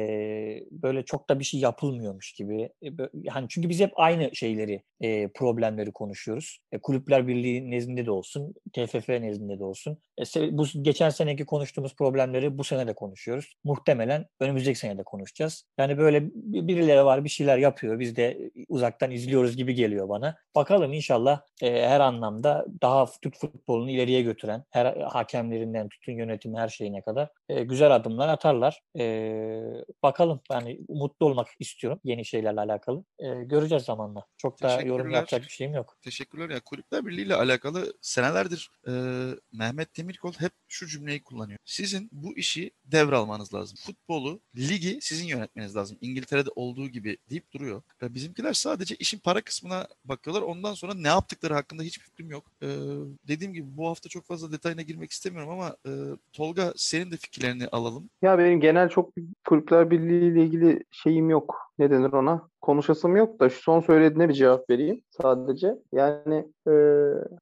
böyle 0.71 1.05
çok 1.05 1.29
da 1.29 1.39
bir 1.39 1.43
şey 1.43 1.59
yapılmıyormuş 1.59 2.33
gibi. 2.33 2.69
E, 2.83 2.89
hani 3.29 3.47
çünkü 3.49 3.69
biz 3.69 3.79
hep 3.79 3.91
aynı 3.95 4.35
şeyleri, 4.35 4.83
e, 5.01 5.27
problemleri 5.27 5.91
konuşuyoruz. 5.91 6.59
E, 6.71 6.77
Kulüpler 6.77 7.27
Birliği 7.27 7.71
nezdinde 7.71 8.05
de 8.05 8.11
olsun, 8.11 8.53
TFF 8.73 9.09
nezdinde 9.09 9.59
de 9.59 9.63
olsun. 9.63 9.97
E, 10.19 10.57
bu 10.57 10.65
geçen 10.81 11.09
seneki 11.09 11.45
konuştuğumuz 11.45 11.95
problemleri 11.95 12.57
bu 12.57 12.63
sene 12.63 12.87
de 12.87 12.93
konuşuyoruz. 12.93 13.53
Muhtemelen 13.63 14.25
önümüzdeki 14.39 14.79
sene 14.79 14.97
de 14.97 15.03
konuşacağız. 15.03 15.65
Yani 15.77 15.97
böyle 15.97 16.23
birileri 16.33 17.05
var 17.05 17.23
bir 17.23 17.29
şeyler 17.29 17.57
yapıyor. 17.57 17.99
Biz 17.99 18.15
de 18.15 18.51
uzaktan 18.69 19.11
izliyoruz 19.11 19.57
gibi 19.57 19.75
geliyor 19.75 20.09
bana. 20.09 20.37
Bakalım 20.55 20.93
inşallah 20.93 21.41
e, 21.61 21.87
her 21.87 21.99
anlamda 21.99 22.65
daha 22.81 23.05
Türk 23.21 23.35
futbolunu 23.35 23.89
ileriye 23.89 24.21
götüren, 24.21 24.63
her 24.69 24.95
hakemlerinden 24.95 25.89
tutun 25.89 26.13
yönetimi 26.13 26.57
her 26.57 26.69
şeyine 26.69 27.01
kadar 27.01 27.29
e, 27.49 27.63
güzel 27.63 27.95
adımlar 27.95 28.29
atarlar. 28.29 28.81
E, 28.99 29.03
bakalım 30.03 30.41
yani 30.51 30.79
mutlu 30.89 31.25
olmak 31.25 31.47
istiyorum 31.59 31.99
yeni 32.03 32.25
şeylerle 32.25 32.59
alakalı. 32.59 33.03
E, 33.19 33.43
göreceğiz 33.43 33.83
zamanla. 33.83 34.25
Çok 34.37 34.61
da 34.61 34.81
yorum 34.81 35.09
yapacak 35.11 35.41
bir 35.41 35.47
şeyim 35.47 35.73
yok. 35.73 35.97
Teşekkürler. 36.01 36.49
Ya 36.49 36.59
Kulüpler 36.59 37.05
Birliği 37.05 37.21
ile 37.21 37.35
alakalı 37.35 37.93
senelerdir 38.01 38.71
e, 38.87 38.91
Mehmet 39.53 39.97
Demirkol 39.97 40.33
hep 40.33 40.51
şu 40.67 40.87
cümleyi 40.87 41.23
kullanıyor. 41.23 41.59
Sizin 41.65 42.09
bu 42.11 42.37
işi 42.37 42.71
devralmanız 42.85 43.53
lazım. 43.53 43.77
Futbolu, 43.85 44.39
ligi 44.57 44.99
sizin 45.01 45.25
yönetmeniz 45.25 45.75
lazım. 45.75 45.97
İngiltere'de 46.01 46.49
olduğu 46.55 46.87
gibi 46.87 47.17
deyip 47.29 47.51
duruyor. 47.51 47.81
E, 48.03 48.13
bizimkiler 48.13 48.53
sadece 48.53 48.95
işin 48.95 49.19
para 49.19 49.41
kısmına 49.41 49.87
bakıyorlar. 50.05 50.41
Ondan 50.41 50.73
sonra 50.73 50.93
ne 50.93 51.07
yaptıkları 51.07 51.53
hakkında 51.53 51.83
hiçbir 51.83 52.03
fikrim 52.03 52.31
yok. 52.31 52.43
E, 52.61 52.67
dediğim 53.27 53.53
gibi 53.53 53.77
bu 53.77 53.87
hafta 53.87 54.09
çok 54.09 54.25
fazla 54.25 54.51
detayına 54.51 54.81
girmek 54.81 55.11
istemiyorum 55.11 55.49
ama 55.49 55.77
e, 55.85 55.91
Tolga 56.33 56.73
senin 56.75 57.11
de 57.11 57.17
fikirlerini 57.17 57.67
alalım. 57.67 58.09
Ya 58.21 58.37
benim 58.37 58.59
genel 58.59 58.89
çok 58.89 59.13
Kulüpler 59.71 59.91
Birliği 59.91 60.31
ile 60.31 60.43
ilgili 60.43 60.83
şeyim 60.91 61.29
yok. 61.29 61.55
Ne 61.79 61.91
denir 61.91 62.13
ona? 62.13 62.47
Konuşasım 62.61 63.15
yok 63.15 63.39
da 63.39 63.49
şu 63.49 63.61
son 63.61 63.79
söylediğine 63.79 64.29
bir 64.29 64.33
cevap 64.33 64.69
vereyim 64.69 65.01
sadece. 65.09 65.75
Yani 65.91 66.45
e, 66.67 66.73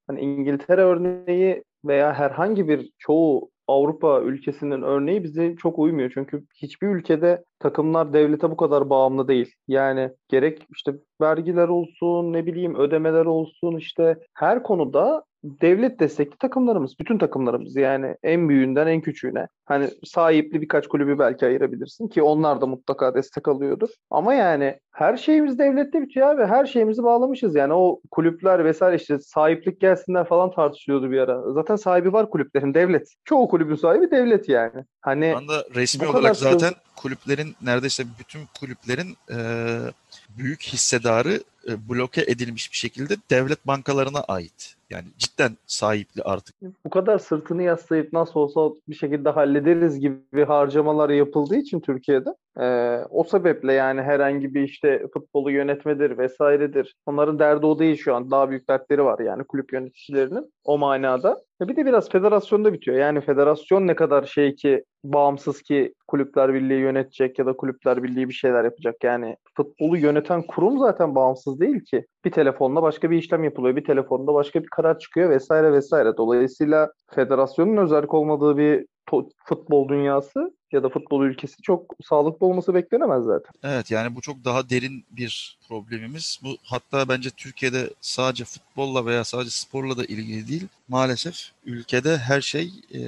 hani 0.08 0.22
İngiltere 0.22 0.82
örneği 0.82 1.64
veya 1.86 2.14
herhangi 2.14 2.68
bir 2.68 2.92
çoğu 2.98 3.50
Avrupa 3.68 4.22
ülkesinin 4.22 4.82
örneği 4.82 5.24
bize 5.24 5.56
çok 5.56 5.80
uymuyor. 5.80 6.12
Çünkü 6.14 6.44
hiçbir 6.56 6.88
ülkede 6.88 7.44
takımlar 7.60 8.14
devlete 8.14 8.52
bu 8.52 8.58
kadar 8.58 8.90
bağımlı 8.90 9.28
değil. 9.28 9.54
Yani 9.68 10.12
gerek 10.28 10.68
işte 10.76 10.94
vergiler 11.22 11.68
olsun, 11.68 12.34
ne 12.34 12.46
bileyim 12.46 12.76
ödemeler 12.76 13.26
olsun 13.26 13.78
işte 13.78 14.18
her 14.34 14.64
konuda 14.64 15.24
devlet 15.44 16.00
destekli 16.00 16.38
takımlarımız, 16.38 17.00
bütün 17.00 17.18
takımlarımız 17.18 17.76
yani 17.76 18.16
en 18.24 18.50
büyüğünden 18.50 18.88
en 18.88 19.02
küçüğüne. 19.02 19.48
Hani 19.66 19.90
sahipli 20.06 20.62
birkaç 20.62 20.88
kulübü 20.88 21.20
belki 21.20 21.46
ayırabilirsin 21.46 22.08
ki 22.08 22.24
onlar 22.24 22.62
da 22.62 22.66
mutlaka 22.66 23.16
destek 23.16 23.48
alıyordur. 23.48 23.90
Ama 24.10 24.34
yani 24.34 24.80
her 24.92 25.18
şeyimiz 25.18 25.60
devlette 25.60 26.02
bitiyor 26.02 26.38
ve 26.38 26.48
her 26.48 26.66
şeyimizi 26.66 27.04
bağlamışız. 27.04 27.56
Yani 27.56 27.74
o 27.74 28.02
kulüpler 28.12 28.66
vesaire 28.66 28.96
işte 28.96 29.20
sahiplik 29.20 29.82
gelsinler 29.82 30.28
falan 30.28 30.52
tartışılıyordu 30.52 31.12
bir 31.12 31.18
ara. 31.18 31.54
Zaten 31.54 31.76
sahibi 31.76 32.14
var 32.14 32.30
kulüplerin 32.30 32.74
devlet. 32.74 33.14
Çoğu 33.26 33.48
kulübün 33.48 33.76
sahibi 33.76 34.12
devlet 34.12 34.50
yani. 34.50 34.86
Hani 35.02 35.36
anda 35.36 35.66
resmi 35.76 36.08
olarak 36.08 36.36
zaten 36.36 36.74
kulüplerin 36.96 37.56
neredeyse 37.62 38.04
bütün 38.20 38.40
kulüplerin 38.60 39.18
e, 39.32 39.38
büyük 40.38 40.64
hissedarı 40.64 41.44
e, 41.68 41.90
bloke 41.90 42.22
edilmiş 42.22 42.72
bir 42.72 42.78
şekilde 42.78 43.16
devlet 43.30 43.68
bankalarına 43.68 44.20
ait. 44.20 44.79
Yani 44.90 45.06
cidden 45.18 45.58
sahipli 45.68 46.24
artık. 46.24 46.56
Bu 46.86 46.90
kadar 46.90 47.18
sırtını 47.18 47.64
yaslayıp 47.64 48.14
nasıl 48.14 48.40
olsa 48.40 48.76
bir 48.88 48.96
şekilde 48.96 49.30
hallederiz 49.30 50.00
gibi 50.00 50.46
harcamalar 50.46 51.10
yapıldığı 51.10 51.56
için 51.56 51.80
Türkiye'de 51.80 52.30
e, 52.60 52.97
o 53.10 53.24
sebeple 53.24 53.74
yani 53.74 54.01
herhangi 54.01 54.53
bir 54.53 54.62
işte 54.62 55.07
futbolu 55.14 55.51
yönetmedir 55.51 56.18
vesairedir. 56.18 56.95
Onların 57.05 57.39
derdi 57.39 57.66
o 57.66 57.80
değil 57.80 57.97
şu 57.97 58.16
an. 58.16 58.32
Daha 58.32 58.49
büyük 58.49 58.70
dertleri 58.70 59.03
var 59.03 59.20
yani 59.20 59.43
kulüp 59.43 59.74
yöneticilerinin 59.74 60.53
o 60.64 60.78
manada. 60.78 61.41
Bir 61.62 61.76
de 61.76 61.86
biraz 61.86 62.10
federasyonda 62.10 62.74
bitiyor. 62.74 62.97
Yani 62.97 63.22
federasyon 63.22 63.88
ne 63.88 63.95
kadar 63.95 64.24
şey 64.24 64.55
ki 64.55 64.84
bağımsız 65.03 65.62
ki 65.62 65.93
kulüpler 66.07 66.53
birliği 66.53 66.80
yönetecek 66.80 67.39
ya 67.39 67.45
da 67.45 67.53
kulüpler 67.53 68.03
birliği 68.03 68.30
bir 68.30 68.34
şeyler 68.34 68.64
yapacak. 68.64 69.03
Yani 69.03 69.36
futbolu 69.57 69.97
yöneten 69.97 70.41
kurum 70.41 70.80
zaten 70.80 71.16
bağımsız 71.16 71.60
değil 71.60 71.84
ki. 71.84 72.05
Bir 72.26 72.32
telefonla 72.32 72.82
başka 72.82 73.12
bir 73.12 73.18
işlem 73.18 73.43
yapılıyor. 73.43 73.76
Bir 73.76 73.86
telefonda 73.86 74.34
başka 74.34 74.64
bir 74.64 74.68
karar 74.68 74.99
çıkıyor 74.99 75.30
vesaire 75.30 75.74
vesaire. 75.74 76.18
Dolayısıyla 76.18 76.91
federasyonun 77.12 77.78
özellik 77.78 78.14
olmadığı 78.14 78.57
bir 78.57 78.86
futbol 79.45 79.89
dünyası 79.89 80.51
ya 80.72 80.84
da 80.84 80.90
futbol 80.90 81.26
ülkesi 81.26 81.62
çok 81.62 81.96
sağlıklı 82.06 82.46
olması 82.46 82.74
beklenemez 82.74 83.24
zaten. 83.24 83.52
Evet 83.64 83.92
yani 83.92 84.16
bu 84.16 84.22
çok 84.22 84.46
daha 84.46 84.70
derin 84.70 85.06
bir 85.12 85.58
problemimiz. 85.68 86.40
Bu 86.44 86.58
hatta 86.64 87.10
bence 87.10 87.30
Türkiye'de 87.30 87.90
sadece 88.02 88.46
futbolla 88.46 89.06
veya 89.06 89.24
sadece 89.24 89.50
sporla 89.50 89.98
da 89.98 90.06
ilgili 90.06 90.48
değil. 90.48 90.68
Maalesef 90.90 91.52
ülkede 91.66 92.18
her 92.18 92.42
şey 92.42 92.72
e, 92.94 93.00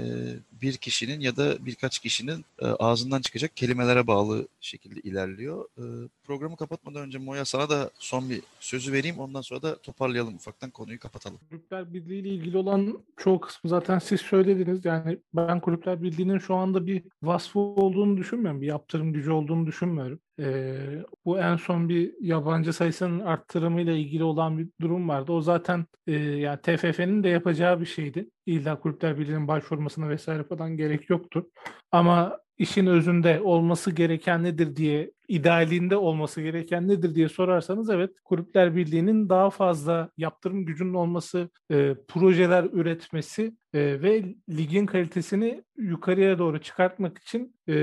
bir 0.61 0.77
kişinin 0.77 1.19
ya 1.19 1.35
da 1.35 1.65
birkaç 1.65 1.99
kişinin 1.99 2.45
e, 2.59 2.65
ağzından 2.65 3.21
çıkacak 3.21 3.57
kelimelere 3.57 4.07
bağlı 4.07 4.47
şekilde 4.61 4.99
ilerliyor. 4.99 5.65
E, 5.77 5.83
programı 6.23 6.55
kapatmadan 6.55 7.01
önce 7.01 7.17
Moya 7.17 7.45
sana 7.45 7.69
da 7.69 7.91
son 7.99 8.29
bir 8.29 8.41
sözü 8.59 8.93
vereyim. 8.93 9.19
Ondan 9.19 9.41
sonra 9.41 9.61
da 9.61 9.77
toparlayalım 9.77 10.35
ufaktan 10.35 10.69
konuyu 10.69 10.99
kapatalım. 10.99 11.39
Kulüpler 11.49 11.93
Birliği 11.93 12.19
ile 12.19 12.29
ilgili 12.29 12.57
olan 12.57 12.99
çoğu 13.17 13.41
kısmı 13.41 13.69
zaten 13.69 13.99
siz 13.99 14.21
söylediniz. 14.21 14.85
Yani 14.85 15.17
ben 15.33 15.59
Kulüpler 15.59 16.03
Birliği'nin 16.03 16.39
şu 16.39 16.55
anda 16.55 16.87
bir 16.87 17.03
vasfı 17.23 17.59
olduğunu 17.59 18.17
düşünmüyorum. 18.17 18.61
Bir 18.61 18.67
yaptırım 18.67 19.13
gücü 19.13 19.31
olduğunu 19.31 19.67
düşünmüyorum. 19.67 20.19
Ee, 20.41 21.03
bu 21.25 21.39
en 21.39 21.55
son 21.55 21.89
bir 21.89 22.13
yabancı 22.21 22.73
sayısının 22.73 23.19
arttırımıyla 23.19 23.93
ilgili 23.93 24.23
olan 24.23 24.57
bir 24.57 24.69
durum 24.81 25.09
vardı. 25.09 25.31
O 25.31 25.41
zaten 25.41 25.85
e, 26.07 26.13
yani 26.13 26.59
TFF'nin 26.61 27.23
de 27.23 27.29
yapacağı 27.29 27.81
bir 27.81 27.85
şeydi. 27.85 28.29
İlla 28.51 28.79
Kulüpler 28.79 29.19
Birliği'nin 29.19 29.47
başvurmasına 29.47 30.09
vesaire 30.09 30.43
falan 30.43 30.77
gerek 30.77 31.09
yoktu. 31.09 31.49
Ama 31.91 32.37
işin 32.57 32.85
özünde 32.85 33.41
olması 33.41 33.91
gereken 33.91 34.43
nedir 34.43 34.75
diye 34.75 35.11
idealinde 35.27 35.97
olması 35.97 36.41
gereken 36.41 36.87
nedir 36.87 37.15
diye 37.15 37.29
sorarsanız 37.29 37.89
evet 37.89 38.11
Kulüpler 38.23 38.75
Birliği'nin 38.75 39.29
daha 39.29 39.49
fazla 39.49 40.09
yaptırım 40.17 40.65
gücünün 40.65 40.93
olması, 40.93 41.49
e, 41.71 41.95
projeler 42.07 42.63
üretmesi 42.63 43.55
e, 43.73 44.01
ve 44.01 44.35
ligin 44.49 44.85
kalitesini 44.85 45.63
yukarıya 45.77 46.39
doğru 46.39 46.61
çıkartmak 46.61 47.17
için 47.17 47.55
e, 47.69 47.73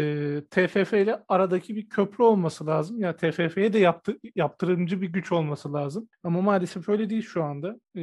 TFF 0.51 0.93
ile 0.93 1.23
aradaki 1.29 1.77
bir 1.77 1.89
köprü 1.89 2.25
olması 2.25 2.67
lazım. 2.67 3.01
Ya 3.01 3.07
yani 3.07 3.33
TFF'ye 3.33 3.73
de 3.73 3.79
yaptı, 3.79 4.19
yaptırımcı 4.35 5.01
bir 5.01 5.09
güç 5.09 5.33
olması 5.33 5.73
lazım. 5.73 6.09
Ama 6.23 6.41
maalesef 6.41 6.89
öyle 6.89 7.11
değil 7.11 7.23
şu 7.23 7.45
anda. 7.45 7.77
E, 7.97 8.03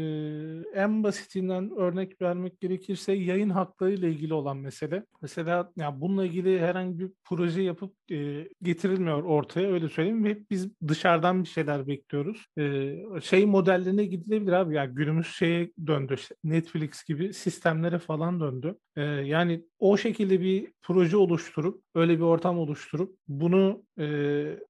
en 0.82 1.03
basitinden 1.03 1.72
örnek 1.78 2.22
vermek 2.22 2.55
gerekirse 2.62 3.14
yayın 3.14 3.49
hakları 3.49 3.91
ile 3.91 4.10
ilgili 4.10 4.34
olan 4.34 4.58
mesele. 4.58 5.06
Mesela 5.22 5.72
yani 5.76 6.01
bununla 6.01 6.26
ilgili 6.26 6.60
herhangi 6.60 6.99
bir 6.99 7.12
proje 7.24 7.62
yapıp 7.62 7.93
e, 8.12 8.49
getirilmiyor 8.62 9.24
ortaya 9.24 9.72
öyle 9.72 9.89
söyleyeyim. 9.89 10.26
Hep 10.26 10.51
biz 10.51 10.70
dışarıdan 10.88 11.43
bir 11.43 11.49
şeyler 11.49 11.88
bekliyoruz. 11.88 12.45
Ee, 12.58 12.95
şey 13.22 13.45
modellerine 13.45 14.06
gidilebilir 14.06 14.51
abi. 14.51 14.76
Yani 14.76 14.95
günümüz 14.95 15.28
şeye 15.28 15.72
döndü. 15.88 16.16
İşte 16.18 16.36
Netflix 16.43 17.03
gibi 17.03 17.34
sistemlere 17.34 17.99
falan 17.99 18.39
döndü. 18.39 18.76
Ee, 18.95 19.01
yani 19.03 19.66
o 19.80 19.98
şekilde 19.98 20.42
bir 20.42 20.74
proje 20.82 21.18
oluşturup 21.18 21.84
öyle 21.96 22.18
bir 22.18 22.24
ortam 22.24 22.60
oluşturup 22.60 23.18
bunu 23.28 23.84
e, 24.00 24.06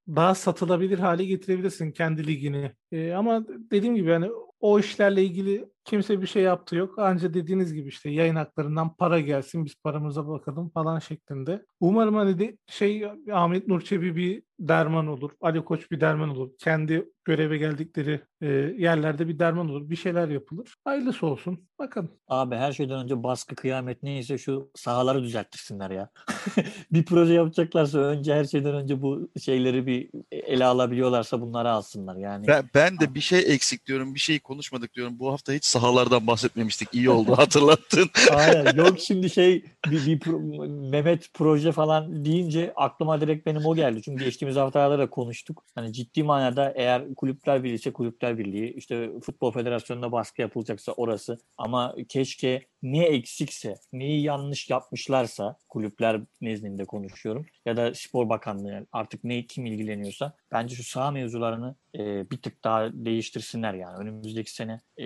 daha 0.07 0.35
satılabilir 0.35 0.99
hale 0.99 1.25
getirebilirsin 1.25 1.91
kendi 1.91 2.27
ligini. 2.27 2.71
E, 2.91 3.13
ama 3.13 3.45
dediğim 3.47 3.95
gibi 3.95 4.09
yani 4.09 4.29
o 4.59 4.79
işlerle 4.79 5.23
ilgili 5.23 5.65
kimse 5.83 6.21
bir 6.21 6.27
şey 6.27 6.43
yaptı 6.43 6.75
yok. 6.75 6.99
Anca 6.99 7.33
dediğiniz 7.33 7.73
gibi 7.73 7.89
işte 7.89 8.09
yayın 8.09 8.35
haklarından 8.35 8.95
para 8.95 9.19
gelsin 9.19 9.65
biz 9.65 9.75
paramıza 9.83 10.27
bakalım 10.27 10.69
falan 10.69 10.99
şeklinde. 10.99 11.65
Umarım 11.79 12.15
hani 12.15 12.39
de 12.39 12.57
şey 12.67 13.05
Ahmet 13.31 13.67
Nurçebi 13.67 14.15
bir 14.15 14.43
derman 14.59 15.07
olur. 15.07 15.31
Ali 15.41 15.65
Koç 15.65 15.91
bir 15.91 16.01
derman 16.01 16.29
olur. 16.29 16.49
Kendi 16.59 17.05
göreve 17.25 17.57
geldikleri 17.57 18.21
e, 18.41 18.47
yerlerde 18.77 19.27
bir 19.27 19.39
derman 19.39 19.69
olur. 19.69 19.89
Bir 19.89 19.95
şeyler 19.95 20.27
yapılır. 20.27 20.75
Hayırlısı 20.83 21.25
olsun. 21.25 21.59
Bakalım. 21.79 22.11
Abi 22.27 22.55
her 22.55 22.71
şeyden 22.71 23.03
önce 23.03 23.23
baskı 23.23 23.55
kıyamet 23.55 24.03
neyse 24.03 24.37
şu 24.37 24.71
sahaları 24.75 25.23
düzelttirsinler 25.23 25.91
ya. 25.91 26.09
bir 26.91 27.05
proje 27.05 27.33
yapacaklarsa 27.33 27.99
önce 27.99 28.33
her 28.33 28.45
şeyden 28.45 28.75
önce 28.75 29.01
bu 29.01 29.29
şeyleri 29.41 29.87
bir 29.87 30.09
ele 30.31 30.65
alabiliyorlarsa 30.65 31.41
bunları 31.41 31.69
alsınlar 31.69 32.15
yani. 32.15 32.47
Ben, 32.47 32.69
ben 32.75 32.99
de 32.99 33.15
bir 33.15 33.21
şey 33.21 33.39
eksik 33.39 33.85
diyorum. 33.85 34.15
Bir 34.15 34.19
şey 34.19 34.39
konuşmadık 34.39 34.93
diyorum. 34.93 35.19
Bu 35.19 35.31
hafta 35.31 35.53
hiç 35.53 35.65
sahalardan 35.65 36.27
bahsetmemiştik. 36.27 36.89
İyi 36.93 37.09
oldu 37.09 37.31
hatırlattın. 37.37 38.09
Aynen. 38.31 38.75
Yok 38.75 38.99
şimdi 38.99 39.29
şey 39.29 39.63
bir, 39.87 40.05
bir 40.05 40.19
pro- 40.19 40.89
Mehmet 40.89 41.33
proje 41.33 41.71
falan 41.71 42.25
deyince 42.25 42.73
aklıma 42.75 43.21
direkt 43.21 43.45
benim 43.45 43.65
o 43.65 43.75
geldi. 43.75 44.01
Çünkü 44.01 44.25
geçtiğimiz 44.45 44.55
haftalarda 44.55 44.99
da 44.99 45.09
konuştuk. 45.09 45.63
Hani 45.75 45.93
ciddi 45.93 46.23
manada 46.23 46.73
eğer 46.75 47.15
kulüpler 47.15 47.63
birliği 47.63 47.75
ise 47.75 47.93
kulüpler 47.93 48.37
birliği, 48.37 48.73
işte 48.73 49.09
futbol 49.23 49.51
federasyonuna 49.51 50.11
baskı 50.11 50.41
yapılacaksa 50.41 50.91
orası. 50.91 51.37
Ama 51.57 51.95
keşke 52.09 52.61
ne 52.83 53.05
eksikse, 53.05 53.75
neyi 53.93 54.21
yanlış 54.23 54.69
yapmışlarsa 54.69 55.57
kulüpler 55.69 56.21
nezdinde 56.41 56.85
konuşuyorum 56.85 57.45
ya 57.65 57.77
da 57.77 57.93
spor 57.93 58.29
bakanlığı 58.29 58.85
artık 58.91 59.23
ne 59.23 59.45
kim 59.45 59.65
ilgileniyorsa 59.65 60.33
bence 60.55 60.75
şu 60.75 60.83
saha 60.83 61.11
mevzularını 61.11 61.75
e, 61.95 62.31
bir 62.31 62.41
tık 62.41 62.63
daha 62.63 62.89
değiştirsinler 62.93 63.73
yani 63.73 63.97
önümüzdeki 63.97 64.51
sene 64.51 64.81
e, 64.97 65.05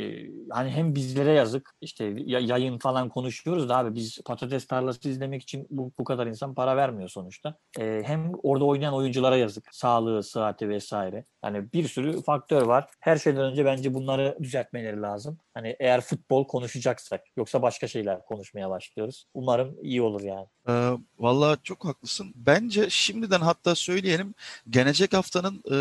hani 0.50 0.70
hem 0.70 0.95
bizlere 0.95 1.32
yazık 1.32 1.72
işte 1.82 2.14
ya- 2.26 2.39
yayın 2.39 2.78
falan 2.78 3.10
konuşuyoruz 3.10 3.70
da 3.70 3.78
abi 3.78 3.95
biz 3.95 4.20
patates 4.26 4.68
tarlası 4.68 5.10
izlemek 5.10 5.43
için 5.43 5.68
bu, 5.70 5.91
bu 6.00 6.04
kadar 6.04 6.28
insan 6.28 6.56
para 6.56 6.78
vermiyor 6.78 7.10
sonuçta. 7.10 7.58
E, 7.80 8.02
hem 8.06 8.32
orada 8.43 8.66
oynayan 8.66 8.93
oyunculara 8.93 9.38
yazık. 9.38 9.68
Sağlığı, 9.72 10.24
sıhhati 10.24 10.70
vesaire. 10.70 11.26
Yani 11.45 11.74
bir 11.74 11.88
sürü 11.88 12.22
faktör 12.22 12.62
var. 12.62 12.88
Her 13.00 13.18
şeyden 13.18 13.41
önce 13.43 13.66
bence 13.66 13.93
bunları 13.93 14.38
düzeltmeleri 14.41 15.02
lazım. 15.02 15.38
Hani 15.54 15.76
eğer 15.80 16.02
futbol 16.02 16.47
konuşacaksak 16.47 17.22
yoksa 17.38 17.62
başka 17.62 17.88
şeyler 17.88 18.26
konuşmaya 18.26 18.70
başlıyoruz. 18.70 19.26
Umarım 19.34 19.78
iyi 19.82 20.02
olur 20.02 20.22
yani. 20.22 20.47
Ee, 20.70 20.91
vallahi 21.20 21.60
çok 21.64 21.86
haklısın. 21.86 22.34
Bence 22.36 22.89
şimdiden 22.89 23.41
hatta 23.41 23.76
söyleyelim 23.76 24.34
gelecek 24.70 25.14
haftanın 25.39 25.63
e, 25.71 25.75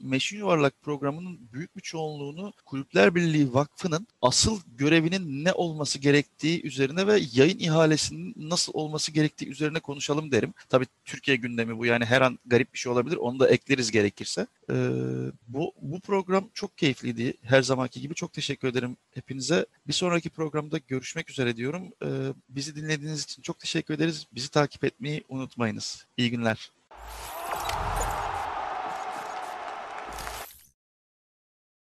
Meşin 0.00 0.38
Yuvarlak 0.38 0.82
programının 0.82 1.38
büyük 1.52 1.76
bir 1.76 1.80
çoğunluğunu 1.80 2.52
Kulüpler 2.66 3.14
Birliği 3.14 3.54
Vakfı'nın 3.54 4.06
asıl 4.22 4.60
görevinin 4.76 5.44
ne 5.44 5.52
olması 5.52 5.98
gerektiği 5.98 6.62
üzerine 6.62 7.06
ve 7.06 7.20
yayın 7.32 7.58
ihalesinin 7.58 8.34
nasıl 8.36 8.72
olması 8.74 9.12
gerektiği 9.12 9.48
üzerine 9.48 9.80
konuşalım 9.80 10.32
derim. 10.32 10.54
Tabii 10.68 10.86
Türkiye 11.04 11.36
gündemi 11.36 11.78
bu 11.78 11.86
yani 11.86 12.04
her 12.04 12.20
an 12.20 12.38
garip 12.46 12.74
bir 12.74 12.78
şey 12.78 12.92
olabilir. 12.92 13.16
Onu 13.16 13.38
da 13.38 13.48
ekleriz 13.48 13.90
gerekirse. 13.90 14.46
Ee, 14.70 14.74
bu, 15.48 15.72
bu 15.82 16.00
program 16.00 16.48
çok 16.54 16.78
keyifliydi. 16.78 17.34
Her 17.42 17.62
zamanki 17.62 18.00
gibi 18.00 18.14
çok 18.14 18.32
teşekkür 18.32 18.68
ederim 18.68 18.96
hepinize. 19.14 19.66
Bir 19.86 19.92
sonraki 19.92 20.30
programda 20.30 20.78
görüşmek 20.78 21.30
üzere 21.30 21.56
diyorum. 21.56 21.82
Ee, 22.04 22.08
bizi 22.48 22.76
dinlediğiniz 22.76 23.24
için 23.24 23.42
çok 23.42 23.58
teşekkür 23.58 23.94
ederiz. 23.94 24.26
Bizi 24.32 24.50
takip 24.50 24.84
etmeyi 24.84 25.24
unutmayınız. 25.28 26.06
İyi 26.16 26.30
günler. 26.30 26.70